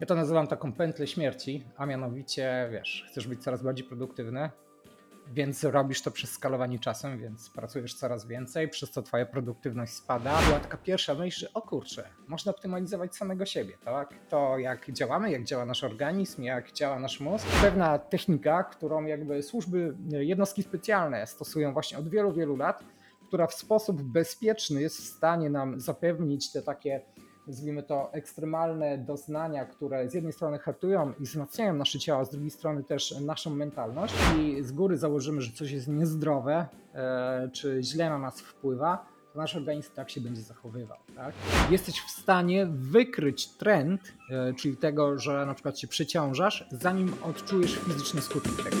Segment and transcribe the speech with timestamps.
[0.00, 4.50] Ja to nazywam taką pętlę śmierci, a mianowicie, wiesz, chcesz być coraz bardziej produktywny,
[5.32, 10.42] więc robisz to przez skalowanie czasem, więc pracujesz coraz więcej, przez co twoja produktywność spada.
[10.46, 14.14] Była taka pierwsza myśl, że o kurczę, można optymalizować samego siebie, tak?
[14.28, 17.46] To jak działamy, jak działa nasz organizm, jak działa nasz mózg.
[17.60, 22.84] Pewna technika, którą jakby służby, jednostki specjalne stosują właśnie od wielu, wielu lat,
[23.28, 27.00] która w sposób bezpieczny jest w stanie nam zapewnić te takie
[27.48, 32.50] nazwijmy to, ekstremalne doznania, które z jednej strony hartują i wzmacniają nasze ciało, z drugiej
[32.50, 38.10] strony też naszą mentalność i z góry założymy, że coś jest niezdrowe, e, czy źle
[38.10, 40.98] na nas wpływa, to nasz organizm tak się będzie zachowywał.
[41.16, 41.34] Tak?
[41.70, 47.78] Jesteś w stanie wykryć trend, e, czyli tego, że na przykład się przeciążasz, zanim odczujesz
[47.78, 48.76] fizyczne skutki tego.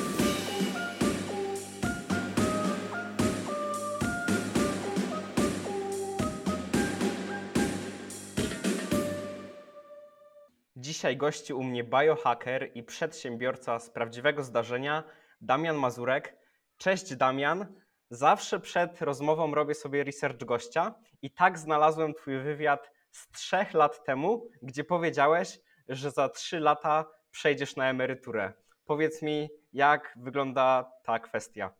[10.98, 15.04] Dzisiaj gości u mnie biohacker i przedsiębiorca z prawdziwego zdarzenia,
[15.40, 16.36] Damian Mazurek.
[16.76, 17.66] Cześć Damian.
[18.10, 24.04] Zawsze przed rozmową robię sobie research gościa i tak znalazłem Twój wywiad z trzech lat
[24.04, 28.52] temu, gdzie powiedziałeś, że za trzy lata przejdziesz na emeryturę.
[28.84, 31.70] Powiedz mi, jak wygląda ta kwestia?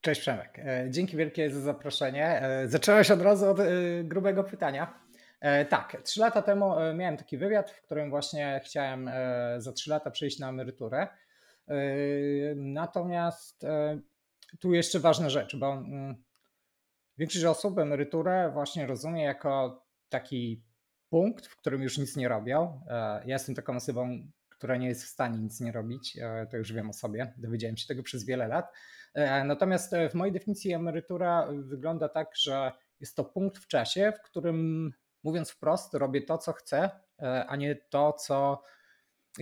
[0.00, 0.58] Cześć Przemek.
[0.58, 2.42] E, dzięki wielkie za zaproszenie.
[2.42, 3.64] E, zacząłeś od razu od e,
[4.04, 5.02] grubego pytania.
[5.42, 9.72] E, tak, trzy lata temu e, miałem taki wywiad, w którym właśnie chciałem e, za
[9.72, 11.08] trzy lata przejść na emeryturę.
[12.56, 13.66] Natomiast
[14.60, 16.24] tu jeszcze ważna rzecz, bo mm,
[17.18, 20.62] większość osób emeryturę właśnie rozumie jako taki
[21.08, 22.80] punkt, w którym już nic nie robią.
[23.24, 26.18] Ja jestem taką osobą, która nie jest w stanie nic nie robić,
[26.50, 28.72] to już wiem o sobie, dowiedziałem się tego przez wiele lat.
[29.44, 34.92] Natomiast w mojej definicji emerytura wygląda tak, że jest to punkt w czasie, w którym
[35.22, 36.90] mówiąc wprost, robię to, co chcę,
[37.22, 38.62] e, a nie to, co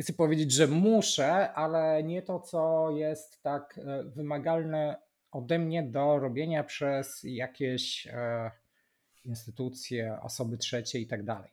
[0.01, 4.97] chcę powiedzieć, że muszę, ale nie to, co jest tak e, wymagalne
[5.33, 8.51] ode mnie do robienia przez jakieś e,
[9.25, 11.51] instytucje, osoby trzecie i tak dalej.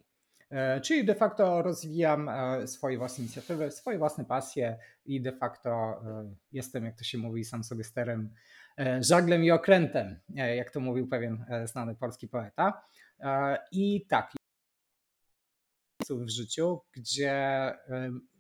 [0.82, 2.30] Czyli de facto rozwijam
[2.66, 6.02] swoje własne inicjatywy, swoje własne pasje i de facto
[6.52, 8.34] jestem, jak to się mówi, sam sobie sterem,
[9.00, 10.20] żaglem i okrętem,
[10.56, 12.84] jak to mówił pewien znany polski poeta.
[13.72, 14.32] I tak,
[16.10, 17.74] w życiu, gdzie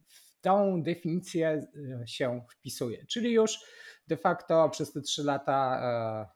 [0.07, 1.67] w tą definicję
[2.01, 3.05] e, się wpisuje.
[3.05, 3.59] Czyli już
[4.07, 6.27] de facto przez te trzy lata e,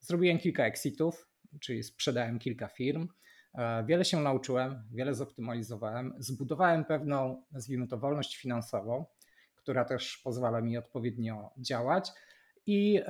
[0.00, 1.28] zrobiłem kilka exitów,
[1.60, 3.08] czyli sprzedałem kilka firm.
[3.54, 9.06] E, wiele się nauczyłem, wiele zoptymalizowałem, zbudowałem pewną, nazwijmy to, wolność finansową,
[9.54, 12.10] która też pozwala mi odpowiednio działać.
[12.66, 13.00] I,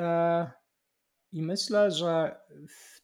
[1.32, 3.01] i myślę, że w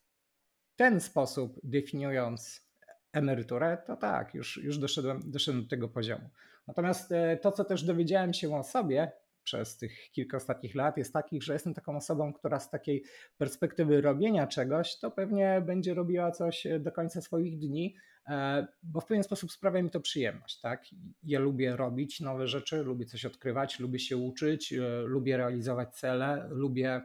[0.78, 2.68] ten sposób definiując
[3.12, 6.30] emeryturę, to tak, już, już doszedłem, doszedłem do tego poziomu.
[6.66, 9.12] Natomiast e, to, co też dowiedziałem się o sobie
[9.44, 13.04] przez tych kilka ostatnich lat, jest takich, że jestem taką osobą, która z takiej
[13.38, 17.96] perspektywy robienia czegoś, to pewnie będzie robiła coś do końca swoich dni,
[18.28, 20.60] e, bo w pewien sposób sprawia mi to przyjemność.
[20.60, 20.84] Tak?
[21.22, 26.48] Ja lubię robić nowe rzeczy, lubię coś odkrywać, lubię się uczyć, e, lubię realizować cele,
[26.50, 27.00] lubię,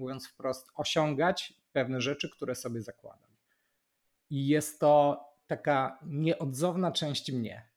[0.00, 3.30] mówiąc wprost, osiągać pewne rzeczy, które sobie zakładam.
[4.30, 7.68] I jest to taka nieodzowna część mnie.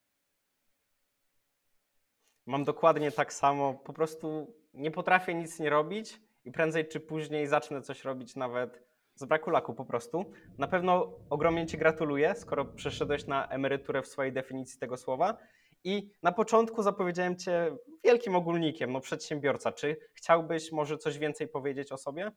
[2.45, 3.73] Mam dokładnie tak samo.
[3.73, 8.83] Po prostu nie potrafię nic nie robić i prędzej czy później zacznę coś robić nawet
[9.15, 10.31] z braku laku po prostu.
[10.57, 15.37] Na pewno ogromnie Ci gratuluję, skoro przeszedłeś na emeryturę w swojej definicji tego słowa.
[15.83, 19.71] I na początku zapowiedziałem Cię wielkim ogólnikiem, no przedsiębiorca.
[19.71, 22.31] Czy chciałbyś może coś więcej powiedzieć o sobie?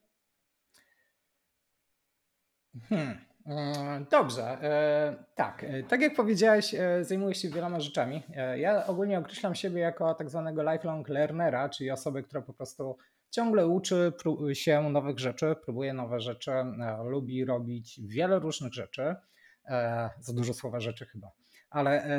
[2.88, 3.26] Hmm.
[3.46, 5.64] E, dobrze, e, tak.
[5.64, 8.22] E, tak jak powiedziałeś, zajmuję się wieloma rzeczami.
[8.56, 12.96] Ja ogólnie określam siebie jako tak zwanego lifelong learnera, czyli osobę, która po prostu
[13.30, 14.12] ciągle uczy
[14.52, 16.50] się nowych rzeczy, próbuje nowe rzeczy,
[17.04, 19.14] lubi robić wiele różnych rzeczy.
[20.20, 21.30] Za dużo słowa rzeczy chyba.
[21.76, 22.18] Ale,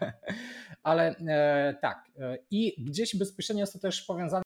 [0.82, 1.14] ale
[1.82, 2.10] tak.
[2.50, 4.44] I gdzieś bezpośrednio jest to też powiązane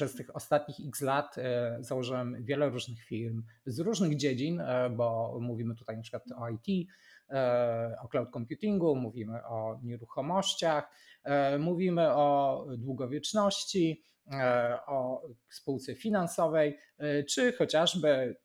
[0.00, 5.38] przez tych ostatnich x lat e, założyłem wiele różnych firm z różnych dziedzin, e, bo
[5.40, 6.88] mówimy tutaj na przykład o IT,
[7.30, 10.90] e, o cloud computingu, mówimy o nieruchomościach,
[11.58, 14.02] mówimy o długowieczności,
[14.86, 16.78] o spółce finansowej,
[17.28, 18.36] czy chociażby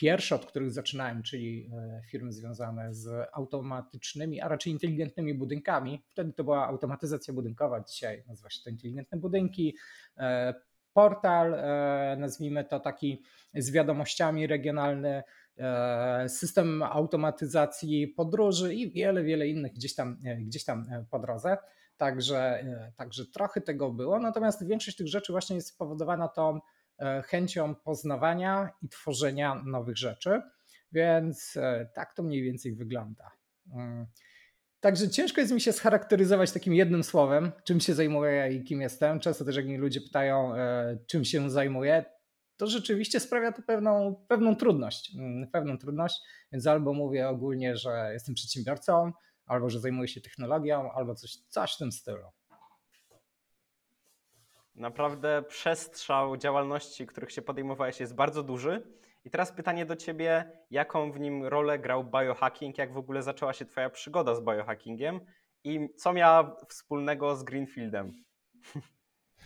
[0.00, 1.70] pierwsze, od których zaczynałem, czyli
[2.10, 6.02] firmy związane z automatycznymi, a raczej inteligentnymi budynkami.
[6.08, 9.76] Wtedy to była automatyzacja budynkowa, dzisiaj nazywa się to inteligentne budynki
[10.92, 13.22] portal, e, nazwijmy to taki
[13.54, 15.22] z wiadomościami regionalny,
[16.28, 21.56] system automatyzacji podróży i wiele, wiele innych gdzieś tam, gdzieś tam po drodze.
[21.96, 22.64] Także,
[22.96, 26.60] także trochę tego było, natomiast większość tych rzeczy właśnie jest spowodowana tą
[27.24, 30.42] chęcią poznawania i tworzenia nowych rzeczy,
[30.92, 31.58] więc
[31.94, 33.30] tak to mniej więcej wygląda.
[33.74, 34.06] Mm.
[34.80, 39.20] Także ciężko jest mi się scharakteryzować takim jednym słowem, czym się zajmuję i kim jestem.
[39.20, 42.04] Często też jak mnie ludzie pytają, e, czym się zajmuję,
[42.56, 45.14] to rzeczywiście sprawia to pewną, pewną trudność.
[45.16, 46.20] Mm, pewną trudność,
[46.52, 49.12] więc albo mówię ogólnie, że jestem przedsiębiorcą,
[49.46, 52.26] albo że zajmuję się technologią, albo coś, coś w tym stylu.
[54.74, 58.82] Naprawdę przestrzał działalności, których się podejmowałeś, jest bardzo duży.
[59.24, 63.52] I teraz pytanie do Ciebie, jaką w nim rolę grał biohacking, jak w ogóle zaczęła
[63.52, 65.20] się Twoja przygoda z biohackingiem
[65.64, 68.12] i co miała wspólnego z Greenfieldem?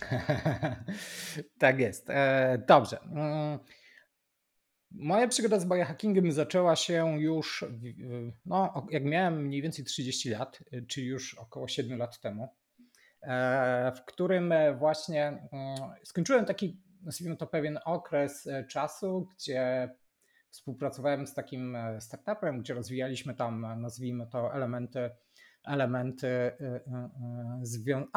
[1.59, 2.11] tak jest.
[2.11, 3.01] E, dobrze.
[3.01, 3.59] Mm,
[4.91, 7.65] moja przygoda z biohackingiem zaczęła się już,
[8.47, 12.49] no, jak miałem mniej więcej 30 lat, czyli już około 7 lat temu,
[13.97, 19.91] w którym właśnie mm, skończyłem taki nazwijmy to pewien okres e, czasu, gdzie
[20.51, 25.11] współpracowałem z takim e, startupem, gdzie rozwijaliśmy tam, e, nazwijmy to, elementy,
[25.65, 26.29] elementy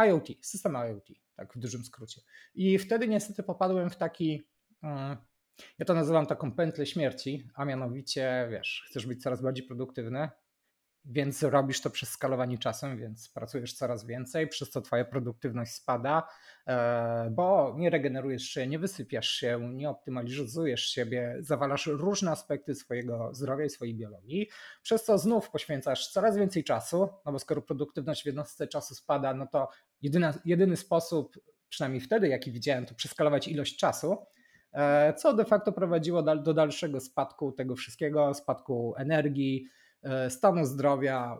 [0.08, 2.22] IoT, system IoT, tak w dużym skrócie.
[2.56, 4.48] I wtedy niestety popadłem w taki,
[5.80, 10.30] ja to nazywam taką pętlę śmierci, a mianowicie, wiesz, chcesz być coraz bardziej produktywny,
[11.10, 16.28] więc robisz to przez skalowanie czasem, więc pracujesz coraz więcej, przez co twoja produktywność spada,
[16.68, 23.34] e, bo nie regenerujesz się, nie wysypiasz się, nie optymalizujesz siebie, zawalasz różne aspekty swojego
[23.34, 24.50] zdrowia i swojej biologii,
[24.82, 29.34] przez co znów poświęcasz coraz więcej czasu, no bo skoro produktywność w jednostce czasu spada,
[29.34, 29.70] no to
[30.02, 31.38] jedyna, jedyny sposób,
[31.70, 34.18] przynajmniej wtedy jaki widziałem, to przeskalować ilość czasu,
[34.74, 39.68] e, co de facto prowadziło do dalszego spadku tego wszystkiego, spadku energii,
[40.30, 41.38] stanu zdrowia.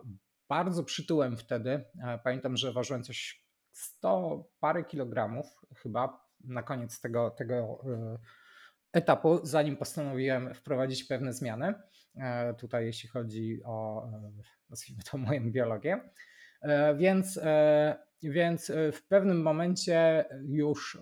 [0.48, 1.84] Bardzo przytyłem wtedy.
[2.04, 8.18] E, pamiętam, że ważyłem coś 100 parę kilogramów chyba na koniec tego, tego e,
[8.92, 11.74] etapu, zanim postanowiłem wprowadzić pewne zmiany.
[12.58, 14.08] Tutaj, jeśli chodzi o,
[14.70, 16.10] nazwijmy to, moją biologię.
[16.96, 17.40] Więc,
[18.22, 21.00] więc w pewnym momencie już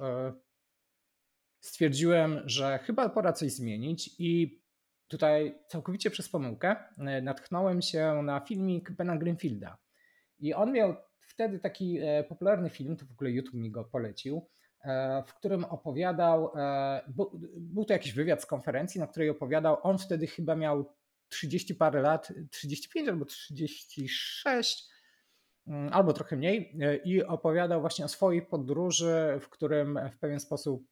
[1.61, 4.63] stwierdziłem, że chyba pora coś zmienić i
[5.08, 9.79] tutaj całkowicie przez pomyłkę e, natchnąłem się na filmik Bena Greenfielda.
[10.38, 14.49] I on miał wtedy taki e, popularny film, to w ogóle YouTube mi go polecił,
[14.85, 16.53] e, w którym opowiadał,
[17.56, 20.94] był to jakiś wywiad z konferencji, na której opowiadał, on wtedy chyba miał
[21.29, 24.88] 30 parę lat, 35 albo 36,
[25.67, 30.87] mm, albo trochę mniej, i opowiadał właśnie o swojej podróży, w którym w pewien sposób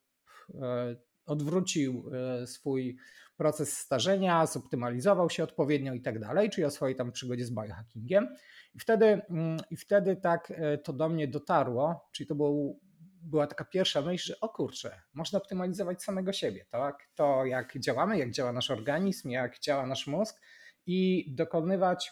[1.25, 2.11] odwrócił
[2.45, 2.97] swój
[3.37, 8.35] proces starzenia, zoptymalizował się odpowiednio i tak dalej, czyli o swojej tam przygodzie z biohackingiem.
[8.75, 12.79] I wtedy, mm, i wtedy tak e, to do mnie dotarło, czyli to był,
[13.21, 17.09] była taka pierwsza myśl, że o kurczę, można optymalizować samego siebie, tak?
[17.15, 20.41] To jak działamy, jak działa nasz organizm, jak działa nasz mózg
[20.85, 22.11] i dokonywać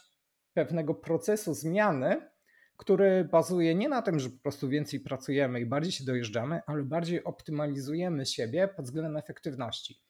[0.54, 2.32] pewnego procesu zmiany,
[2.77, 6.83] który bazuje nie na tym, że po prostu więcej pracujemy i bardziej się dojeżdżamy, ale
[6.83, 10.03] bardziej optymalizujemy siebie pod względem efektywności.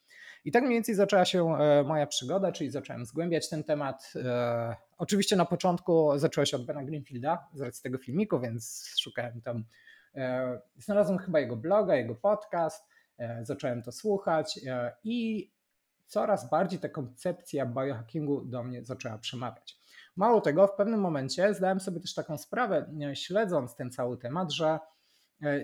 [0.46, 4.14] I tak mniej więcej zaczęła się e, moja przygoda, czyli zacząłem zgłębiać ten temat.
[4.16, 9.42] E, oczywiście na początku zaczęło się od Bena Greenfielda z racji tego filmiku, więc szukałem
[9.42, 9.66] tam,
[10.16, 12.94] e, znalazłem chyba jego bloga, jego podcast,
[13.42, 14.60] zacząłem to słuchać
[15.04, 15.50] i
[16.06, 19.83] coraz bardziej ta koncepcja biohackingu do mnie zaczęła przemawiać.
[20.16, 24.80] Mało tego, w pewnym momencie zdałem sobie też taką sprawę, śledząc ten cały temat, że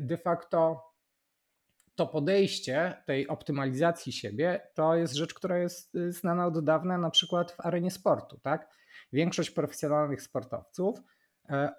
[0.02, 0.90] de facto
[2.00, 7.10] to podejście tej optymalizacji siebie to jest rzecz, która jest y, znana od dawna na
[7.10, 8.40] przykład w arenie sportu.
[8.40, 8.70] Tak?
[9.14, 11.02] Większość profesjonalnych sportowców e,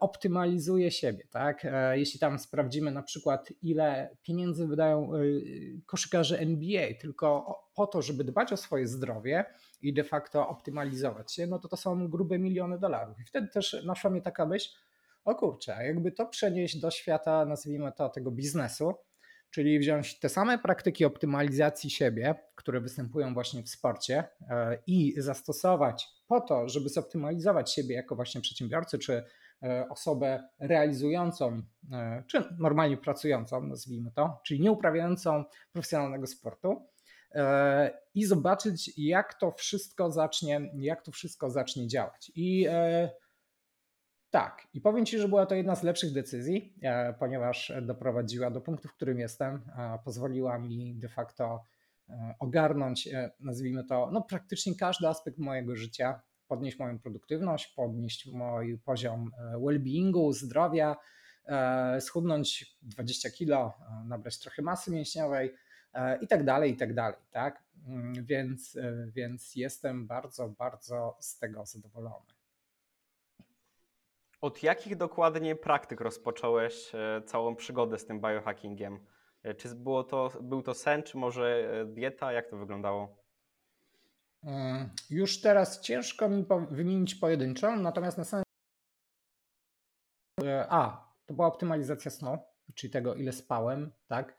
[0.01, 1.25] optymalizuje siebie.
[1.31, 1.65] Tak?
[1.65, 8.03] E, jeśli tam sprawdzimy na przykład, ile pieniędzy wydają y, koszykarze NBA tylko po to,
[8.03, 9.45] żeby dbać o swoje zdrowie
[9.83, 13.21] i de facto optymalizować się, no to to są grube miliony dolarów.
[13.21, 14.71] I wtedy też naszła mnie taka myśl,
[15.25, 18.95] o kurczę, jakby to przenieść do świata, nazwijmy to, tego biznesu,
[19.51, 26.09] czyli wziąć te same praktyki optymalizacji siebie, które występują właśnie w sporcie e, i zastosować
[26.27, 29.25] po to, żeby zoptymalizować siebie jako właśnie przedsiębiorcy czy e,
[29.91, 31.63] osobę realizującą,
[31.93, 36.87] e, czy normalnie pracującą, nazwijmy to, czyli nie uprawiającą profesjonalnego sportu
[38.15, 42.33] i zobaczyć, jak to wszystko zacznie, jak to wszystko zacznie działać.
[42.35, 42.67] I
[44.31, 48.61] tak, i powiem Ci, że była to jedna z lepszych decyzji, e, ponieważ doprowadziła do
[48.61, 49.63] punktu, w którym jestem,
[50.05, 51.65] pozwoliła mi de facto
[52.39, 53.09] ogarnąć,
[53.41, 60.33] nazwijmy to, no praktycznie każdy aspekt mojego życia, podnieść moją produktywność, podnieść mój poziom well-beingu,
[60.33, 60.97] zdrowia,
[62.01, 63.73] schudnąć 20 kilo,
[64.05, 65.55] nabrać trochę masy mięśniowej
[66.21, 67.63] i tak dalej, i tak dalej, tak?
[67.87, 68.79] Mm, więc,
[69.15, 72.27] więc jestem bardzo, bardzo z tego zadowolony.
[74.41, 79.07] Od jakich dokładnie praktyk rozpocząłeś e, całą przygodę z tym biohackingiem?
[79.43, 82.33] E, czy było to, był to sen, czy może e, dieta?
[82.33, 83.20] Jak to wyglądało?
[84.43, 88.45] Mm, już teraz ciężko mi wymienić pojedynczą, natomiast na samym.
[90.69, 92.39] A, to była optymalizacja snu,
[92.75, 94.37] czyli tego, ile spałem, tak?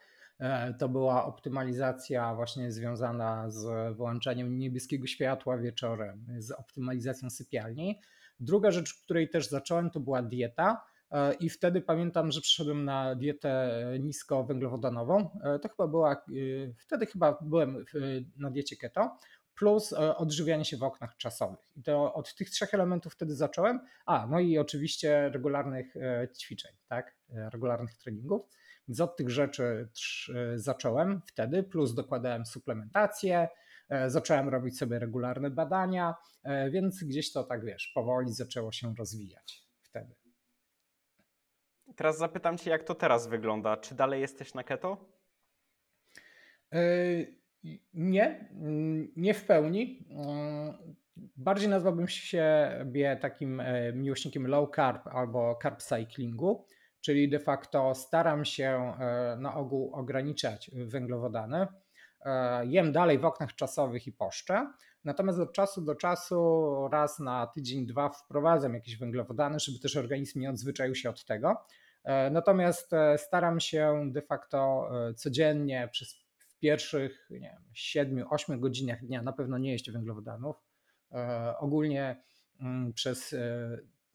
[0.79, 8.01] To była optymalizacja właśnie związana z wyłączeniem niebieskiego światła wieczorem, z optymalizacją sypialni.
[8.39, 10.84] Druga rzecz, której też zacząłem, to była dieta.
[11.12, 15.29] E, I wtedy pamiętam, że przyszedłem na dietę niskowęglowodanową.
[15.43, 16.17] E, to chyba była, e,
[16.77, 17.86] wtedy chyba byłem
[18.38, 19.17] na diecie keto,
[19.62, 21.60] plus odżywianie się w oknach czasowych.
[21.75, 23.80] I to od tych trzech elementów wtedy zacząłem.
[24.06, 25.94] A, no i oczywiście regularnych
[26.39, 27.15] ćwiczeń, tak?
[27.30, 28.41] Regularnych treningów.
[28.88, 29.89] Więc od tych rzeczy
[30.56, 33.48] zacząłem wtedy, plus dokładałem suplementację,
[33.91, 38.96] E, zacząłem robić sobie regularne badania, e, więc gdzieś to tak wiesz, powoli zaczęło się
[38.96, 40.15] rozwijać wtedy.
[41.96, 43.77] Teraz zapytam Cię, jak to teraz wygląda?
[43.77, 45.10] Czy dalej jesteś na keto?
[46.74, 46.82] E,
[47.94, 48.50] nie,
[49.15, 50.08] nie w pełni.
[51.38, 53.62] Bardziej nazwałbym siebie takim
[53.94, 56.65] miłośnikiem low carb albo carb cyclingu,
[57.01, 58.94] czyli de facto staram się
[59.38, 61.68] na ogół ograniczać węglowodany
[62.25, 64.74] E, jem dalej w oknach czasowych i poszczę.
[65.03, 70.39] Natomiast od czasu do czasu, raz na tydzień, dwa wprowadzam jakieś węglowodany, żeby też organizm
[70.39, 71.65] nie odzwyczaił się od tego.
[72.03, 76.21] E, natomiast e, staram się de facto codziennie przez
[76.62, 80.56] pierwszych nie wiem, 7-8 godzinach dnia na pewno nie jeść węglowodanów.
[81.60, 82.24] Ogólnie
[82.60, 83.36] mm, przez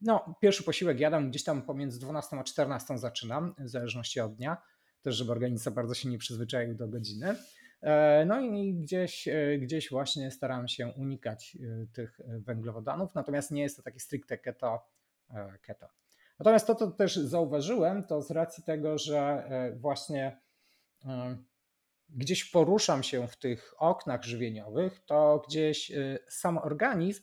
[0.01, 4.57] no, pierwszy posiłek jadam gdzieś tam pomiędzy 12 a 14 zaczynam, w zależności od dnia,
[5.03, 7.37] też żeby organizm bardzo się nie przyzwyczaił do godziny.
[7.83, 13.63] E, no i gdzieś, e, gdzieś właśnie staram się unikać e, tych węglowodanów, natomiast nie
[13.63, 14.87] jest to takie stricte keto.
[15.63, 15.89] keto.
[16.39, 20.41] Natomiast to, co też zauważyłem, to z racji tego, że właśnie
[22.09, 25.93] gdzieś poruszam się w tych oknach żywieniowych, to gdzieś
[26.29, 27.23] sam organizm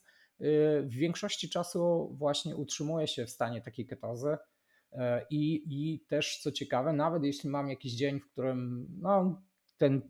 [0.83, 4.37] w większości czasu właśnie utrzymuje się w stanie takiej ketozy.
[5.29, 9.41] I, I też co ciekawe, nawet jeśli mam jakiś dzień, w którym no,
[9.77, 10.01] ten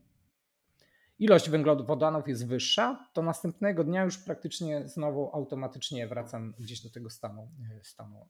[1.19, 7.09] ilość węglowodanów jest wyższa, to następnego dnia już praktycznie znowu automatycznie wracam gdzieś do tego
[7.09, 7.51] stanu,
[7.83, 8.27] stanu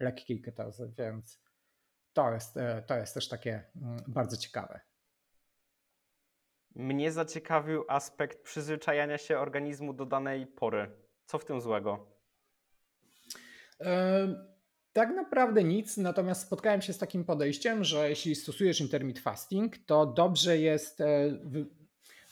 [0.00, 1.40] lekkiej ketozy, więc
[2.12, 2.54] to jest,
[2.86, 4.80] to jest też takie mm, bardzo ciekawe.
[6.74, 10.90] Mnie zaciekawił aspekt przyzwyczajania się organizmu do danej pory.
[11.26, 12.06] Co w tym złego?
[14.92, 20.06] Tak naprawdę nic, natomiast spotkałem się z takim podejściem, że jeśli stosujesz intermittent fasting, to
[20.06, 21.02] dobrze jest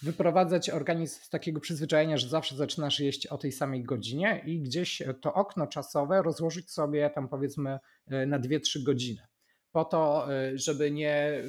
[0.03, 5.03] wyprowadzać organizm z takiego przyzwyczajenia, że zawsze zaczynasz jeść o tej samej godzinie i gdzieś
[5.21, 9.23] to okno czasowe rozłożyć sobie tam powiedzmy e, na 2-3 godziny.
[9.73, 11.43] Po to, e, żeby nie,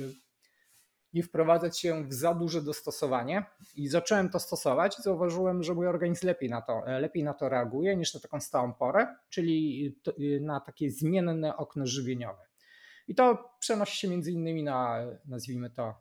[1.13, 3.45] nie wprowadzać się w za duże dostosowanie.
[3.75, 7.33] I zacząłem to stosować i zauważyłem, że mój organizm lepiej na to, e, lepiej na
[7.33, 9.95] to reaguje niż na taką stałą porę, czyli
[10.41, 12.41] na takie zmienne okno żywieniowe.
[13.07, 15.93] I to przenosi się między innymi na, nazwijmy to,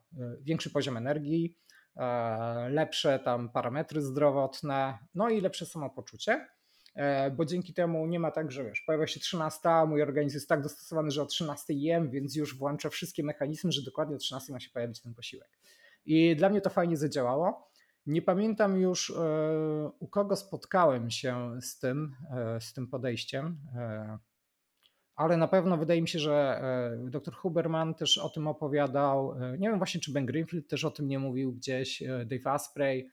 [0.42, 1.56] większy poziom energii,
[1.96, 6.48] E, lepsze tam parametry zdrowotne, no i lepsze samopoczucie, e,
[7.36, 10.62] bo dzięki temu nie ma tak, że wiesz, pojawia się 13, mój organizm jest tak
[10.62, 14.60] dostosowany, że o 13 jem, więc już włącza wszystkie mechanizmy, że dokładnie o 13 ma
[14.60, 15.48] się pojawić ten posiłek.
[16.06, 17.68] I dla mnie to fajnie zadziałało.
[18.06, 22.16] Nie pamiętam już, e, u kogo spotkałem się z tym,
[22.60, 23.58] z tym podejściem
[25.16, 26.60] ale na pewno wydaje mi się, że
[27.04, 29.32] e, dr Huberman też o tym opowiadał.
[29.32, 32.46] E, nie wiem właśnie, czy Ben Greenfield też o tym nie mówił gdzieś, e, Dave
[32.46, 33.10] Asprey,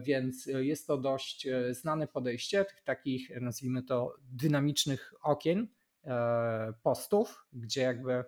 [0.00, 5.68] więc jest to dość znane podejście tych takich, nazwijmy to, dynamicznych okien
[6.82, 8.24] postów, gdzie jakby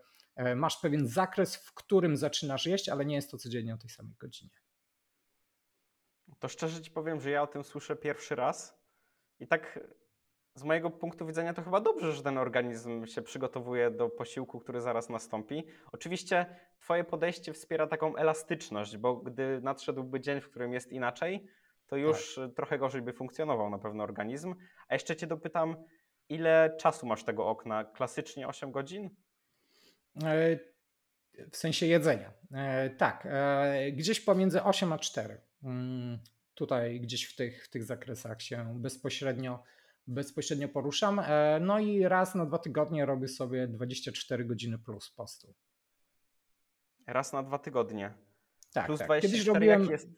[0.56, 4.14] masz pewien zakres, w którym zaczynasz jeść, ale nie jest to codziennie o tej samej
[4.14, 4.60] godzinie.
[6.38, 8.80] To szczerze ci powiem, że ja o tym słyszę pierwszy raz
[9.40, 9.80] i tak
[10.54, 14.80] z mojego punktu widzenia to chyba dobrze, że ten organizm się przygotowuje do posiłku, który
[14.80, 15.66] zaraz nastąpi.
[15.92, 16.46] Oczywiście
[16.80, 21.46] Twoje podejście wspiera taką elastyczność, bo gdy nadszedłby dzień, w którym jest inaczej,
[21.86, 22.54] to już tak.
[22.54, 24.54] trochę gorzej by funkcjonował na pewno organizm.
[24.88, 25.76] A jeszcze Cię dopytam,
[26.28, 27.84] ile czasu masz tego okna?
[27.84, 29.10] Klasycznie 8 godzin?
[30.24, 30.58] E,
[31.50, 32.32] w sensie jedzenia.
[32.52, 33.28] E, tak,
[33.92, 35.40] gdzieś pomiędzy 8 a 4.
[35.62, 36.18] Mm,
[36.54, 39.62] tutaj gdzieś w tych, w tych zakresach się bezpośrednio,
[40.10, 41.18] bezpośrednio poruszam.
[41.18, 45.54] E, no i raz na dwa tygodnie robię sobie 24 godziny plus postu.
[47.06, 48.14] Raz na dwa tygodnie.
[48.72, 49.08] Tak, plus tak.
[49.08, 50.08] 24 Kiedyś robiłem, jak jest.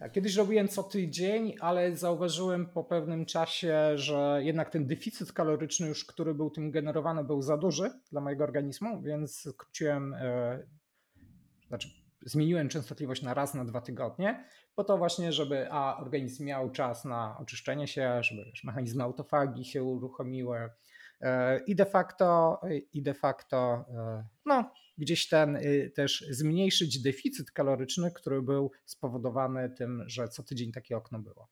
[0.00, 5.88] tak, kiedyś robiłem co tydzień, ale zauważyłem po pewnym czasie, że jednak ten deficyt kaloryczny
[5.88, 10.58] już, który był tym generowany, był za duży dla mojego organizmu, więc skróciłem, e,
[11.68, 16.70] znaczy zmieniłem częstotliwość na raz na dwa tygodnie, po to właśnie, żeby a organizm miał
[16.70, 20.70] czas na oczyszczenie się, żeby wiesz, mechanizmy autofagi się uruchomiły
[21.20, 22.60] e, i de facto,
[22.92, 29.70] i de facto e, no, gdzieś ten y, też zmniejszyć deficyt kaloryczny, który był spowodowany
[29.70, 31.48] tym, że co tydzień takie okno było.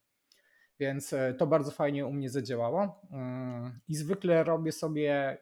[0.81, 5.39] Więc e, to bardzo fajnie u mnie zadziałało mm, i zwykle robię sobie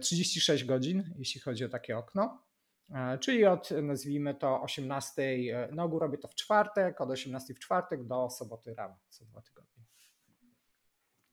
[0.00, 2.49] 36 godzin, jeśli chodzi o takie okno.
[2.94, 7.54] E, czyli od nazwijmy to 18, e, na ogół robię to w czwartek, od 18
[7.54, 9.84] w czwartek do soboty rano, co dwa tygodnie.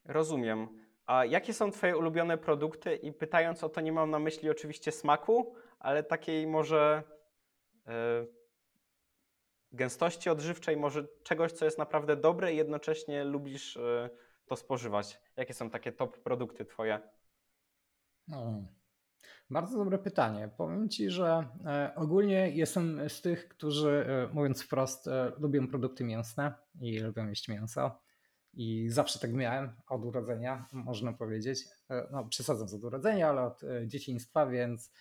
[0.06, 0.68] Rozumiem.
[1.06, 2.96] A jakie są Twoje ulubione produkty?
[2.96, 7.04] I pytając o to, nie mam na myśli oczywiście smaku, ale takiej może
[7.88, 7.94] yy,
[9.72, 14.10] gęstości odżywczej, może czegoś, co jest naprawdę dobre i jednocześnie lubisz yy,
[14.46, 15.22] to spożywać.
[15.38, 17.00] Jakie są takie top produkty Twoje?
[18.28, 18.64] No,
[19.50, 20.50] bardzo dobre pytanie.
[20.58, 26.04] Powiem Ci, że e, ogólnie jestem z tych, którzy, e, mówiąc wprost, e, lubią produkty
[26.04, 28.00] mięsne i lubią jeść mięso.
[28.54, 31.60] I zawsze tak miałem od urodzenia, można powiedzieć.
[32.12, 34.92] No, przesadzam z od urodzenia, ale od dzieciństwa, więc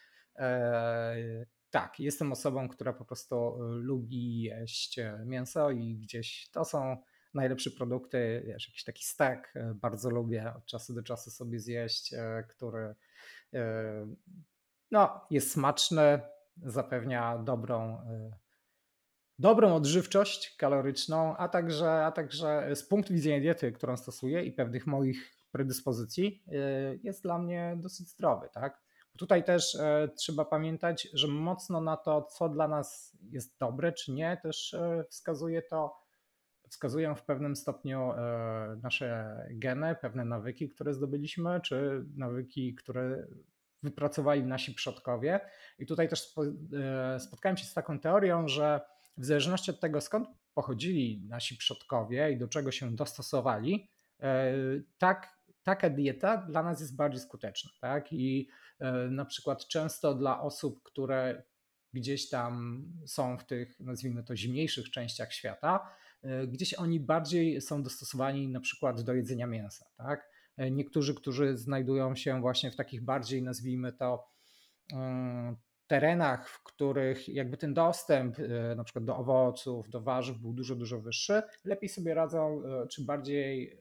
[1.71, 6.97] tak, jestem osobą, która po prostu lubi jeść mięso i gdzieś to są
[7.35, 8.43] najlepsze produkty.
[8.47, 12.15] Wiesz, jakiś taki stek bardzo lubię od czasu do czasu sobie zjeść,
[12.49, 12.95] który
[14.91, 16.21] no, jest smaczny,
[16.57, 18.01] zapewnia dobrą,
[19.39, 24.87] dobrą odżywczość kaloryczną, a także, a także z punktu widzenia diety, którą stosuję i pewnych
[24.87, 26.45] moich predyspozycji,
[27.03, 28.49] jest dla mnie dosyć zdrowy.
[28.53, 28.83] Tak?
[29.19, 29.79] Tutaj też
[30.17, 34.77] trzeba pamiętać, że mocno na to, co dla nas jest dobre, czy nie, też
[35.09, 36.06] wskazuje to,
[36.69, 38.13] wskazują w pewnym stopniu
[38.83, 43.27] nasze geny, pewne nawyki, które zdobyliśmy, czy nawyki, które
[43.83, 45.41] wypracowali nasi przodkowie.
[45.79, 46.35] I tutaj też
[46.73, 48.81] e, spotkałem się z taką teorią, że
[49.17, 54.53] w zależności od tego, skąd pochodzili nasi przodkowie i do czego się dostosowali, e,
[54.99, 57.71] tak, taka dieta dla nas jest bardziej skuteczna.
[57.81, 58.13] Tak?
[58.13, 58.49] I
[58.79, 61.43] e, na przykład często dla osób, które
[61.93, 65.91] gdzieś tam są w tych, nazwijmy to, zimniejszych częściach świata,
[66.49, 69.87] gdzieś oni bardziej są dostosowani na przykład do jedzenia mięsa.
[69.97, 70.31] Tak?
[70.57, 74.29] E, niektórzy, którzy znajdują się właśnie w takich bardziej, nazwijmy to,
[74.93, 80.53] e, terenach, w których jakby ten dostęp e, na przykład do owoców, do warzyw był
[80.53, 83.79] dużo, dużo wyższy, lepiej sobie radzą, czy bardziej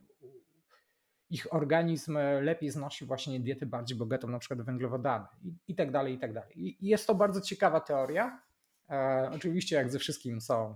[1.30, 6.14] ich organizm lepiej znosi właśnie dietę bardziej bogatą na przykład węglowodany i, i tak dalej,
[6.14, 6.54] i tak dalej.
[6.56, 8.42] I jest to bardzo ciekawa teoria.
[8.90, 10.76] E, oczywiście jak ze wszystkim są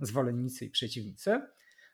[0.00, 1.40] zwolennicy i przeciwnicy,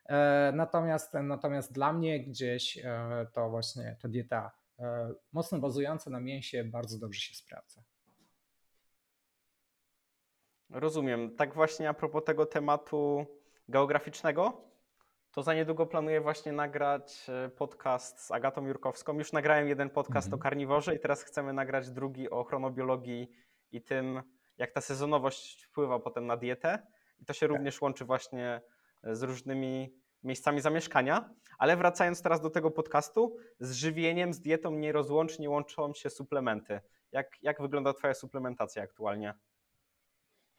[0.08, 6.20] E, natomiast, natomiast dla mnie gdzieś e, to właśnie ta dieta e, mocno bazująca na
[6.20, 7.82] mięsie bardzo dobrze się sprawdza.
[10.70, 11.36] Rozumiem.
[11.36, 13.26] Tak właśnie a propos tego tematu
[13.68, 14.64] geograficznego,
[15.32, 19.18] to za niedługo planuję właśnie nagrać podcast z Agatą Jurkowską.
[19.18, 20.40] Już nagrałem jeden podcast mhm.
[20.40, 23.30] o karniworze i teraz chcemy nagrać drugi o chronobiologii
[23.72, 24.22] i tym,
[24.58, 26.86] jak ta sezonowość wpływa potem na dietę.
[27.18, 27.56] I to się tak.
[27.56, 28.60] również łączy właśnie
[29.02, 31.30] z różnymi miejscami zamieszkania.
[31.58, 36.80] Ale wracając teraz do tego podcastu, z żywieniem, z dietą nierozłącznie łączą się suplementy.
[37.12, 39.34] Jak, jak wygląda Twoja suplementacja aktualnie?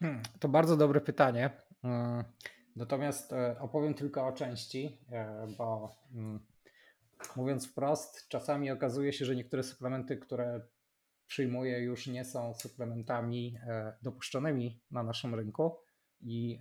[0.02, 1.50] Hmm, to bardzo dobre pytanie.
[1.84, 2.24] Mm,
[2.76, 6.46] natomiast e, opowiem tylko o części, e, bo mm,
[7.36, 10.60] mówiąc wprost, czasami okazuje się, że niektóre suplementy, które
[11.26, 15.76] przyjmuję, już nie są suplementami e, dopuszczonymi na naszym rynku.
[16.20, 16.58] I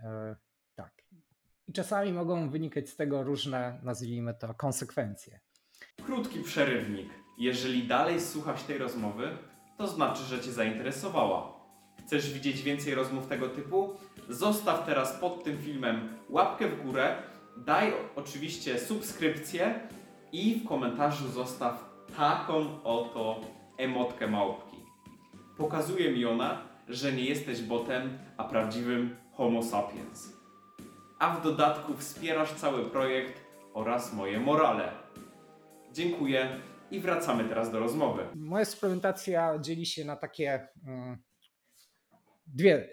[0.75, 1.03] tak,
[1.67, 5.39] i czasami mogą wynikać z tego różne, nazwijmy to, konsekwencje.
[6.05, 7.09] Krótki przerywnik.
[7.37, 9.37] Jeżeli dalej słuchasz tej rozmowy,
[9.77, 11.57] to znaczy, że Cię zainteresowała.
[12.05, 13.93] Chcesz widzieć więcej rozmów tego typu?
[14.29, 17.15] Zostaw teraz pod tym filmem łapkę w górę,
[17.57, 19.79] daj oczywiście subskrypcję
[20.31, 23.41] i w komentarzu zostaw taką oto
[23.77, 24.77] emotkę małpki.
[25.57, 30.37] Pokazuje mi ona, że nie jesteś botem, a prawdziwym Homo sapiens
[31.19, 33.41] a w dodatku wspierasz cały projekt
[33.73, 34.91] oraz moje morale.
[35.91, 38.23] Dziękuję i wracamy teraz do rozmowy.
[38.35, 41.17] Moja suplementacja dzieli się na takie mm,
[42.47, 42.89] dwie,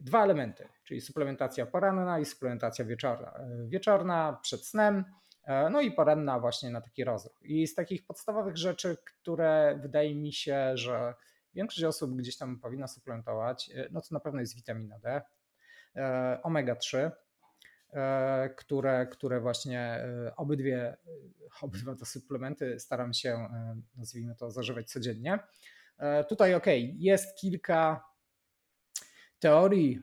[0.00, 3.34] dwa elementy, czyli suplementacja poranna i suplementacja wieczorna.
[3.66, 5.04] Wieczorna przed snem,
[5.70, 7.42] no i poranna właśnie na taki rozruch.
[7.42, 11.14] I z takich podstawowych rzeczy, które wydaje mi się, że
[11.54, 15.22] większość osób gdzieś tam powinna suplementować, no to na pewno jest witamina D,
[16.42, 17.10] omega-3,
[17.92, 20.96] E, które, które właśnie e, obydwie,
[21.62, 25.38] obydwa te suplementy staram się, e, nazwijmy to, zażywać codziennie.
[26.28, 28.04] Tutaj ok, jest kilka
[29.38, 30.00] teorii,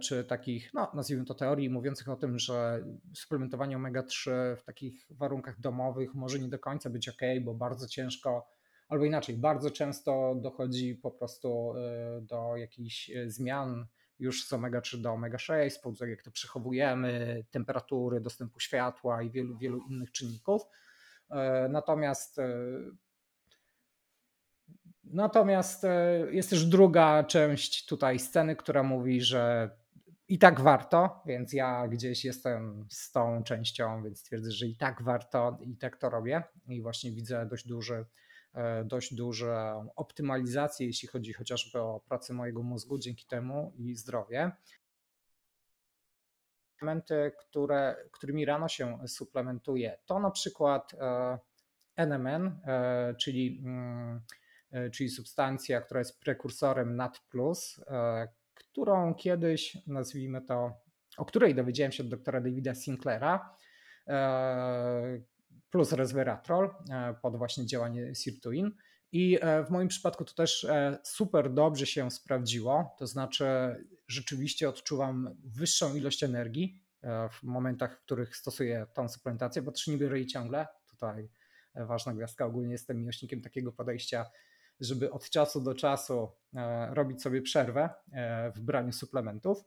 [0.00, 5.60] czy takich, no nazwijmy to teorii, mówiących o tym, że suplementowanie omega-3 w takich warunkach
[5.60, 8.48] domowych może nie do końca być ok, bo bardzo ciężko,
[8.88, 11.74] albo inaczej, bardzo często dochodzi po prostu
[12.20, 13.86] do jakichś zmian
[14.18, 19.30] już z omega-3 do omega-6, z powodu tego, jak to przechowujemy, temperatury, dostępu światła i
[19.30, 20.62] wielu, wielu innych czynników.
[21.30, 22.48] E, natomiast e,
[25.10, 29.70] Natomiast e, jest też druga część tutaj sceny, która mówi, że
[30.28, 35.02] i tak warto, więc ja gdzieś jestem z tą częścią, więc twierdzę, że i tak
[35.02, 36.42] warto, i tak to robię.
[36.68, 38.04] I właśnie widzę dość duży
[38.84, 44.52] dość dużą optymalizację, jeśli chodzi chociażby o pracę mojego mózgu dzięki temu i zdrowie.
[46.82, 50.92] Elementy, które, którymi rano się suplementuje, to na przykład
[51.96, 52.72] NMN, e,
[53.08, 54.20] e, czyli, mm,
[54.92, 57.20] czyli substancja, która jest prekursorem NAT+,
[58.54, 60.72] którą kiedyś, nazwijmy to,
[61.16, 63.56] o której dowiedziałem się od doktora Davida Sinclaira,
[65.70, 68.70] plus resveratrol e, pod właśnie działanie sirtuin.
[69.12, 73.46] I e, w moim przypadku to też e, super dobrze się sprawdziło, to znaczy
[74.08, 76.82] rzeczywiście odczuwam wyższą ilość energii
[77.30, 80.66] w momentach, w których stosuję tą suplementację, bo też nie biorę jej ciągle.
[80.90, 81.28] Tutaj
[81.74, 84.26] ważna gwiazdka, ogólnie jestem miłośnikiem takiego podejścia,
[84.80, 86.32] żeby od czasu do czasu
[86.90, 87.90] robić sobie przerwę
[88.54, 89.64] w braniu suplementów.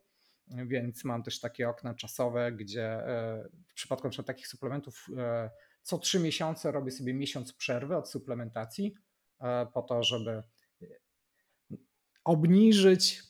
[0.48, 3.04] Więc mam też takie okna czasowe, gdzie
[3.68, 5.08] w przypadku takich suplementów
[5.82, 8.96] co trzy miesiące robię sobie miesiąc przerwy od suplementacji,
[9.40, 10.44] e, po to, żeby e,
[12.24, 13.30] obniżyć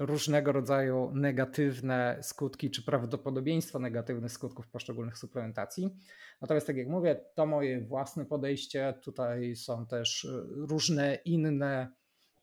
[0.00, 5.96] różnego rodzaju negatywne skutki, czy prawdopodobieństwo negatywnych skutków poszczególnych suplementacji.
[6.40, 8.94] Natomiast, tak jak mówię, to moje własne podejście.
[9.02, 11.92] Tutaj są też e, różne inne,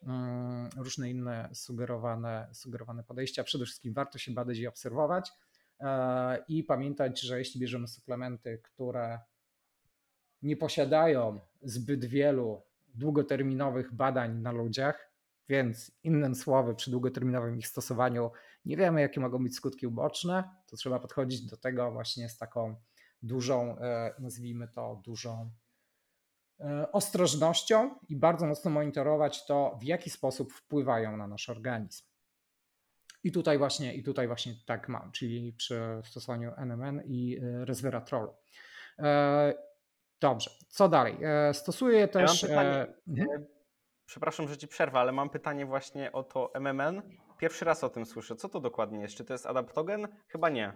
[0.04, 3.43] mm, różne inne sugerowane, sugerowane podejścia.
[3.43, 5.32] Przede wszystkim warto się badać i obserwować.
[6.48, 9.20] I pamiętać, że jeśli bierzemy suplementy, które
[10.42, 12.62] nie posiadają zbyt wielu
[12.96, 15.12] długoterminowych badań na ludziach,
[15.50, 18.32] więc innym słowy, przy długoterminowym ich stosowaniu
[18.66, 22.76] nie wiemy, jakie mogą być skutki uboczne, to trzeba podchodzić do tego właśnie z taką
[23.22, 25.52] dużą, e, nazwijmy to, dużą
[26.60, 32.04] e, ostrożnością i bardzo mocno monitorować to, w jaki sposób wpływają na nasz organizm.
[33.28, 38.34] I tutaj właśnie, i tutaj właśnie tak mam, czyli przy stosowaniu NMN i e, resveratrolu.
[40.20, 41.18] Dobrze, co dalej?
[41.24, 42.44] E, stosuję też.
[42.44, 43.30] Ja pytanie, e, mhm.
[43.30, 43.46] E,
[44.06, 47.02] przepraszam, że ci przerwę, ale mam pytanie właśnie o to MMN.
[47.38, 48.36] Pierwszy raz o tym słyszę.
[48.36, 49.16] Co to dokładnie jest?
[49.16, 50.08] Czy to jest adaptogen?
[50.28, 50.74] Chyba nie.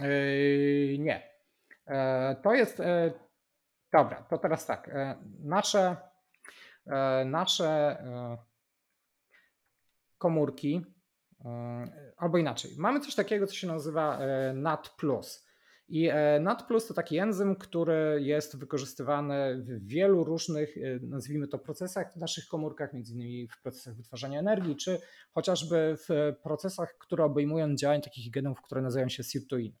[0.00, 1.32] Yy, nie.
[2.42, 2.82] To jest.
[3.92, 4.90] Dobra, to teraz tak.
[5.40, 5.96] Nasze,
[7.24, 7.96] nasze
[10.18, 10.86] komórki,
[12.16, 14.18] albo inaczej, mamy coś takiego, co się nazywa
[14.54, 14.96] NAT.
[15.92, 21.58] I e, NAT+ to taki enzym, który jest wykorzystywany w wielu różnych, e, nazwijmy to,
[21.58, 25.00] procesach w naszych komórkach, między innymi w procesach wytwarzania energii, czy
[25.34, 29.76] chociażby w procesach, które obejmują działanie takich genów, które nazywają się sirtuiny.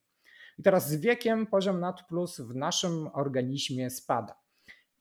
[0.58, 2.02] I teraz z wiekiem poziom NAT+
[2.38, 4.41] w naszym organizmie spada.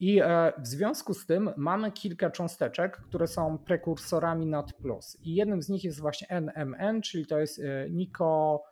[0.01, 4.73] I e, w związku z tym mamy kilka cząsteczek, które są prekursorami NAT+.
[5.23, 8.63] I jednym z nich jest właśnie NMN, czyli to jest niko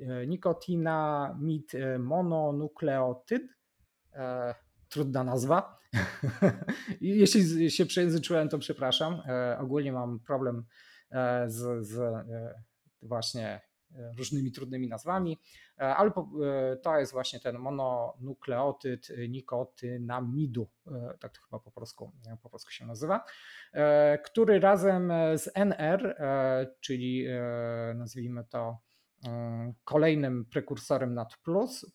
[0.00, 3.42] E, nikotinamid e, mononukleotyd.
[4.88, 5.78] Trudna nazwa.
[7.00, 9.22] Jeśli się przejęzyczyłem, to przepraszam.
[9.58, 10.64] Ogólnie mam problem
[11.46, 12.26] z, z
[13.02, 13.60] właśnie
[14.18, 15.38] różnymi trudnymi nazwami,
[15.76, 16.10] ale
[16.82, 20.68] to jest właśnie ten mononukleotyd nikotynamidu,
[21.20, 23.24] tak to chyba po polsku, po polsku się nazywa,
[24.24, 26.16] który razem z NR,
[26.80, 27.26] czyli
[27.94, 28.86] nazwijmy to
[29.24, 31.38] E, kolejnym prekursorem NAT+,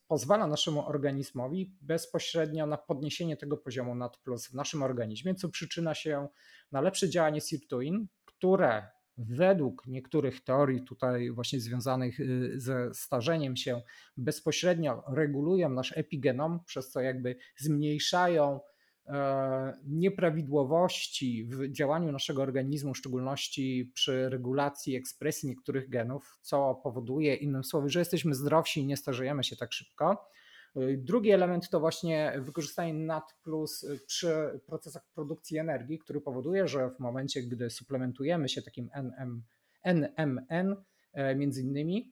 [0.08, 4.18] pozwala naszemu organizmowi bezpośrednio na podniesienie tego poziomu NAT+,
[4.52, 6.28] w naszym organizmie, co przyczyna się
[6.72, 13.82] na lepsze działanie sirtuin, które według niektórych teorii tutaj właśnie związanych y, ze starzeniem się
[14.18, 18.60] bezpośrednio regulują nasz epigenom, przez co jakby zmniejszają
[19.88, 27.64] nieprawidłowości w działaniu naszego organizmu, w szczególności przy regulacji ekspresji niektórych genów, co powoduje, innym
[27.64, 30.30] słowy, że jesteśmy zdrowsi i nie starzejemy się tak szybko.
[30.98, 37.00] Drugi element to właśnie wykorzystanie NAT plus przy procesach produkcji energii, który powoduje, że w
[37.00, 39.44] momencie, gdy suplementujemy się takim NM,
[39.84, 40.76] NMN
[41.36, 42.12] między innymi,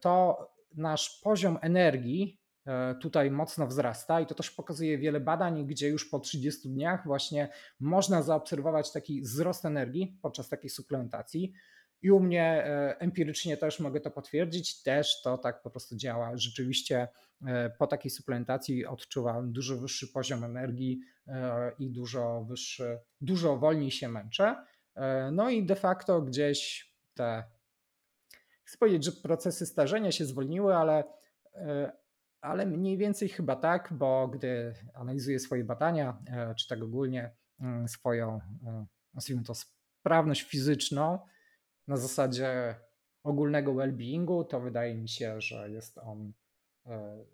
[0.00, 0.38] to
[0.74, 6.08] nasz poziom energii E, tutaj mocno wzrasta i to też pokazuje wiele badań, gdzie już
[6.08, 7.48] po 30 dniach właśnie
[7.80, 11.52] można zaobserwować taki wzrost energii podczas takiej suplementacji.
[12.02, 16.36] I u mnie e, empirycznie też mogę to potwierdzić, też to tak po prostu działa.
[16.36, 17.08] Rzeczywiście
[17.46, 21.00] e, po takiej suplementacji odczuwam dużo wyższy poziom energii
[21.78, 24.56] i dużo wyższy, dużo wolniej się męczę.
[25.32, 27.44] No i de facto gdzieś te,
[28.64, 31.04] chcę powiedzieć, że procesy starzenia się zwolniły, ale
[32.46, 37.30] ale mniej więcej chyba tak, bo gdy analizuję swoje badania, e, czy tak ogólnie
[37.60, 41.18] mm, swoją, e, nazwijmy to, sprawność fizyczną
[41.88, 42.74] na zasadzie
[43.22, 46.32] ogólnego well-beingu, to wydaje mi się, że jest on
[46.86, 47.24] e,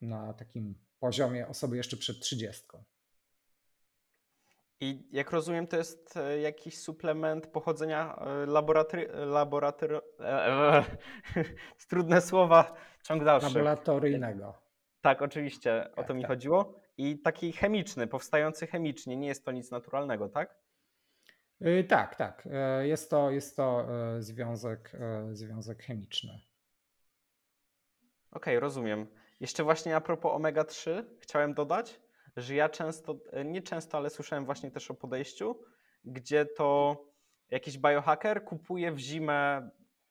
[0.00, 2.62] na takim poziomie osoby jeszcze przed 30.
[4.80, 9.08] I jak rozumiem, to jest jakiś suplement pochodzenia laboratory...
[9.12, 10.00] laboratory...
[11.88, 13.46] trudne słowa, ciąg dalszy.
[13.46, 14.54] Laboratoryjnego.
[15.00, 16.30] Tak, oczywiście, tak, o to mi tak.
[16.30, 16.80] chodziło.
[16.96, 20.54] I taki chemiczny, powstający chemicznie, nie jest to nic naturalnego, tak?
[21.64, 22.48] Yy, tak, tak.
[22.80, 24.92] Yy, jest to, jest to yy, związek,
[25.32, 26.30] związek chemiczny.
[28.30, 29.06] Okej, okay, rozumiem.
[29.40, 32.00] Jeszcze właśnie a propos omega-3 chciałem dodać,
[32.36, 35.60] że ja często, nie często, ale słyszałem właśnie też o podejściu,
[36.04, 36.96] gdzie to
[37.50, 39.70] jakiś biohacker kupuje w zimę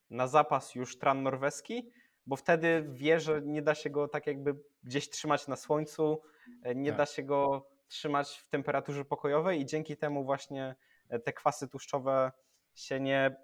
[0.10, 1.92] na zapas już tran norweski
[2.26, 6.22] bo wtedy wie, że nie da się go tak jakby gdzieś trzymać na słońcu,
[6.64, 6.98] e, nie tak.
[6.98, 10.76] da się go trzymać w temperaturze pokojowej i dzięki temu właśnie e,
[11.20, 12.32] te kwasy tłuszczowe
[12.76, 13.36] się nie,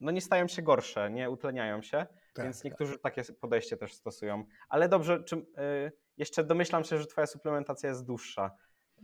[0.00, 2.64] no nie stają się gorsze, nie utleniają się, tak, więc tak.
[2.64, 3.14] niektórzy tak.
[3.14, 4.44] takie podejście też stosują.
[4.68, 8.56] Ale dobrze, czy, y, jeszcze domyślam się, że twoja suplementacja jest dłuższa.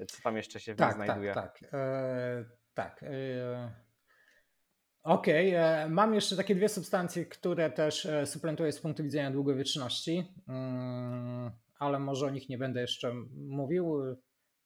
[0.09, 1.35] Co tam jeszcze się w tak, niej znajduje?
[1.35, 1.71] Tak, tak.
[1.75, 3.03] E, tak.
[3.03, 3.73] E,
[5.03, 5.67] Okej, okay.
[5.67, 11.51] E, mam jeszcze takie dwie substancje, które też e, suplementuję z punktu widzenia długowieczności, mm,
[11.79, 14.03] ale może o nich nie będę jeszcze mówił.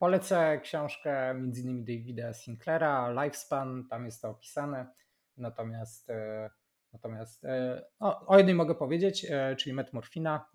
[0.02, 1.84] Polecę książkę m.in.
[1.84, 4.86] Davida Sinclaira, Lifespan, tam jest to opisane.
[5.36, 6.50] Natomiast, e,
[6.92, 7.44] natomiast
[7.98, 9.26] o, o jednej mogę powiedzieć,
[9.58, 10.46] czyli metmorfina,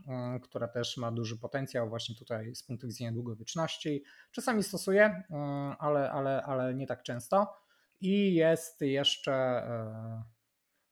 [0.43, 4.03] która też ma duży potencjał właśnie tutaj z punktu widzenia długowieczności.
[4.31, 5.23] Czasami stosuję,
[5.79, 7.53] ale, ale, ale nie tak często.
[8.01, 10.23] I jest jeszcze, e,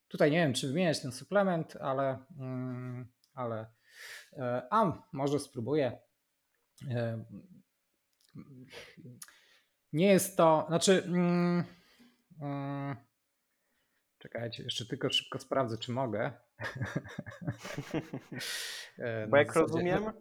[0.07, 3.65] tutaj nie wiem, czy wymieniać ten suplement, ale, mm, ale
[4.33, 5.99] e, a może spróbuję.
[8.37, 8.41] E,
[9.93, 11.63] nie jest to, znaczy, mm,
[12.41, 12.95] mm,
[14.17, 16.33] czekajcie, jeszcze tylko szybko sprawdzę, czy mogę.
[19.29, 20.11] Bo jak rozumiem,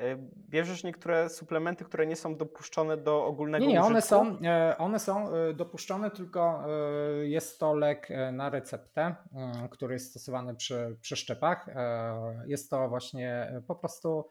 [0.00, 0.16] E,
[0.48, 4.98] bierzesz niektóre suplementy, które nie są dopuszczone do ogólnego Nie, nie one są, e, one
[4.98, 6.64] są e, dopuszczone, tylko
[7.22, 9.14] jest to lek na receptę,
[9.70, 11.66] który jest stosowany przy przeszczepach.
[12.46, 14.30] Jest to właśnie po prostu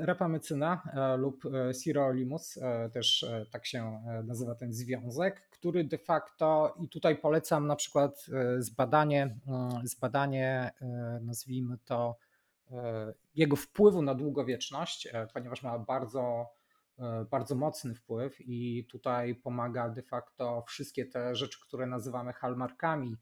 [0.00, 0.82] rapamycyna
[1.18, 1.42] lub
[1.82, 2.58] sirolimus,
[2.92, 8.26] też tak się nazywa ten związek, który de facto, i tutaj polecam na przykład
[8.58, 9.36] zbadanie,
[9.84, 10.70] zbadanie
[11.20, 12.16] nazwijmy to
[12.70, 16.46] E, jego wpływu na długowieczność, e, ponieważ ma bardzo,
[16.98, 23.16] e, bardzo mocny wpływ i tutaj pomaga de facto wszystkie te rzeczy, które nazywamy hallmarkami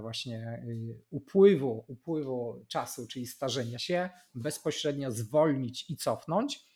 [0.00, 0.62] właśnie
[1.10, 6.68] upływu, upływu czasu, czyli starzenia się, bezpośrednio zwolnić i cofnąć.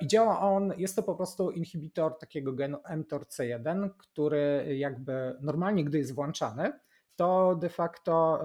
[0.00, 5.98] I działa on, jest to po prostu inhibitor takiego genu mTORC1, który jakby normalnie, gdy
[5.98, 6.72] jest włączany,
[7.16, 8.40] to de facto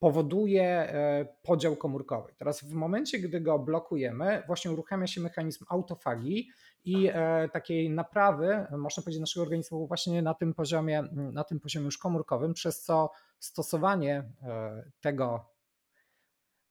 [0.00, 2.34] powoduje e, podział komórkowy.
[2.38, 6.48] Teraz w momencie, gdy go blokujemy, właśnie uruchamia się mechanizm autofagii
[6.84, 11.84] i e, takiej naprawy, można powiedzieć, naszego organizmu właśnie na tym poziomie, na tym poziomie
[11.84, 15.50] już komórkowym, przez co stosowanie e, tego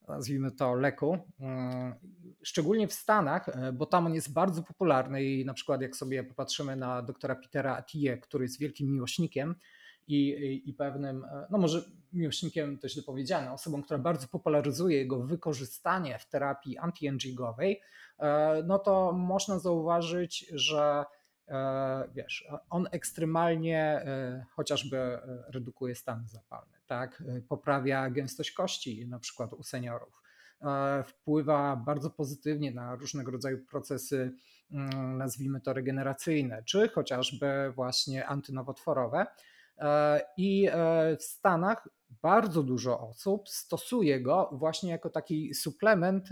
[0.08, 1.18] nazwijmy to leku,
[2.42, 6.76] szczególnie w Stanach, bo tam on jest bardzo popularny i na przykład jak sobie popatrzymy
[6.76, 9.54] na doktora Petera Atiyeh, który jest wielkim miłośnikiem
[10.08, 11.82] i, i, pewnym, e, no może
[12.12, 17.80] miłośnikiem to źle powiedziane, osobą, która bardzo popularyzuje jego wykorzystanie w terapii anti-angigowej,
[18.18, 21.04] e, no to można zauważyć, że
[21.48, 24.04] e, wiesz, on ekstremalnie
[24.50, 27.22] chociażby redukuje stany zapalne, tak?
[27.48, 30.22] poprawia gęstość kości na przykład u seniorów.
[31.06, 34.32] wpływa bardzo pozytywnie na różnego rodzaju procesy,
[34.70, 39.26] mm, nazwijmy to regeneracyjne, czy chociażby właśnie antynowotworowe.
[40.36, 40.68] I
[41.18, 41.88] w Stanach
[42.22, 46.28] bardzo dużo osób stosuje go właśnie jako taki suplement,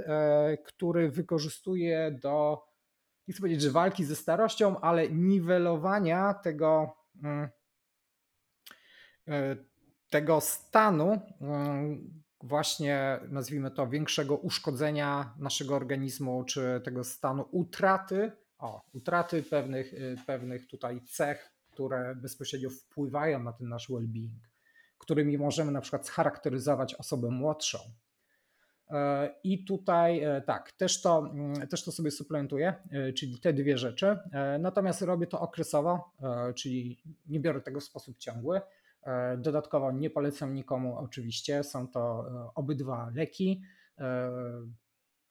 [0.64, 2.64] który wykorzystuje do,
[3.28, 7.48] nie chcę powiedzieć, że walki ze starością, ale niwelowania tego, mm,
[10.10, 11.20] tego stanu,
[12.42, 19.92] właśnie nazwijmy to większego uszkodzenia naszego organizmu, czy tego stanu utraty, o, utraty pewnych,
[20.26, 24.38] pewnych tutaj cech, które bezpośrednio wpływają na ten nasz well-being,
[24.98, 27.78] którymi możemy na przykład scharakteryzować osobę młodszą.
[28.90, 33.52] E, I tutaj e, tak, też to, mm, też to sobie suplementuję, e, czyli te
[33.52, 34.18] dwie rzeczy.
[34.58, 36.14] Natomiast robię to okresowo,
[36.54, 38.60] czyli nie biorę tego w sposób ciągły.
[39.38, 43.62] Dodatkowo nie polecam nikomu oczywiście, są to obydwa leki,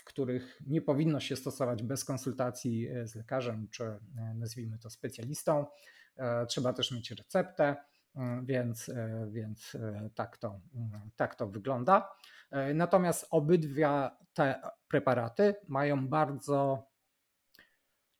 [0.03, 3.99] których nie powinno się stosować bez konsultacji z lekarzem czy
[4.35, 5.65] nazwijmy to specjalistą.
[6.47, 7.75] Trzeba też mieć receptę,
[8.43, 8.91] więc,
[9.27, 9.77] więc
[10.15, 10.59] tak, to,
[11.15, 12.09] tak to wygląda.
[12.75, 16.87] Natomiast obydwa te preparaty mają bardzo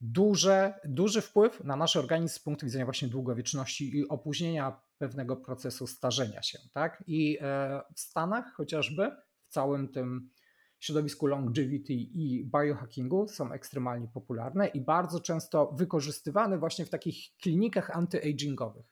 [0.02, 5.88] duże, duży wpływ na nasz organizm z punktu widzenia właśnie długowieczności i opóźnienia pewnego procesu
[5.88, 6.60] starzenia się.
[6.74, 7.04] Tak?
[7.08, 9.12] I e, w Stanach chociażby,
[9.48, 10.30] w całym tym
[10.80, 17.90] środowisku longevity i biohackingu są ekstremalnie popularne i bardzo często wykorzystywane właśnie w takich klinikach
[17.90, 18.86] antyagingowych.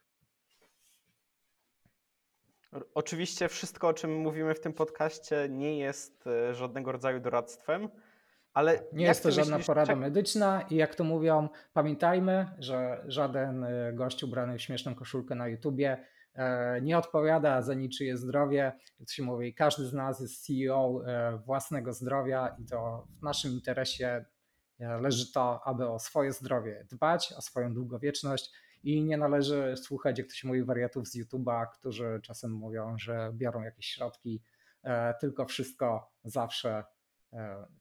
[2.94, 7.90] Oczywiście wszystko, o czym mówimy w tym podcaście, nie jest e, żadnego rodzaju doradztwem,
[8.54, 13.04] ale nie jest to żadna myślisz, porada czek- medyczna i jak to mówią, pamiętajmy, że
[13.08, 16.06] żaden e, gość ubrany w śmieszną koszulkę na YouTubie
[16.82, 18.74] nie odpowiada za niczyje zdrowie.
[19.00, 23.52] Jak się mówi, każdy z nas jest CEO e, własnego zdrowia i to w naszym
[23.52, 24.26] interesie
[24.80, 28.52] leży to, aby o swoje zdrowie dbać, o swoją długowieczność
[28.84, 33.32] i nie należy słuchać, jak to się mówi, wariatów z YouTube'a, którzy czasem mówią, że
[33.34, 34.42] biorą jakieś środki,
[35.20, 36.84] tylko wszystko zawsze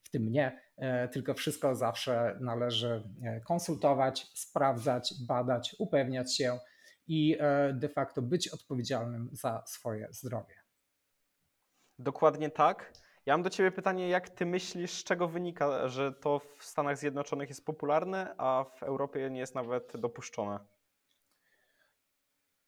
[0.02, 6.58] w tym nie, e, tylko wszystko zawsze należy e, konsultować, sprawdzać, badać, upewniać się
[7.06, 10.54] i e, de facto być odpowiedzialnym za swoje zdrowie.
[11.98, 12.92] Dokładnie tak.
[13.26, 16.98] Ja mam do Ciebie pytanie, jak Ty myślisz, z czego wynika, że to w Stanach
[16.98, 20.58] Zjednoczonych jest popularne, a w Europie nie jest nawet dopuszczone?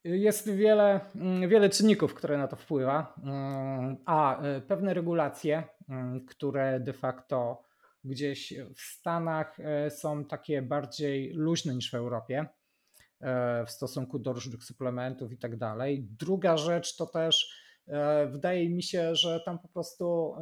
[0.03, 3.13] Jest wiele, mm, wiele czynników, które na to wpływa.
[3.23, 7.63] Mm, a pewne regulacje, mm, które de facto
[8.03, 12.56] gdzieś w Stanach e, są takie bardziej luźne niż w Europie e,
[13.65, 16.07] w stosunku do różnych suplementów i tak dalej.
[16.19, 17.51] Druga rzecz to też
[17.87, 20.35] e, wydaje mi się, że tam po prostu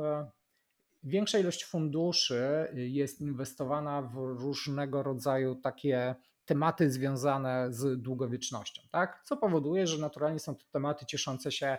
[1.03, 9.21] większa ilość funduszy jest inwestowana w różnego rodzaju takie tematy związane z długowiecznością, tak?
[9.25, 11.77] co powoduje, że naturalnie są to tematy cieszące się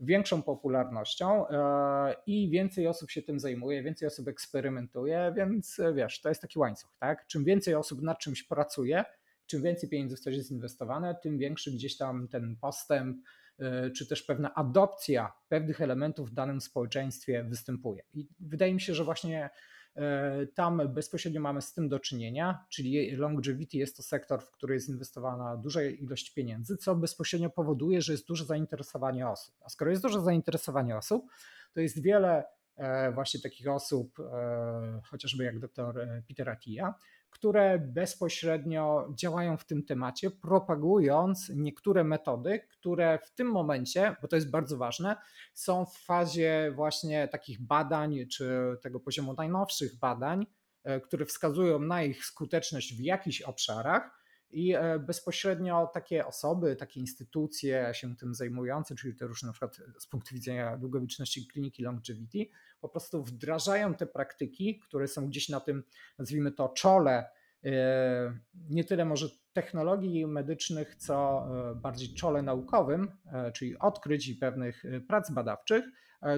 [0.00, 6.20] większą popularnością e, i więcej osób się tym zajmuje, więcej osób eksperymentuje, więc e, wiesz,
[6.20, 7.26] to jest taki łańcuch, tak?
[7.26, 9.04] Czym więcej osób nad czymś pracuje,
[9.46, 13.18] czym więcej pieniędzy w coś jest inwestowane, tym większy gdzieś tam ten postęp,
[13.58, 18.02] e, czy też pewna adopcja pewnych elementów w danym społeczeństwie występuje.
[18.14, 19.50] I wydaje mi się, że właśnie
[19.96, 24.74] E, tam bezpośrednio mamy z tym do czynienia, czyli longevity jest to sektor, w który
[24.74, 29.54] jest inwestowana duża ilość pieniędzy, co bezpośrednio powoduje, że jest duże zainteresowanie osób.
[29.60, 31.26] A skoro jest duże zainteresowanie osób,
[31.72, 32.44] to jest wiele
[32.76, 36.94] e, właśnie takich osób, e, chociażby jak dr Peter Attia,
[37.36, 44.36] które bezpośrednio działają w tym temacie, propagując niektóre metody, które w tym momencie, bo to
[44.36, 45.16] jest bardzo ważne,
[45.54, 50.46] są w fazie właśnie takich badań, czy tego poziomu najnowszych badań,
[50.84, 54.25] e, które wskazują na ich skuteczność w jakichś obszarach.
[54.50, 59.80] I e, bezpośrednio takie osoby, takie instytucje się tym zajmujące, czyli te różne na przykład
[59.98, 62.46] z punktu widzenia długowieczności kliniki longevity,
[62.80, 65.84] po prostu wdrażają te praktyki, które są gdzieś na tym,
[66.18, 67.30] nazwijmy to, czole,
[67.64, 68.38] e,
[68.70, 74.82] nie tyle może technologii medycznych, co e, bardziej czole naukowym, e, czyli odkryć i pewnych
[75.08, 75.84] prac badawczych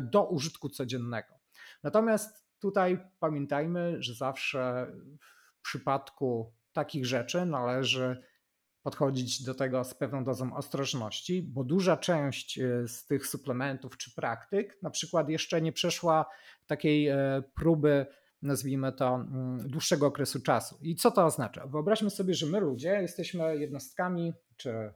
[0.03, 1.35] do użytku codziennego.
[1.83, 4.93] Natomiast tutaj pamiętajmy, że zawsze
[5.59, 8.23] w przypadku takich rzeczy należy
[8.83, 14.15] podchodzić do tego z pewną dozą ostrożności, bo duża część e, z tych suplementów czy
[14.15, 16.27] praktyk na przykład jeszcze nie przeszła
[16.67, 18.07] takiej e, próby,
[18.43, 20.79] nazwijmy to, mm, dłuższego okresu czasu.
[20.81, 21.67] I co to oznacza?
[21.67, 24.95] Wyobraźmy sobie, że my ludzie jesteśmy jednostkami czy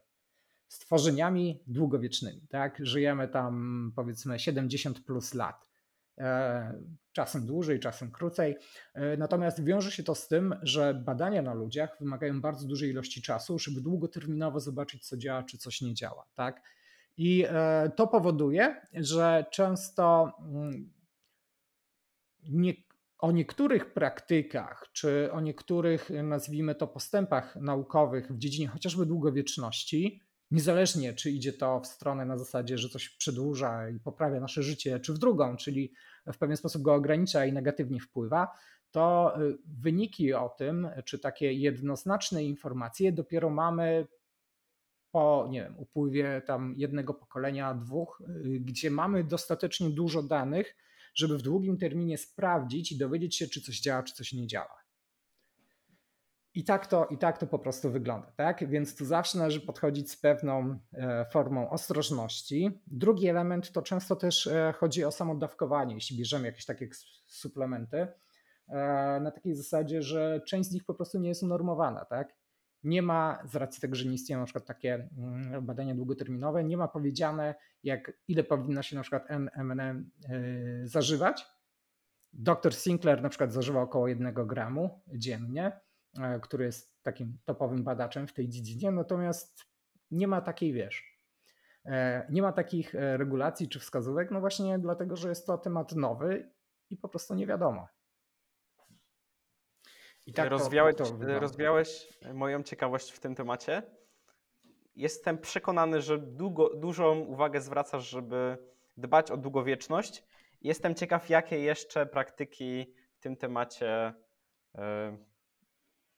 [0.69, 2.79] stworzeniami długowiecznymi, tak?
[2.81, 5.71] Żyjemy tam powiedzmy 70 plus lat.
[7.13, 8.57] Czasem dłużej, czasem krócej.
[9.19, 13.59] Natomiast wiąże się to z tym, że badania na ludziach wymagają bardzo dużej ilości czasu,
[13.59, 16.27] żeby długoterminowo zobaczyć, co działa, czy coś nie działa.
[16.35, 16.63] Tak?
[17.17, 17.47] I
[17.97, 20.93] to powoduje, że często mm,
[22.49, 22.75] nie,
[23.19, 30.21] o niektórych praktykach, czy o niektórych, nazwijmy to, postępach naukowych w dziedzinie chociażby długowieczności,
[30.53, 35.01] niezależnie czy idzie to w stronę na zasadzie, że coś przedłuża i poprawia nasze życie,
[35.01, 35.93] czy w drugą, czyli
[36.27, 38.49] w pewien sposób go ogranicza i negatywnie wpływa,
[38.91, 44.07] to y, wyniki o tym, czy takie jednoznaczne informacje dopiero mamy
[45.11, 50.77] po nie wiem, upływie tam jednego pokolenia, dwóch, y, gdzie mamy dostatecznie dużo danych,
[51.15, 54.82] żeby w długim terminie sprawdzić i dowiedzieć się, czy coś działa, czy coś nie działa.
[56.55, 58.69] I tak to, i tak to po prostu wygląda, tak?
[58.69, 62.83] Więc tu zawsze należy podchodzić z pewną e, formą ostrożności.
[62.87, 66.89] Drugi element to często też e, chodzi o samodawkowanie, jeśli bierzemy jakieś takie
[67.27, 68.07] suplementy,
[68.69, 72.35] e, na takiej zasadzie, że część z nich po prostu nie jest unormowana, tak?
[72.85, 76.77] nie ma, z racji tego, że nie istnieją na przykład takie mm, badania długoterminowe, nie
[76.77, 80.11] ma powiedziane, jak ile powinno się na przykład NMN
[80.85, 81.47] zażywać.
[82.33, 85.81] Dr Sinclair na przykład zażywa około 1 gramu dziennie,
[86.43, 89.65] który jest takim topowym badaczem w tej dziedzinie, natomiast
[90.11, 91.19] nie ma takiej, wiesz,
[91.85, 95.93] e, nie ma takich e, regulacji czy wskazówek, no właśnie dlatego, że jest to temat
[95.93, 96.53] nowy
[96.91, 97.89] i po prostu nie wiadomo.
[100.27, 103.83] I tak rozwiałeś, to, to rozwiałeś moją ciekawość w tym temacie.
[104.95, 108.59] Jestem przekonany, że długo, dużą uwagę zwracasz, żeby
[108.97, 110.25] dbać o długowieczność.
[110.61, 114.15] Jestem ciekaw, jakie jeszcze praktyki w tym temacie
[114.75, 114.79] y,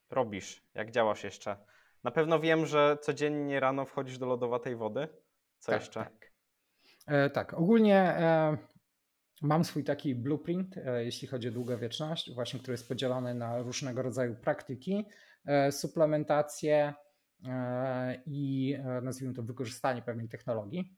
[0.09, 1.57] robisz, jak działasz jeszcze.
[2.03, 5.07] Na pewno wiem, że codziennie rano wchodzisz do lodowatej wody.
[5.59, 5.99] Co tak, jeszcze?
[5.99, 6.31] Tak.
[7.07, 8.57] E, tak, ogólnie e,
[9.41, 14.01] Mam swój taki blueprint, e, jeśli chodzi o długowieczność, właśnie który jest podzielony na różnego
[14.01, 15.05] rodzaju praktyki,
[15.45, 16.93] e, suplementację
[17.45, 20.95] e, i nazwijmy to wykorzystanie pewnej technologii.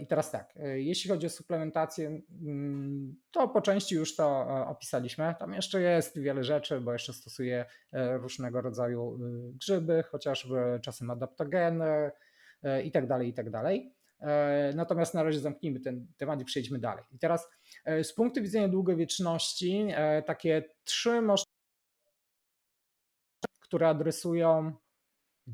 [0.00, 5.34] I teraz tak, jeśli chodzi o suplementację, mm, to po części już to opisaliśmy.
[5.38, 9.18] Tam jeszcze jest wiele rzeczy, bo jeszcze stosuję różnego rodzaju
[9.52, 12.10] grzyby, chociażby czasem adaptogeny
[12.84, 13.94] i tak dalej, i tak dalej.
[14.20, 17.04] E, natomiast na razie zamknijmy ten temat i przejdźmy dalej.
[17.12, 17.48] I teraz
[17.84, 21.52] e, z punktu widzenia długowieczności, e, takie trzy możliwości,
[23.60, 24.72] które adresują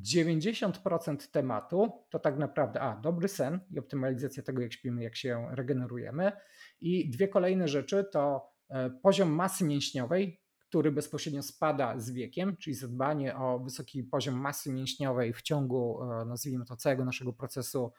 [0.03, 5.49] 90% tematu, to tak naprawdę a, dobry sen i optymalizacja tego, jak śpimy, jak się
[5.51, 6.33] regenerujemy.
[6.81, 8.55] I dwie kolejne rzeczy to
[9.03, 15.33] poziom masy mięśniowej, który bezpośrednio spada z wiekiem, czyli zadbanie o wysoki poziom masy mięśniowej
[15.33, 17.93] w ciągu, nazwijmy to, całego naszego procesu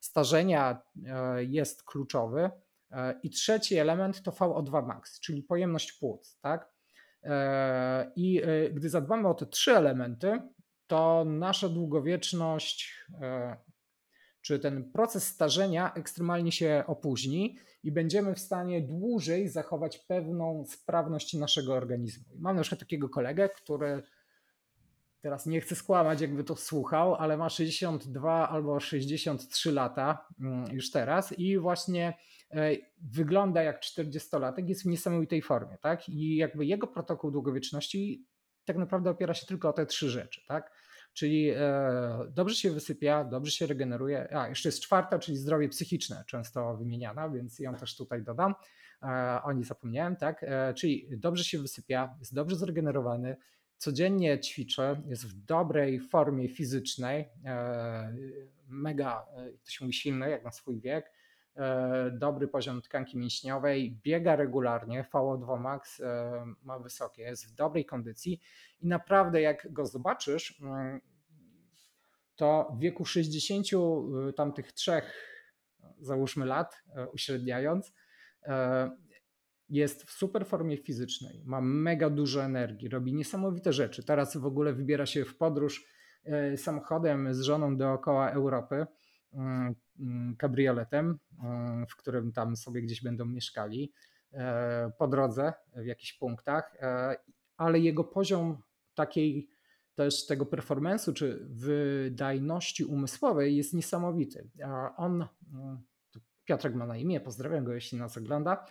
[0.00, 2.50] starzenia e, jest kluczowy.
[2.90, 6.38] E, I trzeci element to VO2 max, czyli pojemność płuc.
[6.40, 6.72] Tak?
[7.22, 10.42] E, I gdy zadbamy o te trzy elementy,
[10.88, 13.04] to nasza długowieczność,
[14.40, 21.34] czy ten proces starzenia ekstremalnie się opóźni i będziemy w stanie dłużej zachować pewną sprawność
[21.34, 22.24] naszego organizmu.
[22.38, 24.02] mam na przykład takiego kolegę, który
[25.20, 30.90] teraz nie chcę skłamać, jakby to słuchał, ale ma 62 albo 63 lata mm, już
[30.90, 32.14] teraz i właśnie
[32.50, 32.70] e,
[33.02, 36.08] wygląda jak 40-latek, jest w niesamowitej formie, tak?
[36.08, 38.26] I jakby jego protokół długowieczności
[38.64, 40.72] tak naprawdę opiera się tylko o te trzy rzeczy, tak?
[41.12, 41.56] Czyli e,
[42.30, 44.36] dobrze się wysypia, dobrze się regeneruje.
[44.36, 48.54] A, jeszcze jest czwarta, czyli zdrowie psychiczne, często wymieniana, więc ją też tutaj dodam.
[49.02, 50.44] E, o niej zapomniałem, tak?
[50.76, 53.36] Czyli dobrze się wysypia, jest dobrze zregenerowany,
[53.78, 58.14] codziennie ćwiczę, jest w dobrej formie fizycznej, e,
[58.68, 61.10] mega, e, to się mówi silny jak na swój wiek, e,
[62.12, 66.02] dobry poziom tkanki mięśniowej, biega regularnie, VO2 max
[66.62, 68.40] ma wysokie, jest w dobrej kondycji
[68.80, 71.00] i naprawdę jak go zobaczysz, mm,
[72.36, 73.66] to w wieku 60
[74.36, 75.14] tamtych trzech,
[76.00, 76.82] załóżmy lat,
[77.12, 77.92] uśredniając,
[79.68, 84.04] jest w super formie fizycznej, ma mega dużo energii, robi niesamowite rzeczy.
[84.04, 85.84] Teraz w ogóle wybiera się w podróż
[86.24, 88.86] e, samochodem z żoną dookoła Europy,
[90.38, 93.92] kabrioletem, mm, w którym tam sobie gdzieś będą mieszkali
[94.32, 97.16] e, po drodze w jakichś punktach, e,
[97.56, 98.62] ale jego poziom
[98.94, 99.48] takiej
[99.94, 104.50] też tego performance'u czy wydajności umysłowej jest niesamowity.
[104.96, 105.26] On,
[106.44, 108.66] Piotrek ma na imię, pozdrawiam go, jeśli nas ogląda,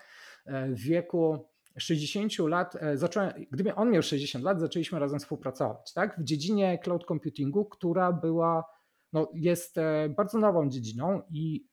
[0.46, 1.48] w wieku
[1.78, 6.20] 60 lat, e, zacząłem, gdyby on miał 60 lat, zaczęliśmy razem współpracować, tak?
[6.20, 8.64] W dziedzinie cloud computingu, która była,
[9.14, 11.68] no, jest e, bardzo nową dziedziną i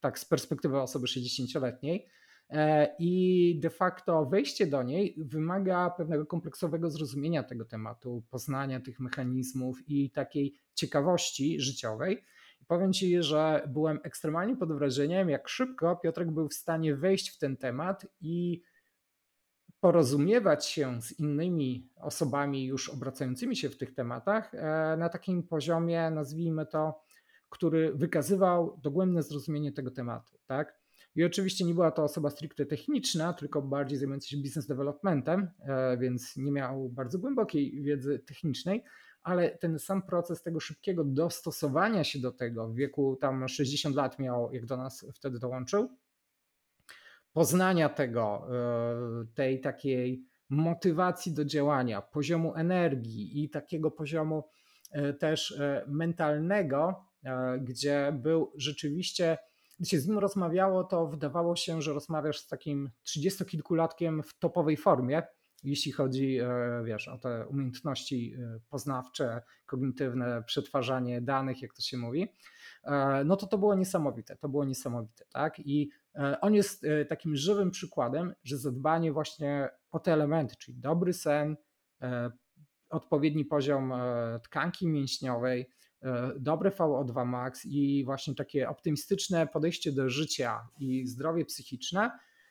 [0.00, 2.08] tak z perspektywy osoby 60-letniej,
[2.98, 9.88] I de facto wejście do niej wymaga pewnego kompleksowego zrozumienia tego tematu, poznania tych mechanizmów
[9.88, 12.24] i takiej ciekawości życiowej.
[12.66, 17.38] Powiem Ci, że byłem ekstremalnie pod wrażeniem, jak szybko Piotrek był w stanie wejść w
[17.38, 18.62] ten temat i
[19.82, 26.10] porozumiewać się z innymi osobami już obracającymi się w tych tematach e, na takim poziomie,
[26.10, 27.02] nazwijmy to,
[27.48, 30.38] który wykazywał dogłębne zrozumienie tego tematu.
[30.46, 30.80] Tak?
[31.14, 35.96] I oczywiście nie była to osoba stricte techniczna, tylko bardziej zajmująca się business developmentem, e,
[35.98, 38.84] więc nie miał bardzo głębokiej wiedzy technicznej,
[39.22, 44.18] ale ten sam proces tego szybkiego dostosowania się do tego w wieku tam 60 lat
[44.18, 45.88] miał, jak do nas wtedy dołączył,
[47.32, 54.44] poznania tego, e, tej takiej motywacji do działania, poziomu energii i takiego poziomu
[54.90, 57.04] e, też e, mentalnego,
[57.60, 59.38] gdzie był rzeczywiście,
[59.80, 64.76] gdy się z nim rozmawiało, to wydawało się, że rozmawiasz z takim trzydziestokilkulatkiem w topowej
[64.76, 65.22] formie,
[65.64, 66.38] jeśli chodzi
[66.84, 68.36] wiesz, o te umiejętności
[68.70, 72.28] poznawcze, kognitywne, przetwarzanie danych, jak to się mówi,
[73.24, 75.58] no to to było niesamowite, to było niesamowite, tak?
[75.58, 75.90] I
[76.40, 81.56] on jest e, takim żywym przykładem, że zadbanie właśnie o te elementy, czyli dobry sen,
[82.02, 82.30] e,
[82.90, 83.92] odpowiedni poziom
[84.44, 85.70] tkanki mięśniowej,
[86.38, 92.10] dobre VO2 max i właśnie takie optymistyczne podejście do życia i zdrowie psychiczne,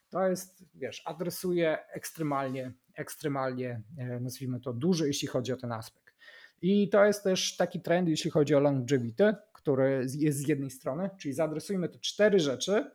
[0.10, 3.82] to jest, wiesz, adresuje ekstremalnie, ekstremalnie,
[4.22, 6.16] nazwijmy to, duży, jeśli chodzi o ten aspekt.
[6.62, 11.10] I to jest też taki trend, jeśli chodzi o longevity, który jest z jednej strony,
[11.20, 12.92] czyli zaadresujmy te cztery rzeczy,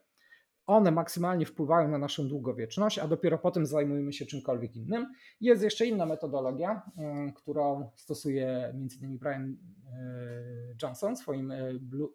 [0.66, 5.12] one maksymalnie wpływają na naszą długowieczność, a dopiero potem zajmujemy się czymkolwiek innym.
[5.40, 9.18] Jest jeszcze inna metodologia, mm, którą stosuje m.in.
[9.18, 9.56] Brian
[9.92, 9.96] e,
[10.82, 11.72] Johnson w swoim e,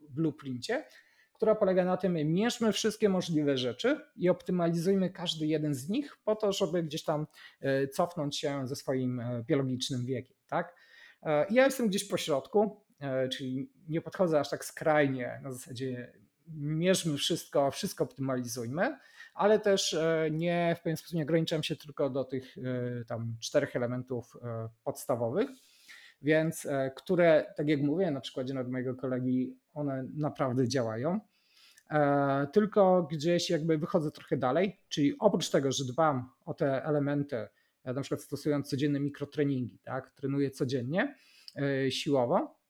[0.09, 0.85] blueprincie,
[1.33, 6.35] która polega na tym, mierzmy wszystkie możliwe rzeczy i optymalizujmy każdy jeden z nich po
[6.35, 7.27] to, żeby gdzieś tam
[7.61, 10.37] e, cofnąć się ze swoim biologicznym wiekiem.
[10.47, 10.75] Tak?
[11.49, 12.81] Ja jestem gdzieś po środku,
[13.31, 16.13] czyli nie podchodzę aż tak skrajnie na zasadzie
[16.55, 18.97] mierzmy wszystko, wszystko optymalizujmy,
[19.33, 23.35] ale też e, nie w pewien sposób nie ograniczam się tylko do tych e, tam
[23.39, 25.49] czterech elementów e, podstawowych,
[26.21, 31.19] więc które, tak jak mówię, na przykładzie nawet mojego kolegi, one naprawdę działają.
[32.53, 37.47] Tylko gdzieś jakby wychodzę trochę dalej, czyli oprócz tego, że dbam o te elementy,
[37.85, 41.15] na przykład stosując codzienne mikrotreningi, tak, trenuję codziennie
[41.89, 42.60] siłowo,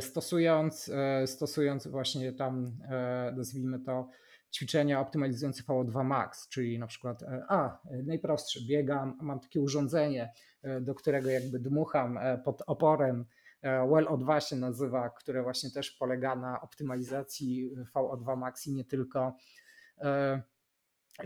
[0.00, 4.08] stosując, e, stosując właśnie tam, e, nazwijmy to,
[4.54, 10.32] ćwiczenia optymalizujące VO2 max, czyli na przykład, a najprostsze, biegam, mam takie urządzenie,
[10.80, 13.24] do którego jakby dmucham pod oporem,
[13.62, 19.36] Well O2 się nazywa, które właśnie też polega na optymalizacji VO2 max i nie tylko.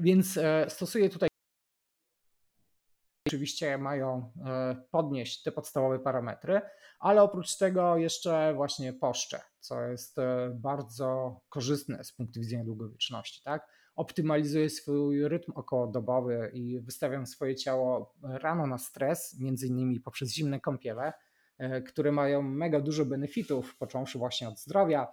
[0.00, 1.28] Więc stosuję tutaj
[3.28, 6.60] oczywiście mają e, podnieść te podstawowe parametry,
[7.00, 13.42] ale oprócz tego jeszcze właśnie poszcze, co jest e, bardzo korzystne z punktu widzenia długowieczności.
[13.44, 13.68] Tak?
[13.96, 20.60] Optymalizuję swój rytm okołodobowy i wystawiam swoje ciało rano na stres, między innymi poprzez zimne
[20.60, 21.12] kąpiele,
[21.58, 25.12] e, które mają mega dużo benefitów, począwszy właśnie od zdrowia,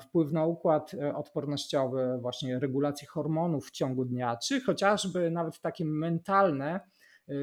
[0.00, 6.80] wpływ na układ odpornościowy, właśnie regulację hormonów w ciągu dnia, czy chociażby nawet takie mentalne,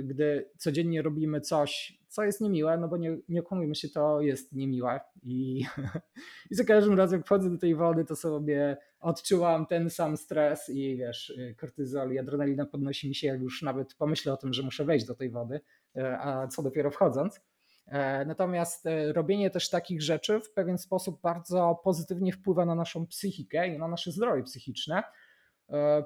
[0.04, 4.54] gdy codziennie robimy coś, co jest niemiłe, no bo nie, nie okłamujmy się, to jest
[4.54, 5.66] niemiłe i,
[6.52, 10.70] i za każdym razem jak wchodzę do tej wody, to sobie odczułam ten sam stres
[10.70, 14.54] i wiesz, y, kortyzol i adrenalina podnosi mi się, jak już nawet pomyślę o tym,
[14.54, 15.62] że muszę wejść do tej wody,
[15.98, 17.42] y, a co dopiero wchodząc.
[17.90, 23.68] E, natomiast robienie też takich rzeczy w pewien sposób bardzo pozytywnie wpływa na naszą psychikę
[23.68, 25.04] i na nasze zdrowie psychiczne
[25.70, 26.04] e,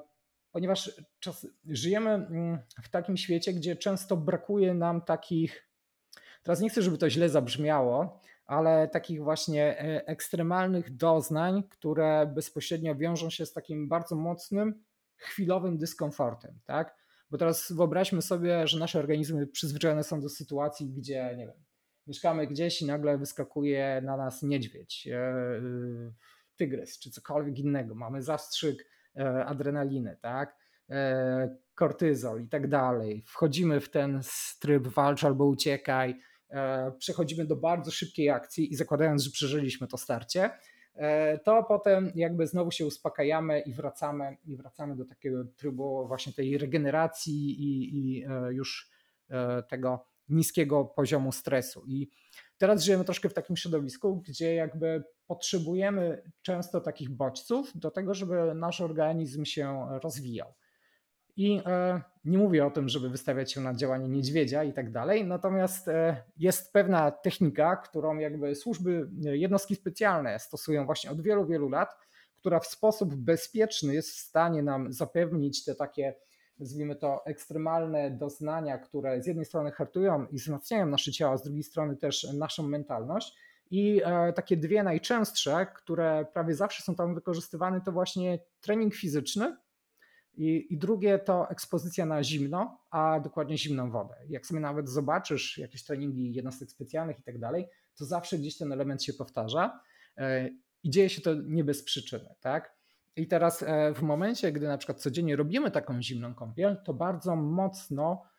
[0.54, 5.68] ponieważ czas, żyjemy mm, w takim świecie, gdzie często brakuje nam takich,
[6.42, 12.94] teraz nie chcę, żeby to źle zabrzmiało, ale takich właśnie e, ekstremalnych doznań, które bezpośrednio
[12.94, 14.84] wiążą się z takim bardzo mocnym,
[15.16, 16.96] chwilowym dyskomfortem, tak?
[17.30, 21.64] Bo teraz wyobraźmy sobie, że nasze organizmy przyzwyczajone są do sytuacji, gdzie, nie wiem,
[22.06, 25.32] mieszkamy gdzieś i nagle wyskakuje na nas niedźwiedź, e,
[26.56, 27.94] tygrys czy cokolwiek innego.
[27.94, 28.93] Mamy zastrzyk E,
[29.46, 30.56] adrenaliny, tak?
[30.90, 33.22] E, kortyzol i tak dalej.
[33.26, 34.20] Wchodzimy w ten
[34.60, 39.98] tryb walcz albo uciekaj, e, przechodzimy do bardzo szybkiej akcji i zakładając, że przeżyliśmy to
[39.98, 40.50] starcie,
[41.44, 46.58] to potem jakby znowu się uspokajamy i wracamy i wracamy do takiego trybu właśnie tej
[46.58, 48.90] regeneracji i, i już
[49.68, 51.84] tego niskiego poziomu stresu.
[51.86, 52.10] I
[52.58, 58.54] Teraz żyjemy troszkę w takim środowisku, gdzie jakby potrzebujemy często takich bodźców do tego, żeby
[58.54, 60.54] nasz organizm się rozwijał.
[61.36, 65.26] I e, nie mówię o tym, żeby wystawiać się na działanie niedźwiedzia i tak dalej,
[65.26, 71.46] natomiast e, jest pewna technika, którą jakby służby, e, jednostki specjalne stosują właśnie od wielu,
[71.46, 71.96] wielu lat,
[72.36, 76.14] która w sposób bezpieczny jest w stanie nam zapewnić te takie,
[76.58, 81.62] nazwijmy to, ekstremalne doznania, które z jednej strony hartują i wzmacniają nasze ciało, z drugiej
[81.62, 83.34] strony też naszą mentalność.
[83.76, 84.00] I
[84.34, 89.56] takie dwie najczęstsze, które prawie zawsze są tam wykorzystywane, to właśnie trening fizyczny
[90.36, 94.14] i, I, drugie to ekspozycja na zimno, a dokładnie zimną wodę.
[94.28, 97.66] Jak sobie nawet zobaczysz jakieś treningi jednostek specjalnych i tak dalej,
[97.96, 99.80] to zawsze gdzieś ten element się powtarza
[100.16, 100.48] e,
[100.82, 102.34] i dzieje się to nie bez przyczyny.
[102.40, 102.76] Tak?
[103.16, 107.36] I teraz e, w momencie, gdy na przykład codziennie robimy taką zimną kąpiel, to bardzo
[107.36, 108.33] mocno e,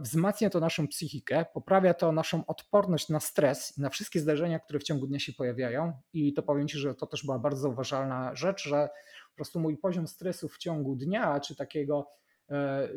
[0.00, 4.82] wzmacnia to naszą psychikę, poprawia to naszą odporność na stres na wszystkie zdarzenia, które w
[4.82, 5.92] ciągu dnia się pojawiają.
[6.12, 8.88] I to powiem Ci, że to też była bardzo zauważalna rzecz, że
[9.30, 12.10] po prostu mój poziom stresu w ciągu dnia, czy takiego,
[12.50, 12.88] e,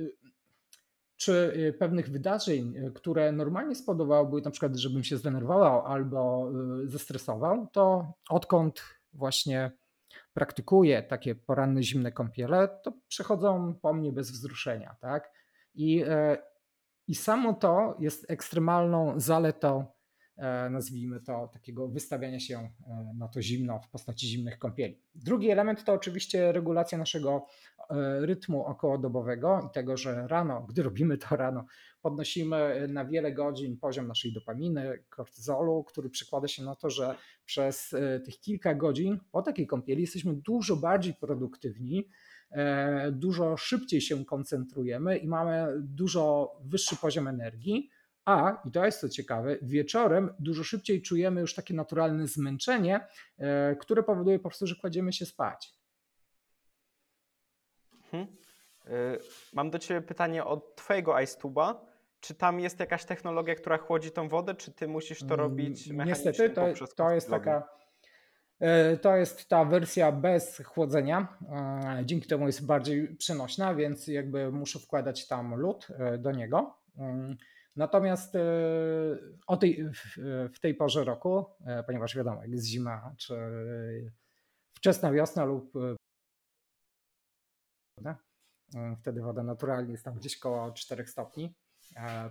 [1.16, 6.52] czy e, pewnych wydarzeń, e, które normalnie spowodowałyby na przykład, żebym się zdenerwował albo
[6.86, 9.72] zestresował, to odkąd właśnie
[10.34, 14.96] praktykuję takie poranne zimne kąpiele, to przechodzą po mnie bez wzruszenia.
[15.02, 15.32] Tak?
[15.76, 16.04] I,
[17.08, 19.86] I samo to jest ekstremalną zaletą
[20.38, 25.02] E, nazwijmy to, takiego wystawiania się e, na to zimno w postaci zimnych kąpieli.
[25.16, 27.46] Drugi element to oczywiście regulacja naszego
[27.90, 31.66] e, rytmu okołodobowego i tego, że rano, gdy robimy to rano,
[32.02, 37.96] podnosimy na wiele godzin poziom naszej dopaminy, kortyzolu, który przekłada się na to, że przez
[38.26, 42.08] tych kilka godzin po takiej kąpieli jesteśmy dużo bardziej produktywni,
[43.12, 47.90] dużo szybciej się koncentrujemy i mamy dużo wyższy poziom energii
[48.28, 53.76] a, i to jest co ciekawe, wieczorem dużo szybciej czujemy już takie naturalne zmęczenie, e,
[53.76, 55.74] które powoduje po prostu, że kładziemy się spać.
[58.14, 59.18] E,
[59.54, 61.86] mam do Ciebie pytanie od Twojego iStuba.
[62.20, 65.88] Czy tam jest jakaś technologia, która chłodzi tą wodę, czy Ty musisz to mm, robić
[65.88, 67.70] mechanicznie Niestety, to, to jest taka.
[68.60, 71.38] E, to jest ta wersja bez chłodzenia.
[72.06, 75.88] Dzięki temu jest bardziej przenośna, więc jakby muszę wkładać tam lód
[76.20, 76.78] do niego.
[76.98, 77.38] Mm,
[77.78, 78.40] Natomiast e,
[79.48, 79.90] o tej,
[80.54, 83.36] w tej porze roku, e, ponieważ wiadomo, jak jest zima, czy
[84.74, 85.96] wczesna wiosna lub e,
[89.02, 91.56] wtedy woda naturalnie jest tam gdzieś koło 4 stopni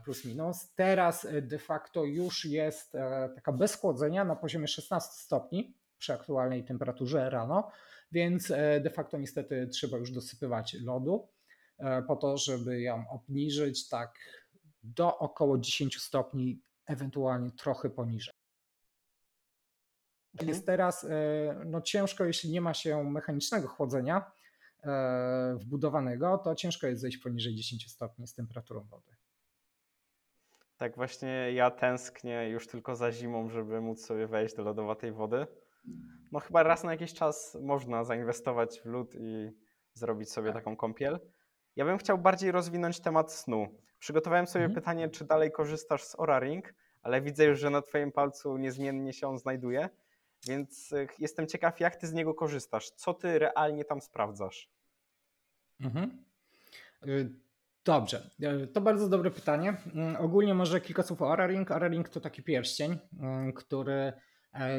[0.04, 0.74] plus minus.
[0.74, 2.92] Teraz de facto już jest
[3.34, 7.70] taka bez chłodzenia na poziomie 16 stopni przy aktualnej temperaturze rano,
[8.12, 8.48] więc
[8.80, 11.28] de facto niestety trzeba już dosypywać lodu
[12.08, 14.18] po to, żeby ją obniżyć tak
[14.82, 18.34] do około 10 stopni, ewentualnie trochę poniżej.
[20.34, 20.48] Mhm.
[20.48, 24.30] Jest teraz e, no, ciężko, jeśli nie ma się mechanicznego chłodzenia
[24.84, 29.16] e, wbudowanego, to ciężko jest zejść poniżej 10 stopni z temperaturą wody.
[30.76, 35.46] Tak, właśnie ja tęsknię już tylko za zimą, żeby móc sobie wejść do lodowatej wody.
[36.32, 39.50] No chyba raz na jakiś czas można zainwestować w lód i
[39.92, 40.64] zrobić sobie tak.
[40.64, 41.20] taką kąpiel.
[41.76, 43.68] Ja bym chciał bardziej rozwinąć temat snu.
[43.98, 44.74] Przygotowałem sobie mhm.
[44.80, 49.12] pytanie, czy dalej korzystasz z Oura Ring, ale widzę już, że na Twoim palcu niezmiennie
[49.12, 49.88] się on znajduje,
[50.48, 52.90] więc e, jestem ciekaw, jak Ty z niego korzystasz.
[52.90, 54.70] Co Ty realnie tam sprawdzasz?
[55.80, 56.24] Mhm.
[57.06, 57.30] Y,
[57.84, 58.30] dobrze,
[58.64, 59.76] y, to bardzo dobre pytanie.
[60.18, 61.70] Ogólnie może kilka słów o Oura Ring.
[61.70, 62.98] Oura Ring to taki pierścień,
[63.54, 64.12] który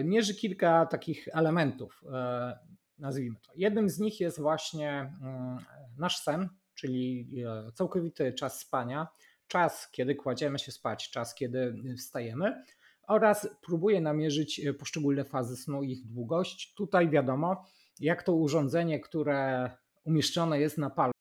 [0.03, 2.59] mierzy kilka takich elementów, e,
[2.97, 3.51] nazwijmy to.
[3.55, 5.57] Jednym z nich jest właśnie mm,
[5.97, 9.07] nasz sen, czyli e, całkowity czas spania,
[9.47, 12.63] czas, kiedy kładziemy się spać, czas, kiedy wstajemy
[13.07, 16.73] oraz próbuje namierzyć e, poszczególne fazy snu, ich długość.
[16.73, 17.65] Tutaj wiadomo,
[17.99, 19.71] jak to urządzenie, które
[20.03, 21.11] umieszczone jest na palcu,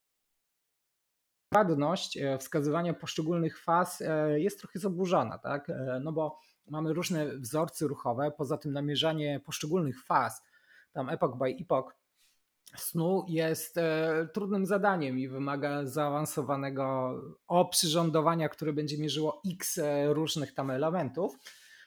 [1.52, 4.02] dokładność e, wskazywania poszczególnych faz
[4.36, 5.72] jest trochę zaburzona, tak?
[6.00, 6.38] No bo
[6.68, 10.42] mamy różne wzorce ruchowe, poza tym namierzanie poszczególnych faz,
[10.92, 11.94] tam epoch by epoch,
[12.76, 17.14] snu jest e, trudnym zadaniem i wymaga zaawansowanego
[17.48, 21.38] oprzyrządowania, które będzie mierzyło x e, różnych tam elementów.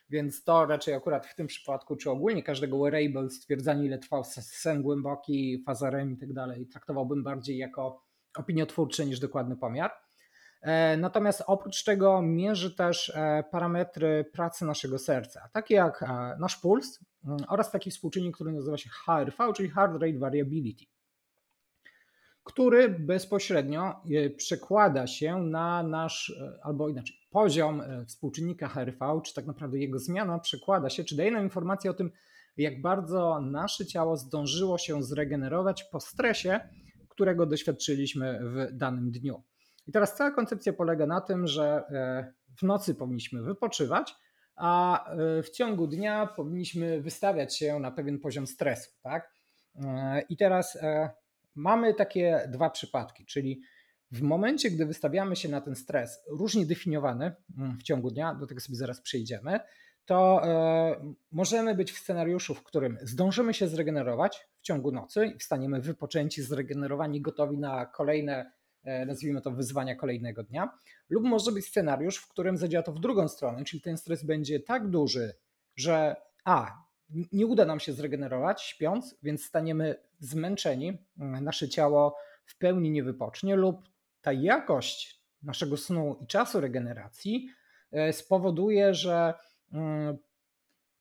[0.10, 4.82] Więc to raczej akurat w tym przypadku, czy ogólnie każdego wearable, stwierdzanie ile trwał sen
[4.82, 8.04] głęboki, faza REM i tak dalej, traktowałbym bardziej jako
[8.38, 9.92] opiniotwórczy niż dokładny pomiar.
[10.62, 13.14] E, natomiast oprócz tego mierzy też
[13.52, 16.06] parametry pracy naszego serca, takie jak
[16.40, 20.86] nasz puls, Mm, oraz taki współczynnik, który nazywa się HRV, czyli Heart Rate Variability.
[22.44, 23.96] który bezpośrednio
[24.38, 26.34] przekłada się na nasz,
[26.64, 31.44] albo inaczej, poziom współczynnika HRV, czy tak naprawdę jego zmiana przekłada się, czy daje nam
[31.44, 32.12] informację o tym,
[32.58, 36.60] jak bardzo nasze ciało zdążyło się zregenerować po stresie,
[37.10, 39.44] którego doświadczyliśmy w danym dniu.
[39.90, 44.16] I teraz cała koncepcja polega na tym, że e, w nocy powinniśmy wypoczywać,
[44.56, 48.92] a e, w ciągu dnia powinniśmy wystawiać się na pewien poziom stresu.
[49.02, 49.34] Tak?
[49.76, 50.78] E, I teraz
[51.56, 53.62] mamy takie dwa przypadki, czyli
[54.12, 58.48] w momencie, gdy wystawiamy się na ten stres, różnie definiowany mm, w ciągu dnia, do
[58.48, 59.60] tego sobie zaraz przejdziemy,
[60.06, 60.42] to
[61.32, 66.42] możemy być w scenariuszu, w którym zdążymy się zregenerować w ciągu nocy i wstaniemy wypoczęci,
[66.42, 68.52] zregenerowani, gotowi na kolejne
[68.84, 70.78] nazwijmy to, wyzwania kolejnego dnia,
[71.10, 74.60] lub może być scenariusz, w którym zadziała to w drugą stronę, czyli ten stres będzie
[74.60, 75.34] tak duży,
[75.76, 76.84] że a,
[77.32, 82.16] nie uda nam się zregenerować śpiąc, więc staniemy zmęczeni, mm, nasze ciało
[82.46, 83.90] w pełni nie wypocznie, lub
[84.22, 87.50] ta jakość naszego snu i czasu regeneracji
[87.92, 89.34] e, spowoduje, że
[89.74, 90.18] mm,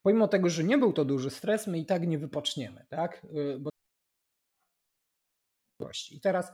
[0.02, 3.26] pomimo tego, że nie był to duży stres, my i tak nie wypoczniemy, tak?
[3.54, 3.70] E, bo
[6.10, 6.52] I teraz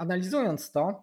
[0.00, 1.02] Analizując to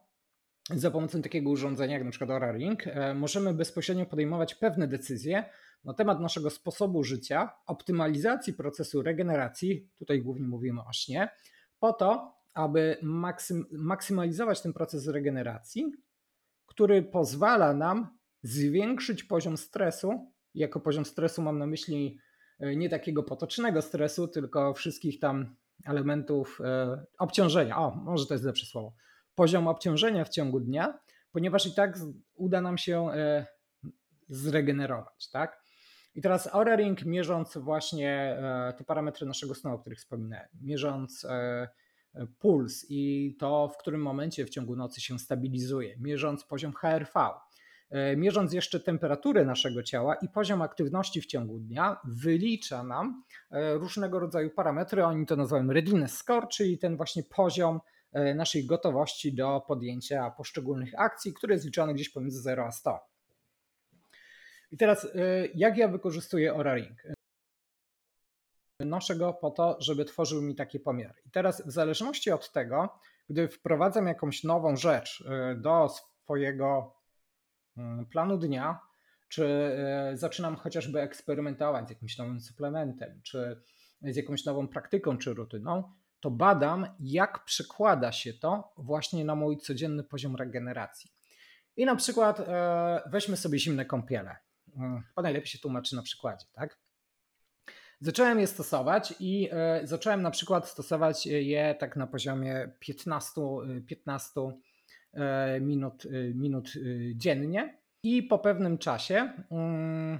[0.70, 5.50] za pomocą takiego urządzenia jak na przykład Aura Ring, e, możemy bezpośrednio podejmować pewne decyzje
[5.84, 11.30] na temat naszego sposobu życia, optymalizacji procesu regeneracji, tutaj głównie mówimy o śnie,
[11.80, 15.92] po to, aby maksym, maksymalizować ten proces regeneracji,
[16.66, 20.32] który pozwala nam zwiększyć poziom stresu.
[20.54, 22.20] Jako poziom stresu mam na myśli
[22.60, 25.56] e, nie takiego potocznego stresu, tylko wszystkich tam
[25.86, 27.78] elementów e, obciążenia.
[27.78, 28.94] O, może to jest lepsze słowo.
[29.36, 31.00] Poziom obciążenia w ciągu dnia,
[31.32, 31.98] ponieważ i tak
[32.36, 33.46] uda nam się e,
[34.30, 35.62] zregenerować, tak?
[36.16, 41.28] I teraz Aura Ring mierząc właśnie e, te parametry naszego snu, o których wspominałem, mierząc
[42.40, 47.30] puls i to, w którym momencie w ciągu nocy się stabilizuje, mierząc poziom HRV,
[48.18, 54.20] mierząc jeszcze temperaturę naszego ciała i poziom aktywności w ciągu dnia, wylicza nam e, różnego
[54.20, 55.06] rodzaju parametry.
[55.06, 57.80] Oni to nazywają readiness score, czyli ten właśnie poziom
[58.12, 63.00] e, naszej gotowości do podjęcia poszczególnych akcji, który jest liczony gdzieś pomiędzy 0 a 100.
[64.72, 65.08] I teraz,
[65.56, 67.04] jak ja wykorzystuję Aura Ring?
[68.80, 71.22] Noszę go po to, żeby tworzył mi takie pomiary.
[71.26, 75.24] I teraz, w zależności od tego, gdy wprowadzam jakąś nową rzecz
[75.56, 76.97] do swojego
[78.12, 78.80] planu dnia,
[79.30, 83.62] czy e, zaczynam chociażby eksperymentować z jakimś nowym suplementem, czy
[84.02, 85.84] z jakąś nową praktyką czy rutyną,
[86.20, 91.12] to badam, jak przekłada się to właśnie na mój codzienny poziom regeneracji.
[91.78, 94.36] I na przykład e, weźmy sobie zimne kąpiele.
[94.76, 96.80] Mm, chyba najlepiej się tłumaczy na przykładzie, tak?
[98.00, 103.42] Zacząłem je stosować i e, zacząłem na przykład stosować je tak na poziomie 15,
[103.88, 104.54] 15 E,
[105.62, 106.80] minut, e, minut e,
[107.16, 107.78] dziennie.
[108.04, 110.20] I po pewnym czasie mm,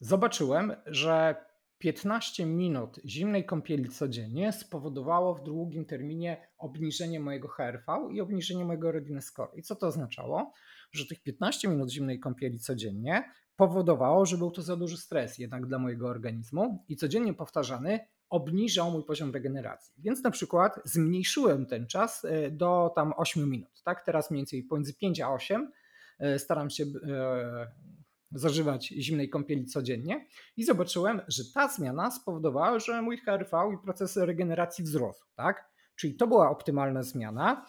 [0.00, 1.34] zobaczyłem, że
[1.78, 8.92] 15 minut zimnej kąpieli codziennie spowodowało w długim terminie obniżenie mojego HRV i obniżenie mojego
[8.92, 9.50] readiness score.
[9.54, 10.52] I co to oznaczało?
[10.92, 13.24] Że tych 15 minut zimnej kąpieli codziennie
[13.56, 18.00] powodowało, że był to za duży stres jednak dla mojego organizmu i codziennie powtarzany
[18.30, 19.94] obniżał mój poziom regeneracji.
[19.98, 23.82] Więc na przykład zmniejszyłem ten czas e, do tam 8 minut.
[23.84, 24.04] Tak?
[24.04, 25.72] Teraz mniej więcej pomiędzy 5 a 8
[26.18, 27.66] e, staram się e,
[28.32, 30.26] zażywać zimnej kąpieli codziennie
[30.56, 35.24] i zobaczyłem, że ta zmiana spowodowała, że mój HRV i proces regeneracji wzrósł.
[35.34, 35.70] Tak?
[35.96, 37.66] Czyli to była optymalna zmiana,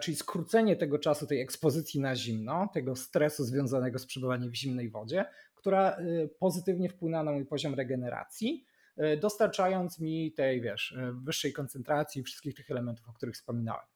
[0.00, 4.90] czyli skrócenie tego czasu, tej ekspozycji na zimno, tego stresu związanego z przebywaniem w zimnej
[4.90, 5.24] wodzie,
[5.54, 5.96] która
[6.38, 8.64] pozytywnie wpłynęła na mój poziom regeneracji
[9.20, 13.86] dostarczając mi tej, wiesz, e, wyższej koncentracji wszystkich tych elementów, o których wspominałem.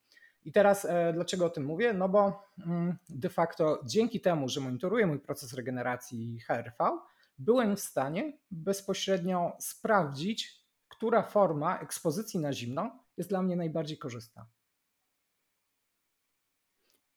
[0.44, 1.92] I teraz e, dlaczego o tym mówię?
[1.92, 6.98] No bo mm, de facto dzięki temu, że monitoruję mój proces regeneracji HRV,
[7.38, 14.46] byłem w stanie bezpośrednio sprawdzić, która forma ekspozycji na zimno jest dla mnie najbardziej korzystna.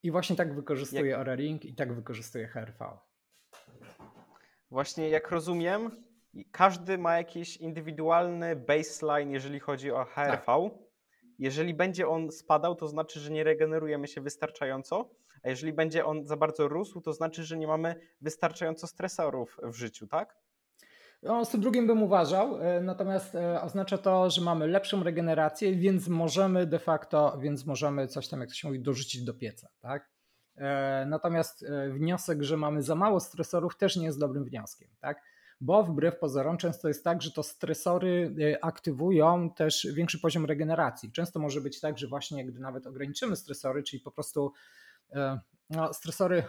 [0.03, 1.19] I właśnie tak wykorzystuję jak...
[1.19, 2.97] Aura Ring i tak wykorzystuję HRV.
[4.71, 6.04] Właśnie jak rozumiem,
[6.51, 10.45] każdy ma jakiś indywidualny baseline, jeżeli chodzi o HRV.
[10.45, 10.85] Tak.
[11.39, 15.09] Jeżeli będzie on spadał, to znaczy, że nie regenerujemy się wystarczająco,
[15.43, 19.75] a jeżeli będzie on za bardzo rósł, to znaczy, że nie mamy wystarczająco stresorów w
[19.75, 20.37] życiu, tak?
[21.23, 25.75] No, z tym drugim bym uważał, e, natomiast e, oznacza to, że mamy lepszą regenerację,
[25.75, 29.69] więc możemy de facto, więc możemy coś tam, jak to się mówi, dorzucić do pieca,
[29.79, 30.09] tak?
[30.55, 35.21] E, natomiast wniosek, że mamy za mało stresorów też nie jest dobrym wnioskiem, tak?
[35.61, 41.11] Bo wbrew pozorom często jest tak, że to stresory aktywują też większy poziom regeneracji.
[41.11, 44.51] Często może być tak, że właśnie gdy nawet ograniczymy stresory, czyli po prostu
[45.69, 46.43] no, stresory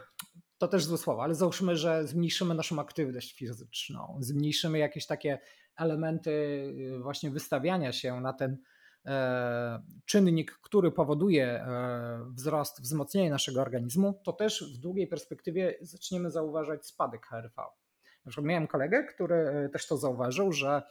[0.59, 5.39] to też złe słowo, ale załóżmy, że zmniejszymy naszą aktywność fizyczną, zmniejszymy jakieś takie
[5.77, 8.59] elementy y, właśnie wystawiania się na ten
[9.07, 16.31] e, czynnik, który powoduje e, wzrost, wzmocnienie naszego organizmu, to też w długiej perspektywie zaczniemy
[16.31, 17.63] zauważać spadek HRV.
[18.27, 20.83] Na przykład miałem kolegę, który e, też to zauważył, że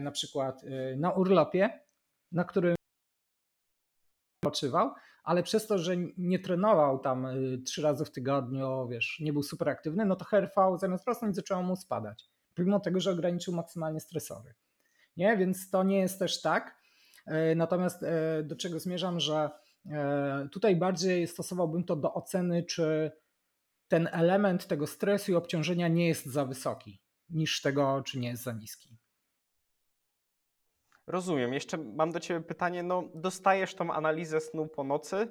[0.00, 0.62] na przykład
[0.96, 1.80] na urlopie,
[2.32, 2.74] na którym
[4.42, 4.90] odpoczywał,
[5.24, 7.26] ale przez to, że nie trenował tam
[7.66, 11.62] trzy razy w tygodniu, wiesz, nie był super aktywny, no to HRV zamiast rosnąć zaczęło
[11.62, 12.24] mu spadać,
[12.54, 14.54] pomimo tego, że ograniczył maksymalnie stresory.
[15.16, 16.76] Nie, więc to nie jest też tak.
[17.26, 19.50] E, natomiast e, do czego zmierzam, że
[19.90, 23.12] e, tutaj bardziej stosowałbym to do oceny, czy
[23.88, 28.42] ten element tego stresu i obciążenia nie jest za wysoki niż tego, czy nie jest
[28.42, 28.96] za niski.
[31.06, 31.52] Rozumiem.
[31.52, 32.82] Jeszcze mam do Ciebie pytanie.
[32.82, 35.28] No, dostajesz tą analizę snu po nocy,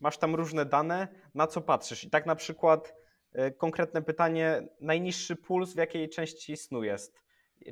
[0.00, 2.04] masz tam różne dane, na co patrzysz?
[2.04, 2.94] I tak na przykład
[3.38, 7.22] y, konkretne pytanie, najniższy puls w jakiej części snu jest?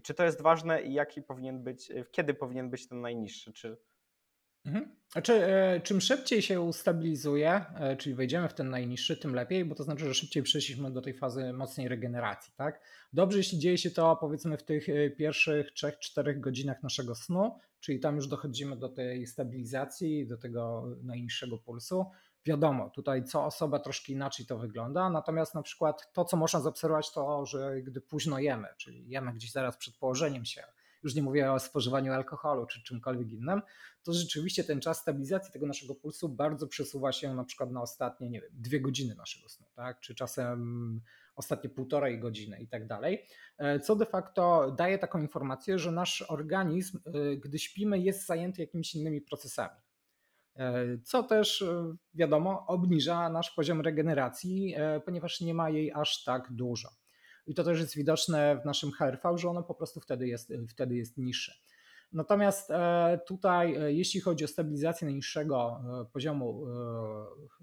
[0.02, 3.52] Czy to jest ważne i jaki powinien być, y, kiedy powinien być ten najniższy?
[3.52, 3.76] Czy
[4.64, 4.96] Mhm.
[5.12, 9.74] Znaczy, e, czym szybciej się ustabilizuje, e, czyli wejdziemy w ten najniższy, tym lepiej, bo
[9.74, 12.52] to znaczy, że szybciej przeszliśmy do tej fazy mocnej regeneracji.
[12.56, 12.80] Tak?
[13.12, 18.00] Dobrze, jeśli dzieje się to powiedzmy w tych e, pierwszych 3-4 godzinach naszego snu, czyli
[18.00, 22.06] tam już dochodzimy do tej stabilizacji, do tego najniższego pulsu.
[22.44, 27.12] Wiadomo, tutaj co osoba troszkę inaczej to wygląda, natomiast na przykład to, co można zaobserwować,
[27.12, 30.62] to, że gdy późno jemy, czyli jemy gdzieś zaraz przed położeniem się,
[31.02, 33.62] już nie mówię o spożywaniu alkoholu czy czymkolwiek innym,
[34.02, 38.30] to rzeczywiście ten czas stabilizacji tego naszego pulsu bardzo przesuwa się na przykład na ostatnie,
[38.30, 40.00] nie wiem, dwie godziny naszego snu, tak?
[40.00, 41.00] czy czasem
[41.36, 43.26] ostatnie półtorej godziny i tak dalej,
[43.58, 48.62] e, co de facto daje taką informację, że nasz organizm, e, gdy śpimy, jest zajęty
[48.62, 49.80] jakimiś innymi procesami.
[50.56, 51.64] E, co też
[52.14, 54.74] wiadomo, obniża nasz poziom regeneracji,
[55.04, 57.01] ponieważ nie ma jej aż tak dużo.
[57.46, 60.96] I to też jest widoczne w naszym HRV, że ono po prostu wtedy jest, wtedy
[60.96, 61.52] jest niższe.
[62.12, 66.66] Natomiast e, tutaj, e, jeśli chodzi o stabilizację najniższego e, poziomu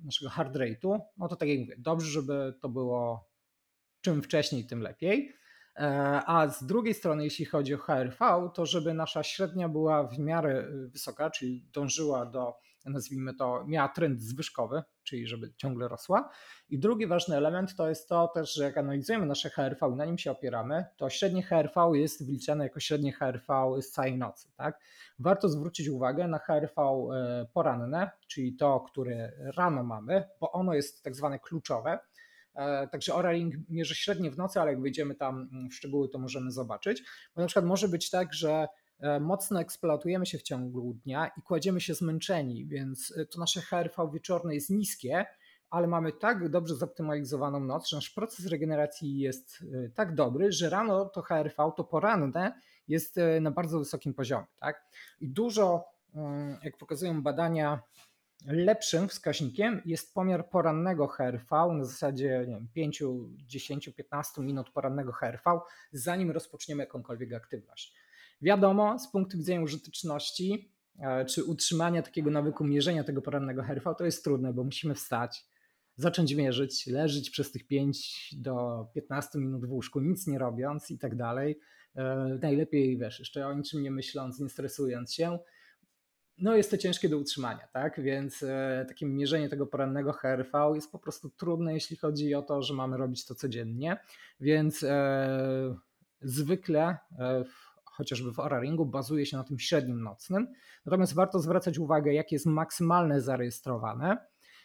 [0.04, 3.30] naszego hard rate'u, no to tak jak mówię, dobrze, żeby to było
[4.02, 5.34] czym wcześniej, tym lepiej.
[6.26, 10.68] A z drugiej strony, jeśli chodzi o HRV, to żeby nasza średnia była w miarę
[10.88, 12.54] wysoka, czyli dążyła do
[12.86, 16.30] nazwijmy to, miała trend zwyżkowy, czyli żeby ciągle rosła.
[16.70, 20.06] I drugi ważny element to jest to też, że jak analizujemy nasze HRV i na
[20.06, 24.52] nim się opieramy, to średnie HRV jest wyliczane jako średnie HRV z całej nocy.
[24.58, 24.80] Tak?
[25.20, 31.04] Warto zwrócić uwagę na HRV e, poranne, czyli to, które rano mamy, bo ono jest
[31.04, 32.00] tak zwane kluczowe.
[32.56, 36.52] E, także Oraling mierzy średnie w nocy, ale jak wejdziemy tam w szczegóły, to możemy
[36.52, 37.04] zobaczyć.
[37.36, 38.68] Bo na przykład może być tak, że
[39.20, 44.10] mocno eksploatujemy się w ciągu dnia i kładziemy się zmęczeni, więc e, to nasze HRV
[44.14, 45.26] wieczorne jest niskie,
[45.70, 50.70] ale mamy tak dobrze zoptymalizowaną noc, że nasz proces regeneracji jest e, tak dobry, że
[50.70, 52.54] rano to HRV, to poranne
[52.88, 54.46] jest na bardzo wysokim poziomie.
[54.60, 54.84] Tak?
[55.22, 55.86] I dużo,
[56.64, 57.82] jak pokazują badania,
[58.46, 63.04] lepszym wskaźnikiem jest pomiar porannego HRV na zasadzie nie wiem, 5,
[63.46, 65.60] 10, 15 minut porannego HRV,
[65.92, 67.99] zanim rozpoczniemy jakąkolwiek aktywność.
[68.42, 74.06] Wiadomo, z punktu widzenia użyteczności e, czy utrzymania takiego nawyku mierzenia tego porannego HRV, to
[74.06, 75.46] jest trudne, bo musimy wstać,
[75.96, 80.98] zacząć mierzyć, leżeć przez tych 5 do 15 minut w łóżku, nic nie robiąc i
[80.98, 81.60] tak dalej.
[81.96, 85.40] E, najlepiej, wiesz, jeszcze o niczym nie myśląc, nie stresując się.
[86.38, 88.02] No jest to ciężkie do utrzymania, tak?
[88.02, 92.62] Więc e, takie mierzenie tego porannego HRV jest po prostu trudne, jeśli chodzi o to,
[92.62, 93.98] że mamy robić to codziennie.
[94.40, 94.86] Więc
[96.22, 97.44] zwykle e,
[98.00, 100.48] chociażby w Oraringu, bazuje się na tym średnim nocnym.
[100.86, 104.18] Natomiast warto zwracać uwagę, jakie jest maksymalne zarejestrowane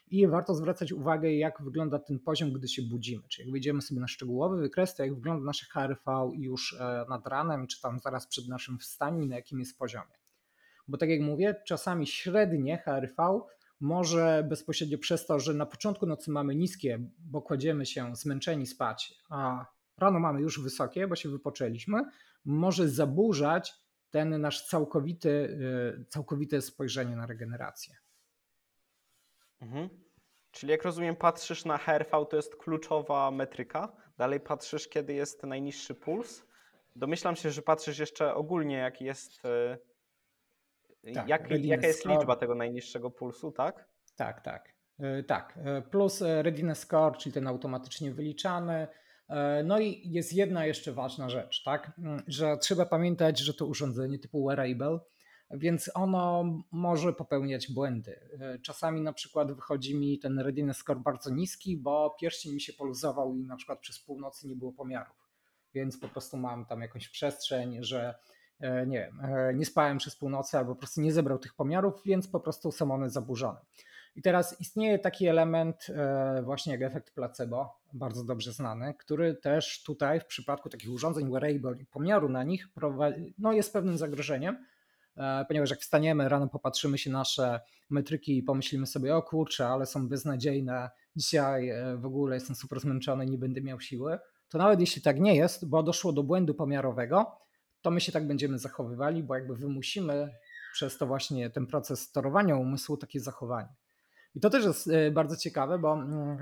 [0.07, 3.23] i warto zwracać uwagę, jak wygląda ten poziom, gdy się budzimy.
[3.29, 7.27] Czyli jak wyjdziemy sobie na szczegółowy wykres, to jak wygląda nasze HRV już e, nad
[7.27, 10.15] ranem, czy tam zaraz przed naszym wstaniem na jakim jest poziomie.
[10.89, 13.41] Bo tak jak mówię, czasami średnie HRV
[13.81, 19.15] może bezpośrednio przez to, że na początku nocy mamy niskie, bo kładziemy się zmęczeni spać,
[19.31, 19.67] a
[19.99, 22.05] rano mamy już wysokie, bo się wypoczęliśmy,
[22.45, 23.75] może zaburzać
[24.11, 27.97] ten nasz całkowity, y, całkowite spojrzenie na regenerację.
[29.61, 29.89] Mhm.
[30.51, 33.93] Czyli jak rozumiem, patrzysz na HRV, to jest kluczowa metryka.
[34.17, 36.47] Dalej patrzysz, kiedy jest najniższy puls.
[36.97, 39.45] Domyślam się, że patrzysz jeszcze ogólnie, jaki jest.
[41.05, 43.89] Y, tak, jak, jaka jest liczba tego najniższego pulsu, tak?
[44.17, 44.75] Tak, tak.
[45.01, 45.59] Y, tak.
[45.91, 48.89] Plus readiness score, czyli ten automatycznie wyliczany,
[49.65, 51.93] no i jest jedna jeszcze ważna rzecz, tak?
[51.99, 54.99] Mm, że trzeba pamiętać, że to urządzenie typu wearable,
[55.51, 58.21] więc ono może popełniać błędy.
[58.41, 62.73] E, czasami na przykład wychodzi mi ten readiness score bardzo niski, bo pierścień mi się
[62.73, 65.17] poluzował i na przykład przez północy nie było pomiarów.
[65.75, 68.15] Więc po prostu mam tam jakąś przestrzeń, że
[68.61, 69.21] e, nie wiem,
[69.59, 72.95] nie spałem przez północy albo po prostu nie zebrał tych pomiarów, więc po prostu są
[72.95, 73.61] one zaburzone.
[74.17, 79.83] I teraz istnieje taki element e, właśnie jak efekt placebo, bardzo dobrze znany, który też
[79.83, 82.69] tutaj w przypadku takich urządzeń wearable i pomiaru na nich
[83.39, 84.67] no jest pewnym zagrożeniem,
[85.17, 87.61] e, ponieważ jak wstaniemy rano, popatrzymy się nasze
[87.91, 92.81] metryki i pomyślimy sobie, o kurczę, ale są beznadziejne, dzisiaj e, w ogóle jestem super
[92.81, 96.55] zmęczony, nie będę miał siły, to nawet jeśli tak nie jest, bo doszło do błędu
[96.55, 97.39] pomiarowego,
[97.83, 100.35] to my się tak będziemy zachowywali, bo jakby wymusimy
[100.73, 103.69] przez to właśnie ten proces sterowania umysłu takie zachowanie.
[104.35, 106.39] I to też jest e, bardzo ciekawe, bo mm,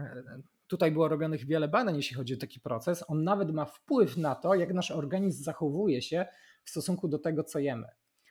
[0.66, 3.04] tutaj było robionych wiele badań, jeśli chodzi o taki proces.
[3.08, 6.26] On nawet ma wpływ na to, jak nasz organizm zachowuje się
[6.64, 7.88] w stosunku do tego, co jemy.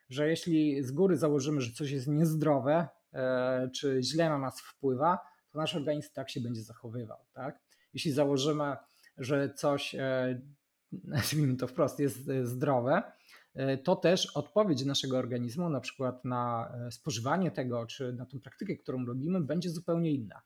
[0.10, 5.20] Że jeśli z góry założymy, że coś jest niezdrowe, e, czy źle na nas wpływa,
[5.50, 7.18] to nasz organizm tak się będzie zachowywał.
[7.34, 7.60] Tak?
[7.94, 8.76] Jeśli założymy,
[9.18, 10.42] że coś, e,
[11.04, 13.04] nazwijmy to wprost, jest zdrowe,
[13.84, 18.76] to też odpowiedź naszego organizmu, na przykład na e, spożywanie tego, czy na tą praktykę,
[18.76, 20.42] którą robimy, będzie zupełnie inna.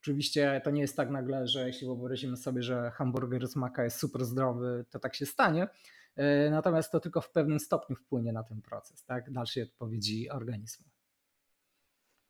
[0.00, 3.98] Oczywiście to nie jest tak nagle, że jeśli wyobrazimy sobie, że hamburger z maka jest
[3.98, 5.68] super zdrowy, to tak się stanie.
[6.16, 9.32] E, natomiast to tylko w pewnym stopniu wpłynie na ten proces, tak?
[9.32, 10.86] Dalszej odpowiedzi organizmu.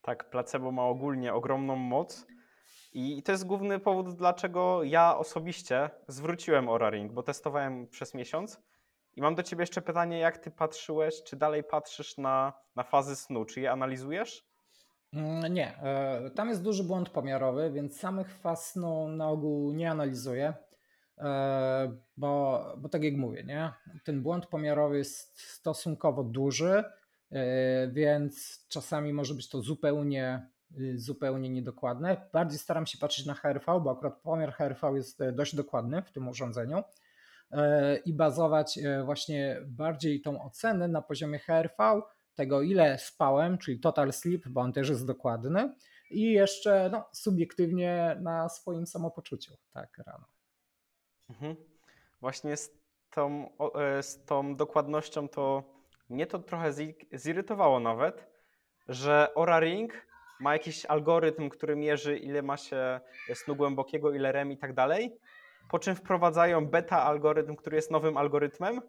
[0.02, 2.26] Tak, placebo ma ogólnie ogromną moc.
[2.92, 8.62] I to jest główny powód, dlaczego ja osobiście zwróciłem Oura Ring, bo testowałem przez miesiąc
[9.16, 13.16] i mam do ciebie jeszcze pytanie, jak ty patrzyłeś, czy dalej patrzysz na, na fazy
[13.16, 14.46] snu, czy je analizujesz?
[15.12, 19.90] Mm, nie, e, tam jest duży błąd pomiarowy, więc samych faz snu na ogół nie
[19.90, 20.54] analizuję,
[21.18, 23.72] e, bo, bo tak jak mówię, nie?
[24.04, 26.84] ten błąd pomiarowy jest stosunkowo duży,
[27.30, 30.50] e, więc czasami może być to zupełnie,
[30.94, 32.28] zupełnie niedokładne.
[32.32, 36.28] Bardziej staram się patrzeć na HRV, bo akurat pomiar HRV jest dość dokładny w tym
[36.28, 36.82] urządzeniu.
[37.50, 42.02] E, i bazować e, właśnie bardziej tą ocenę na poziomie HRV,
[42.34, 45.74] tego ile spałem, czyli total sleep, bo on też jest dokładny
[46.10, 50.24] i jeszcze no, subiektywnie na swoim samopoczuciu, tak rano.
[51.30, 51.56] Mhm.
[52.20, 52.70] Właśnie z
[53.10, 55.62] tą, e, z tą dokładnością to
[56.08, 56.72] mnie to trochę
[57.12, 58.26] zirytowało nawet,
[58.88, 60.06] że Ora Ring
[60.40, 63.00] ma jakiś algorytm, który mierzy ile ma się
[63.34, 65.18] snu głębokiego, ile REM i tak dalej,
[65.68, 68.80] po czym wprowadzają beta algorytm, który jest nowym algorytmem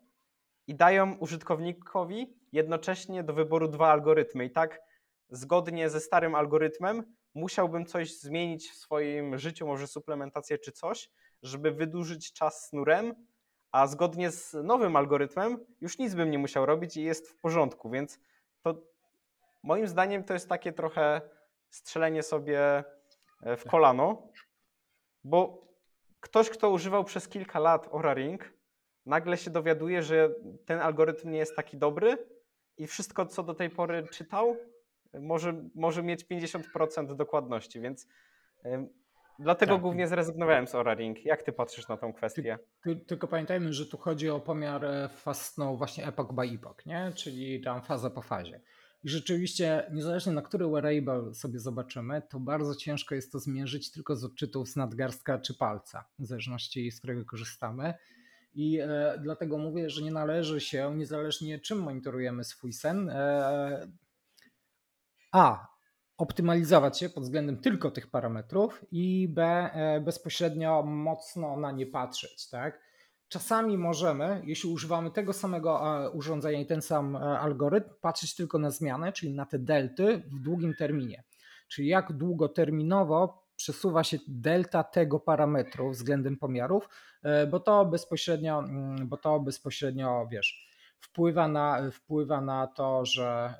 [0.68, 4.46] i dają użytkownikowi jednocześnie do wyboru dwa algorytmy.
[4.46, 4.82] I tak
[5.30, 7.04] zgodnie ze starym algorytmem
[7.34, 11.10] musiałbym coś zmienić w swoim życiu, może suplementację czy coś,
[11.44, 13.14] żeby wydłużyć czas snurem,
[13.72, 17.90] a zgodnie z nowym algorytmem już nic bym nie musiał robić i jest w porządku,
[17.90, 18.20] więc
[18.62, 18.82] to
[19.64, 21.22] moim zdaniem to jest takie trochę
[21.70, 22.84] strzelenie sobie
[23.44, 24.28] e, w kolano,
[25.24, 25.67] bo
[26.20, 28.54] ktoś, kto używał przez kilka lat Aura Ring,
[29.06, 30.30] nagle się dowiaduje, że
[30.66, 32.18] ten algorytm nie jest taki dobry
[32.78, 34.58] i wszystko, co do tej pory czytał,
[35.14, 38.08] może, może mieć 50% dokładności, więc
[39.40, 39.82] dlatego tak.
[39.82, 41.26] głównie zrezygnowałem z Aura Ring.
[41.26, 42.60] Jak ty patrzysz na tą kwestię?
[42.84, 46.44] Ty, ty, tylko pamiętajmy, że tu chodzi o pomiar e, fast, no właśnie epoch by
[46.44, 47.12] epoch, nie?
[47.16, 48.62] czyli tam faza po fazie.
[49.08, 54.16] I rzeczywiście, niezależnie na który wearable sobie zobaczymy, to bardzo ciężko jest to zmierzyć tylko
[54.16, 57.94] z odczytów z nadgarstka czy palca, w zależności z którego korzystamy.
[58.56, 63.92] I e, dlatego mówię, że nie należy się, niezależnie czym monitorujemy swój sen, e,
[65.32, 65.68] a
[66.18, 72.50] optymalizować się pod względem tylko tych parametrów i b e, bezpośrednio mocno na nie patrzeć,
[72.50, 72.87] tak?
[73.30, 78.60] Czasami możemy, jeśli używamy tego samego e, urządzenia i ten sam e, algorytm, patrzeć tylko
[78.60, 81.24] na zmianę, czyli na te delty w długim terminie.
[81.68, 86.90] Czyli jak długoterminowo przesuwa się delta tego parametru względem pomiarów,
[87.24, 90.68] e, bo to bezpośrednio, mm, bo to bezpośrednio wiesz,
[91.00, 93.54] wpływa na, wpływa na to, że,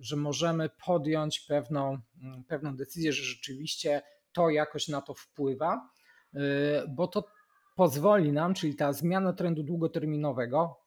[0.00, 4.02] że możemy podjąć pewną, mm, pewną decyzję, że rzeczywiście
[4.32, 5.90] to jakoś na to wpływa,
[6.88, 7.24] bo to
[7.78, 10.80] pozwoli nam, czyli ta zmiana trendu długoterminowego,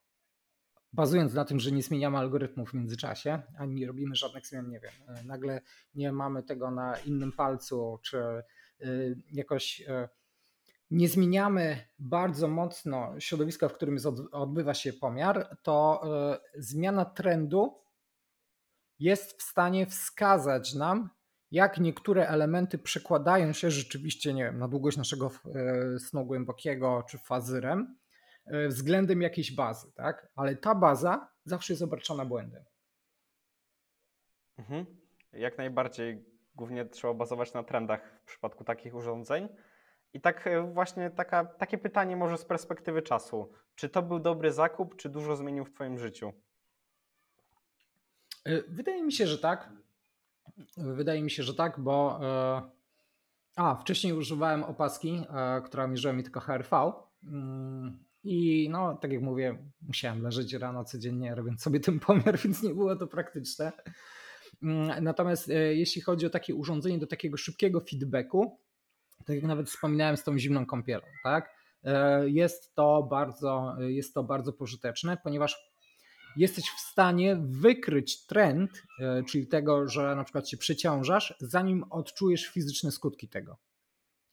[0.93, 4.79] bazując na tym, że nie zmieniamy algorytmów w międzyczasie, ani nie robimy żadnych zmian, nie
[4.79, 5.61] wiem, e, nagle
[5.95, 8.43] nie mamy tego na innym palcu, czy e,
[9.31, 10.09] jakoś e,
[10.91, 13.97] nie zmieniamy bardzo mocno środowiska, w którym
[14.31, 16.01] odbywa się pomiar, to
[16.55, 17.83] zmiana trendu
[18.99, 21.09] jest w stanie wskazać nam,
[21.51, 27.17] jak niektóre elementy przekładają się rzeczywiście, nie wiem, na długość naszego e, snu głębokiego czy
[27.17, 27.97] fazyrem
[28.45, 30.27] e, względem jakiejś bazy, tak?
[30.35, 32.63] Ale ta baza zawsze jest obarczona błędem.
[34.57, 34.85] Mhm.
[35.33, 36.25] Jak najbardziej
[36.55, 39.49] głównie trzeba bazować na trendach w przypadku takich urządzeń.
[40.13, 43.51] I tak e, właśnie taka, takie pytanie może z perspektywy czasu.
[43.75, 46.33] Czy to był dobry zakup, czy dużo zmienił w Twoim życiu?
[48.67, 49.69] Wydaje mi się, że tak.
[50.77, 52.61] Wydaje mi się, że tak, bo e,
[53.55, 56.91] a, wcześniej używałem opaski, e, która mierzyła mi tylko HRV
[57.23, 62.63] mm, i no, tak jak mówię, musiałem leżeć rano codziennie, robiąc sobie ten pomiar, więc
[62.63, 63.71] nie było to praktyczne.
[64.63, 68.59] Mm, natomiast e, jeśli chodzi o takie urządzenie do takiego szybkiego feedbacku,
[69.25, 71.61] tak jak nawet wspominałem z tą zimną kąpielą, tak?
[72.25, 75.70] Jest to bardzo, jest to bardzo pożyteczne, ponieważ
[76.37, 82.45] jesteś w stanie wykryć trend, e, czyli tego, że na przykład się przeciążasz, zanim odczujesz
[82.45, 83.57] fizyczne skutki tego.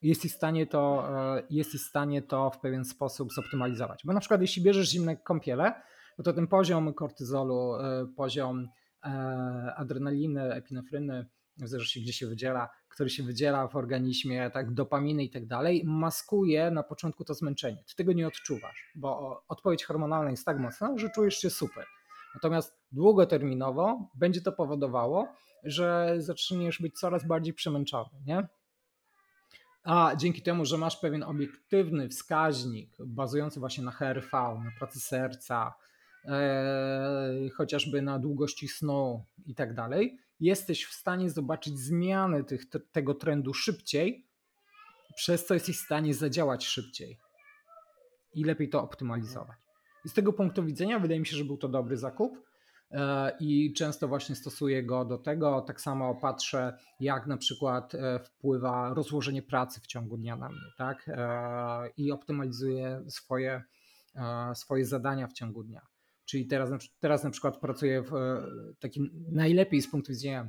[0.03, 4.03] Jesteś w stanie to, e, jesteś w stanie to w pewien sposób zoptymalizować.
[4.05, 5.83] Bo na przykład jeśli bierzesz zimne kąpiele,
[6.19, 8.69] no to ten poziom kortyzolu, e, poziom
[9.77, 11.27] adrenaliny, epinefryny,
[11.59, 15.83] w zależności gdzie się wydziela, który się wydziela w organizmie, tak, dopaminy i tak dalej,
[15.85, 17.85] maskuje na początku to zmęczenie.
[17.89, 21.85] Ty tego nie odczuwasz, bo odpowiedź hormonalna jest tak mocna, że czujesz się super.
[22.35, 25.29] Natomiast długoterminowo będzie to powodowało,
[25.65, 28.49] że zaczniesz być coraz bardziej przemęczony, nie?
[29.85, 35.75] A dzięki temu, że masz pewien obiektywny wskaźnik bazujący właśnie na HRV, na pracy serca,
[36.25, 42.63] e, chociażby na długości snu i tak dalej, jesteś w stanie zobaczyć zmiany tych,
[42.93, 44.27] tego trendu szybciej,
[45.17, 47.19] przez co jesteś w stanie zadziałać szybciej
[48.35, 49.57] i lepiej to optymalizować.
[50.05, 52.43] I z tego punktu widzenia wydaje mi się, że był to dobry zakup
[52.91, 55.61] e, i często właśnie stosuję go do tego.
[55.61, 60.71] Tak samo patrzę, jak na przykład e, wpływa rozłożenie pracy w ciągu dnia na mnie,
[60.77, 61.09] tak?
[61.09, 63.63] E, I optymalizuję swoje,
[64.55, 65.87] swoje zadania w ciągu dnia.
[66.29, 66.71] Czyli teraz,
[67.01, 68.43] teraz na przykład pracuję w e,
[68.81, 70.49] takim najlepiej z punktu widzenia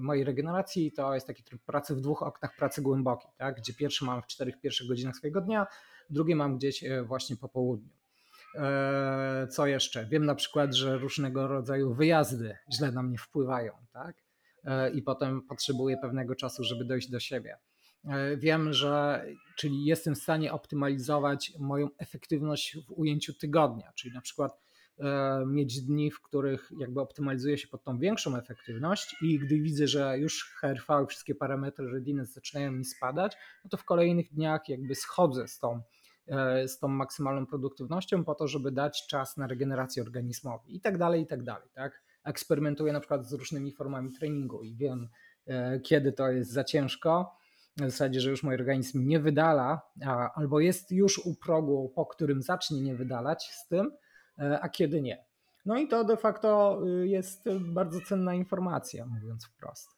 [0.00, 3.56] mojej regeneracji, to jest taki tryb pracy w dwóch oknach pracy głębokiej, tak?
[3.56, 5.66] gdzie pierwszy mam w czterech pierwszych godzinach swojego dnia,
[6.10, 7.92] drugie mam gdzieś e, właśnie po południu.
[8.54, 10.06] E, co jeszcze?
[10.06, 14.24] Wiem na przykład, że różnego rodzaju wyjazdy źle na mnie wpływają, tak?
[14.94, 17.56] I potem potrzebuję pewnego czasu, żeby dojść do siebie.
[18.36, 19.24] Wiem, że
[19.56, 24.64] czyli jestem w stanie optymalizować moją efektywność w ujęciu tygodnia, czyli na przykład
[25.46, 30.18] mieć dni, w których jakby optymalizuje się pod tą większą efektywność i gdy widzę, że
[30.18, 35.48] już HRV wszystkie parametry readiness zaczynają mi spadać, no to w kolejnych dniach jakby schodzę
[35.48, 35.80] z tą,
[36.26, 40.98] e, z tą maksymalną produktywnością po to, żeby dać czas na regenerację organizmowi i tak
[40.98, 41.68] dalej, i tak dalej.
[41.74, 42.02] Tak?
[42.24, 45.08] Eksperymentuję na przykład z różnymi formami treningu i wiem,
[45.46, 47.36] e, kiedy to jest za ciężko,
[47.76, 49.82] w zasadzie, że już mój organizm nie wydala,
[50.34, 54.03] albo jest już u progu, po którym zacznie nie wydalać z tym, E,
[54.60, 55.24] a kiedy nie.
[55.66, 59.90] No i to de facto y, jest bardzo cenna informacja, mówiąc wprost.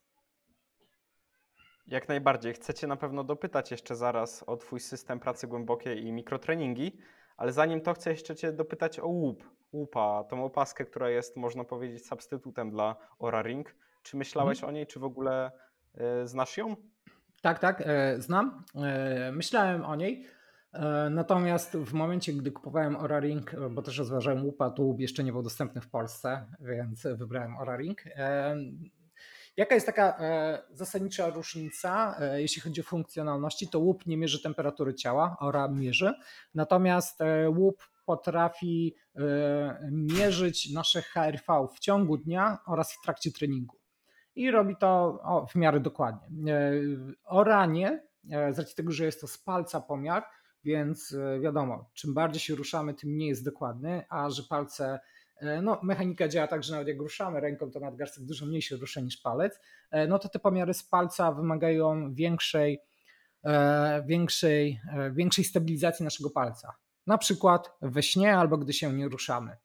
[1.86, 2.54] Jak najbardziej.
[2.54, 6.98] Chcecie na pewno dopytać jeszcze zaraz o Twój system pracy głębokiej i mikrotreningi,
[7.36, 9.56] ale zanim to chcę jeszcze Cię dopytać o łup.
[9.72, 13.74] Łupa, tą opaskę, która jest, można powiedzieć, substytutem dla Ora Ring.
[14.02, 14.74] Czy myślałeś hmm.
[14.74, 15.52] o niej, czy w ogóle
[16.22, 16.76] y, znasz ją?
[17.42, 18.64] Tak, tak, e, znam.
[18.74, 20.26] E, myślałem o niej.
[20.76, 25.00] E, natomiast w momencie, gdy kupowałem Ora Ring, e, bo też rozważałem łupa, to łup
[25.00, 28.06] jeszcze nie był dostępny w Polsce, więc wybrałem Ora Ring.
[28.06, 28.56] E,
[29.56, 30.18] jaka jest taka
[30.70, 33.68] zasadnicza różnica, jeśli chodzi o funkcjonalności?
[33.68, 36.14] To łup nie mierzy temperatury ciała, Ora mierzy,
[36.54, 37.18] natomiast
[37.48, 38.94] łup potrafi
[39.90, 43.76] mierzyć nasze HRV w ciągu dnia oraz w trakcie treningu.
[44.34, 45.18] I robi to
[45.50, 46.70] w miarę dokładnie.
[47.24, 50.24] Oranie, z racji tego, że jest to z palca pomiar,
[50.66, 55.00] więc e, wiadomo, czym bardziej się ruszamy, tym mniej jest dokładny, a że palce,
[55.36, 58.76] e, no mechanika działa tak, że nawet jak ruszamy ręką, to nadgarstek dużo mniej się
[58.76, 59.60] rusza niż palec,
[59.90, 62.80] e, no to te pomiary z palca wymagają większej,
[64.06, 64.80] większej,
[65.12, 66.74] większej stabilizacji naszego palca.
[67.06, 69.56] Na przykład we śnie albo gdy się nie ruszamy.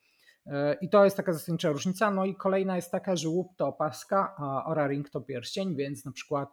[0.82, 2.11] I to jest taka zasadnicza różnica.
[2.11, 6.06] No i kolejna jest taka, że łup to opaska, a Ora Ring to pierścień, więc
[6.06, 6.49] na przykład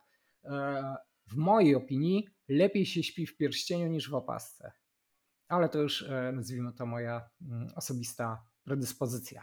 [1.29, 4.73] w mojej opinii lepiej się śpi w pierścieniu niż w opasce.
[5.49, 9.43] Ale to już e, nazwijmy to moja mm, osobista predyspozycja.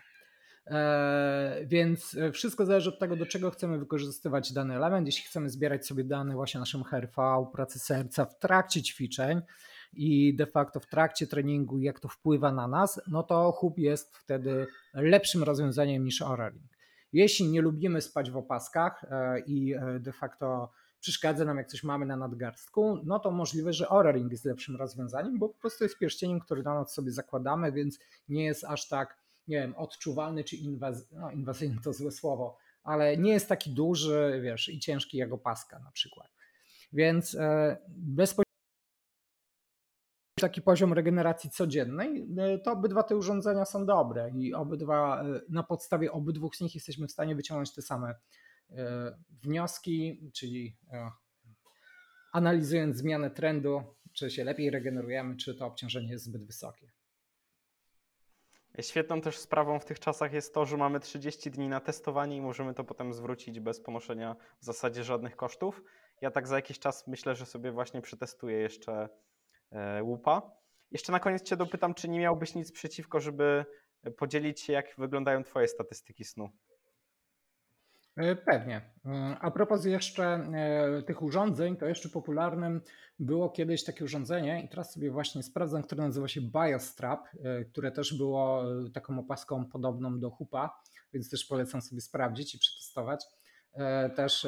[0.68, 5.08] E, więc e, wszystko zależy od tego, do czego chcemy wykorzystywać dany element.
[5.08, 9.42] Jeśli chcemy zbierać sobie dane właśnie naszym HRV, pracy serca w trakcie ćwiczeń
[9.94, 14.18] i de facto w trakcie treningu, jak to wpływa na nas, no to hub jest
[14.18, 16.72] wtedy lepszym rozwiązaniem niż Oraling.
[17.14, 19.06] Jeśli nie lubimy spać w opaskach
[19.46, 20.72] i de facto
[21.06, 24.76] przeszkadza nam, jak coś mamy na nadgarstku, no to możliwe, że Oura Ring jest lepszym
[24.76, 28.00] rozwiązaniem, bo po prostu jest pierścieniem, który na noc sobie zakładamy, więc
[28.30, 29.18] nie jest aż tak,
[29.48, 34.40] nie wiem, odczuwalny czy inwazyjny, no inwazyjny to złe słowo, ale nie jest taki duży,
[34.44, 36.28] wiesz, i ciężki jak opaska na przykład.
[36.94, 37.38] Więc
[37.88, 38.46] bezpośrednio
[40.42, 45.64] taki poziom regeneracji codziennej, e, to obydwa te urządzenia są dobre i obydwa, e, na
[45.64, 48.16] podstawie obydwu z nich jesteśmy w stanie wyciągnąć te same
[49.44, 50.78] wnioski, czyli
[52.34, 53.84] analizując zmianę trendu,
[54.14, 56.92] czy się lepiej regenerujemy, czy to obciążenie jest zbyt wysokie.
[58.82, 62.42] Świetną też sprawą w tych czasach jest to, że mamy 30 dni na testowanie i
[62.42, 65.84] możemy to potem zwrócić bez ponoszenia w zasadzie żadnych kosztów.
[66.22, 69.10] Ja tak za jakiś czas myślę, że sobie właśnie przetestuję jeszcze
[69.72, 70.52] E, łupa.
[70.92, 73.66] Jeszcze na koniec Cię dopytam, czy nie miałbyś nic przeciwko, żeby
[74.18, 76.50] podzielić się, jak wyglądają Twoje statystyki snu?
[78.16, 78.82] E, pewnie.
[79.06, 80.52] E, a propos jeszcze
[81.08, 82.82] tych urządzeń, to jeszcze popularnym
[83.20, 87.28] było kiedyś takie urządzenie i teraz sobie właśnie sprawdzam, które nazywa się BioStrap,
[87.72, 88.64] które też było
[88.94, 90.82] taką opaską podobną do hupa,
[91.14, 93.26] więc też polecam sobie sprawdzić i przetestować.
[94.16, 94.48] Też,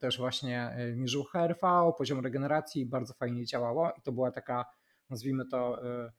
[0.00, 4.64] też właśnie mierzył HRV, poziom regeneracji, bardzo fajnie działało i to była taka
[5.10, 6.12] nazwijmy to, e,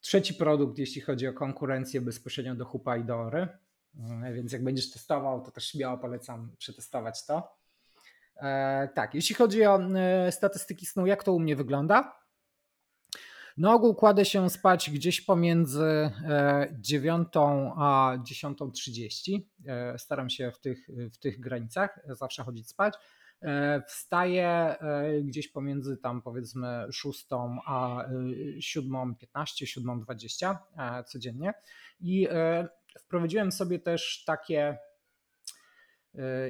[0.00, 3.48] trzeci produkt, jeśli chodzi o konkurencję bezpośrednio do Hupa i do Ory.
[4.24, 7.56] E, więc jak będziesz testował, to też śmiało polecam przetestować to.
[8.36, 9.80] E, tak, jeśli chodzi o
[10.30, 12.24] statystyki snu, jak to u mnie wygląda?
[13.56, 16.10] Na ogół kładę się spać gdzieś pomiędzy
[16.72, 17.28] 9
[17.76, 19.98] a 10.30.
[19.98, 22.94] Staram się w tych, w tych granicach zawsze chodzić spać.
[23.44, 27.26] E, wstaję e, gdzieś pomiędzy tam powiedzmy 6
[27.66, 28.04] a
[28.58, 31.54] 7.15, e, 7.20 codziennie
[32.00, 32.28] i
[32.98, 34.78] wprowadziłem sobie też takie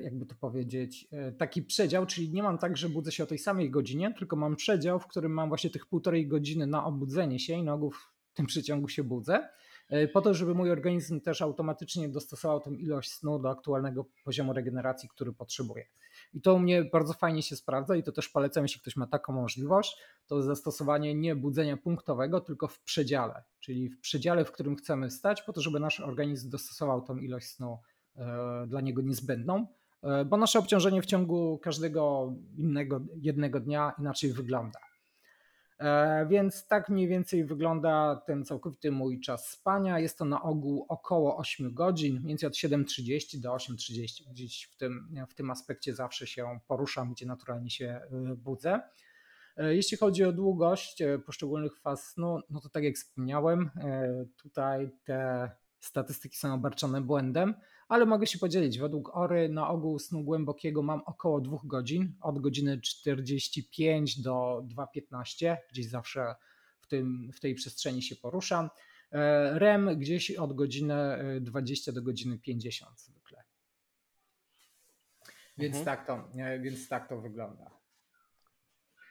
[0.03, 1.09] jakby to powiedzieć,
[1.39, 4.57] taki przedział, czyli nie mam tak, że budzę się o tej samej godzinie, tylko mam
[4.57, 8.13] przedział, w którym mam właśnie tych półtorej godziny na obudzenie się i na ogół w
[8.35, 9.49] tym przeciągu się budzę.
[9.89, 14.53] E, po to, żeby mój organizm też automatycznie dostosował tę ilość snu do aktualnego poziomu
[14.53, 15.87] regeneracji, który potrzebuje.
[16.35, 19.07] I to u mnie bardzo fajnie się sprawdza i to też polecam, jeśli ktoś ma
[19.07, 19.97] taką możliwość,
[20.27, 25.43] to zastosowanie nie budzenia punktowego, tylko w przedziale, czyli w przedziale, w którym chcemy stać,
[25.43, 27.79] po to, żeby nasz organizm dostosował tą ilość snu
[28.17, 29.67] e, dla niego niezbędną,
[30.03, 34.79] e, bo nasze obciążenie w ciągu każdego innego jednego dnia inaczej wygląda.
[35.85, 39.99] E, więc tak mniej więcej wygląda ten całkowity mój czas spania.
[39.99, 44.31] Jest to na ogół około 8 godzin, mniej więcej od 7.30 do 8.30.
[44.31, 48.81] Gdzieś w tym, w tym aspekcie zawsze się poruszam, gdzie naturalnie się e, budzę.
[49.57, 53.71] E, jeśli chodzi o długość poszczególnych faz snu, no to tak jak wspomniałem,
[54.43, 55.51] tutaj te
[55.81, 57.55] statystyki są obarczone błędem
[57.89, 58.79] ale mogę się podzielić.
[58.79, 65.57] Według Ory na ogół snu głębokiego mam około 2 godzin, od godziny 45 do 2.15,
[65.71, 66.35] gdzieś zawsze
[66.81, 68.71] w, tym, w tej przestrzeni się poruszam.
[69.13, 70.95] E, REM gdzieś od godziny
[71.41, 73.45] 20 do godziny 50 zwykle.
[75.59, 75.97] Więc, mhm.
[75.97, 76.29] tak, to,
[76.61, 77.71] więc tak to wygląda.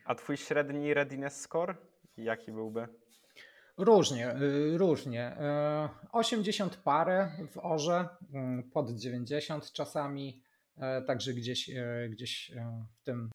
[0.05, 1.77] A twój średni readiness score
[2.17, 2.87] jaki byłby?
[3.77, 5.37] Różnie, y, różnie.
[6.11, 8.07] 80 y, parę w orze,
[8.59, 10.43] y, pod 90 czasami,
[11.07, 11.71] także gdzieś,
[12.09, 12.51] gdzieś
[12.99, 13.29] w tym.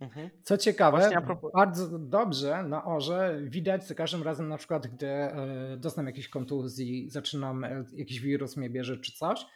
[0.00, 0.30] Mhm.
[0.42, 1.10] Co ciekawe,
[1.54, 5.08] bardzo dobrze na orze widać za każdym razem, na przykład, gdy
[5.76, 9.46] doznam jakiejś kontuzji, zaczynam, jakiś wirus mnie bierze czy coś,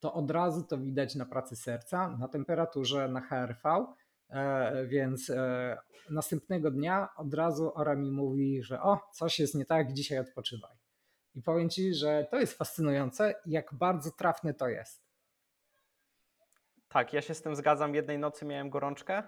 [0.00, 3.86] to od razu to widać na pracy serca, na temperaturze, na HRV E,
[4.86, 5.78] więc e,
[6.10, 10.76] następnego dnia od razu Ora mi mówi, że o, coś jest nie tak, dzisiaj odpoczywaj.
[11.34, 15.08] I powiem ci, że to jest fascynujące, jak bardzo trafne to jest.
[16.88, 17.94] Tak, ja się z tym zgadzam.
[17.94, 19.22] Jednej nocy miałem gorączkę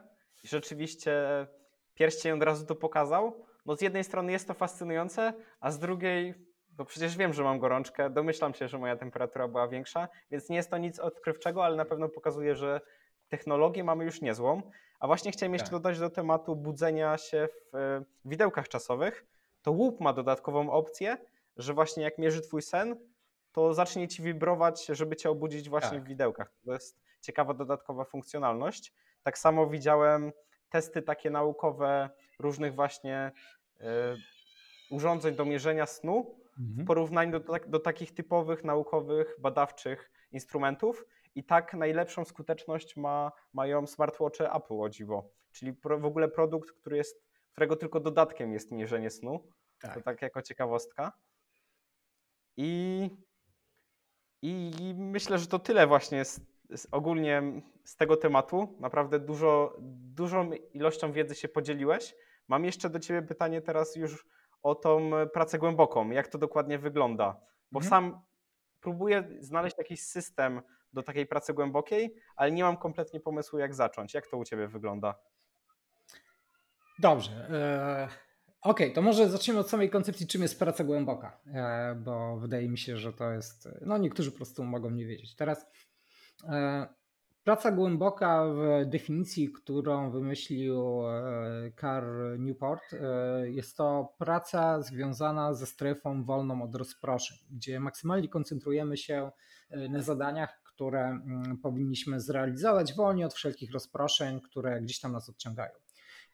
[0.45, 1.47] i rzeczywiście
[1.95, 3.47] pierścień od razu to pokazał.
[3.67, 6.35] No z jednej strony jest to fascynujące, a z drugiej,
[6.71, 10.57] bo przecież wiem, że mam gorączkę, domyślam się, że moja temperatura była większa, więc nie
[10.57, 12.81] jest to nic odkrywczego, ale na pewno pokazuje, że
[13.29, 14.63] technologię mamy już niezłą.
[15.01, 15.73] A właśnie chciałem jeszcze tak.
[15.73, 19.27] dodać do tematu budzenia się w e, widełkach czasowych.
[19.63, 21.17] To łup ma dodatkową opcję,
[21.57, 22.97] że właśnie jak mierzy twój sen,
[23.53, 26.05] to zacznie ci wibrować, żeby cię obudzić właśnie tak.
[26.05, 26.53] w widełkach.
[26.65, 28.93] To jest ciekawa dodatkowa funkcjonalność.
[29.23, 30.33] Tak samo widziałem
[30.71, 33.33] testy takie naukowe różnych właśnie
[33.81, 33.85] y,
[34.91, 36.85] urządzeń do mierzenia snu mhm.
[36.85, 41.05] w porównaniu do, do takich typowych naukowych, badawczych instrumentów
[41.35, 45.31] i tak najlepszą skuteczność ma, mają smartwatche Apple o dziwo.
[45.53, 49.49] Czyli pro, w ogóle produkt, który jest, którego tylko dodatkiem jest mierzenie snu.
[49.81, 49.95] Tak.
[49.95, 51.13] To tak jako ciekawostka.
[52.57, 53.11] I
[54.43, 56.41] I myślę, że to tyle właśnie z,
[56.77, 57.43] z ogólnie
[57.85, 58.77] z tego tematu.
[58.81, 59.77] Naprawdę dużo,
[60.15, 62.15] dużą ilością wiedzy się podzieliłeś.
[62.49, 64.27] Mam jeszcze do Ciebie pytanie teraz już
[64.63, 66.11] o tą pracę głęboką.
[66.11, 67.41] Jak to dokładnie wygląda?
[67.73, 67.91] Bo Mhm.
[67.91, 68.21] sam
[68.81, 70.63] próbuję znaleźć jakiś system
[70.93, 74.15] do takiej pracy głębokiej, ale nie mam kompletnie pomysłu, jak zacząć.
[74.15, 75.15] Jak to u Ciebie wygląda?
[76.99, 77.31] Dobrze.
[77.51, 78.31] E,
[78.63, 82.79] Okej, to może zacznijmy od samej koncepcji, czym jest praca głęboka, e, bo wydaje mi
[82.79, 83.69] się, że to jest.
[83.81, 85.37] No, niektórzy po prostu mogą nie wiedzieć.
[85.37, 85.67] Teraz
[86.45, 86.87] e,
[87.45, 91.03] praca głęboka w definicji, którą wymyślił
[91.81, 92.83] Carl Newport,
[93.45, 99.31] jest to praca związana ze strefą wolną od rozproszeń, gdzie maksymalnie koncentrujemy się
[99.71, 105.73] na zadaniach, które mm, powinniśmy zrealizować wolnie od wszelkich rozproszeń, które gdzieś tam nas odciągają.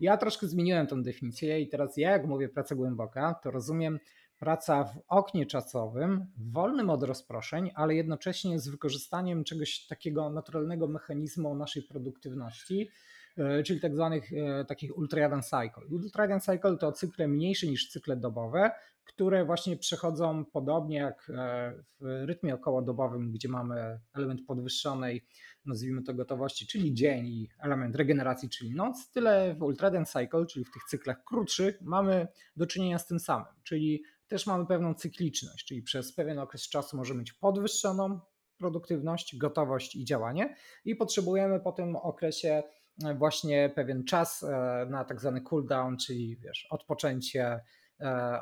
[0.00, 3.98] Ja troszkę zmieniłem tą definicję i teraz ja, jak mówię praca głęboka, to rozumiem
[4.38, 11.54] praca w oknie czasowym, wolnym od rozproszeń, ale jednocześnie z wykorzystaniem czegoś takiego naturalnego mechanizmu
[11.54, 12.90] naszej produktywności,
[13.38, 15.86] e, czyli tak zwanych e, takich ultrajadran cycle.
[15.90, 18.70] Ultrajadran cycle to cykle mniejsze niż cykle dobowe,
[19.06, 25.26] które właśnie przechodzą podobnie jak e, w rytmie okołodobowym, gdzie mamy element podwyższonej
[25.66, 30.64] nazwijmy to gotowości, czyli dzień i element regeneracji, czyli noc, tyle w Ultraden Cycle, czyli
[30.64, 35.66] w tych cyklach krótszych, mamy do czynienia z tym samym, czyli też mamy pewną cykliczność,
[35.66, 38.20] czyli przez pewien okres czasu możemy mieć podwyższoną
[38.58, 42.62] produktywność, gotowość i działanie i potrzebujemy po tym okresie
[43.18, 47.60] właśnie pewien czas e, na tak zwany cooldown, czyli wiesz, odpoczęcie, E,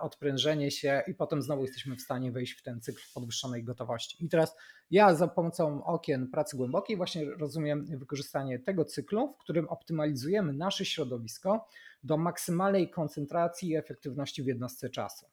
[0.00, 4.24] odprężenie się i potem znowu jesteśmy w stanie wejść w ten cykl podwyższonej gotowości.
[4.24, 4.56] I teraz
[4.90, 10.84] ja za pomocą okien pracy głębokiej właśnie rozumiem wykorzystanie tego cyklu, w którym optymalizujemy nasze
[10.84, 11.68] środowisko
[12.04, 15.26] do maksymalnej koncentracji i efektywności w jednostce czasu.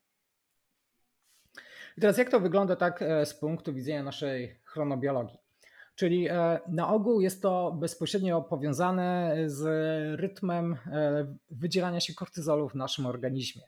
[1.98, 5.38] I teraz jak to wygląda tak e, z punktu widzenia naszej chronobiologii?
[5.96, 9.64] Czyli e, na ogół jest to bezpośrednio powiązane z
[10.20, 10.78] rytmem
[11.50, 13.64] wydzielania się kortyzolu w naszym organizmie.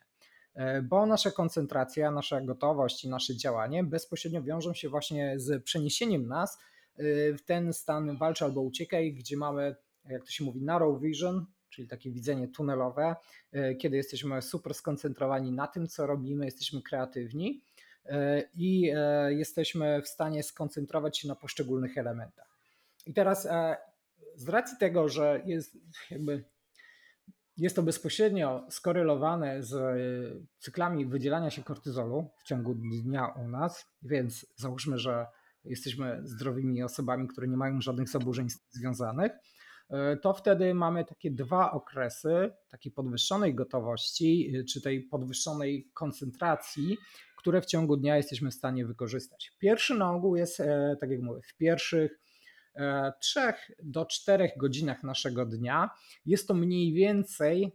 [0.55, 6.27] E, bo nasza koncentracja, nasza gotowość i nasze działanie bezpośrednio wiążą się właśnie z przeniesieniem
[6.27, 6.57] nas
[6.95, 7.03] e,
[7.33, 9.75] w ten stan walcz albo uciekaj, gdzie mamy,
[10.09, 13.15] jak to się mówi, narrow vision, czyli takie widzenie tunelowe,
[13.51, 17.61] e, kiedy jesteśmy super skoncentrowani na tym, co robimy, jesteśmy kreatywni
[18.53, 18.91] i
[19.29, 22.57] jesteśmy w stanie skoncentrować się na poszczególnych elementach.
[23.05, 23.47] I teraz
[24.35, 25.77] z racji tego, że jest
[26.11, 26.43] jakby
[27.57, 29.95] jest to bezpośrednio skorelowane z e,
[30.59, 35.25] cyklami wydzielania się kortyzolu w ciągu dnia u nas, więc załóżmy, że
[35.63, 39.31] jesteśmy zdrowymi osobami, które nie mają żadnych zaburzeń związanych,
[39.89, 46.97] e, to wtedy mamy takie dwa okresy takiej podwyższonej gotowości, e, czy tej podwyższonej koncentracji,
[47.37, 49.51] które w ciągu dnia jesteśmy w stanie wykorzystać.
[49.59, 50.61] Pierwszy na ogół jest,
[50.99, 52.22] tak jak mówię, w pierwszych
[53.19, 55.89] 3 do 4 godzinach naszego dnia.
[56.25, 57.71] Jest to mniej więcej,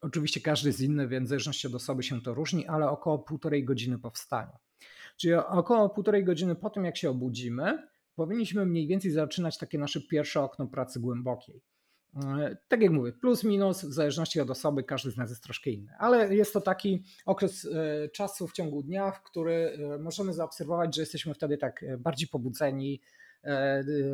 [0.00, 3.64] oczywiście każdy jest inny, więc w zależności od osoby się to różni, ale około półtorej
[3.64, 4.52] godziny po wstaniu.
[5.16, 10.00] Czyli około półtorej godziny po tym, jak się obudzimy, powinniśmy mniej więcej zaczynać takie nasze
[10.00, 11.62] pierwsze okno pracy głębokiej.
[12.68, 15.92] Tak jak mówię, plus minus, w zależności od osoby, każdy z nas jest troszkę inny,
[15.98, 20.96] ale jest to taki okres e, czasu w ciągu dnia, w który e, możemy zaobserwować,
[20.96, 23.00] że jesteśmy wtedy tak e, bardziej pobudzeni,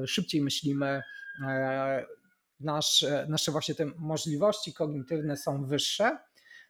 [0.07, 1.03] szybciej myślimy,
[1.47, 2.07] e,
[2.61, 6.19] nasz, nasze właśnie te możliwości kognitywne są wyższe.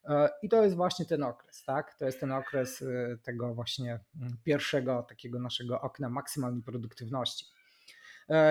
[0.05, 1.94] E, I to jest właśnie ten okres, tak?
[1.98, 2.85] To jest ten okres
[3.22, 7.47] tego właśnie mm, pierwszego takiego naszego okna maksymalnej produktywności.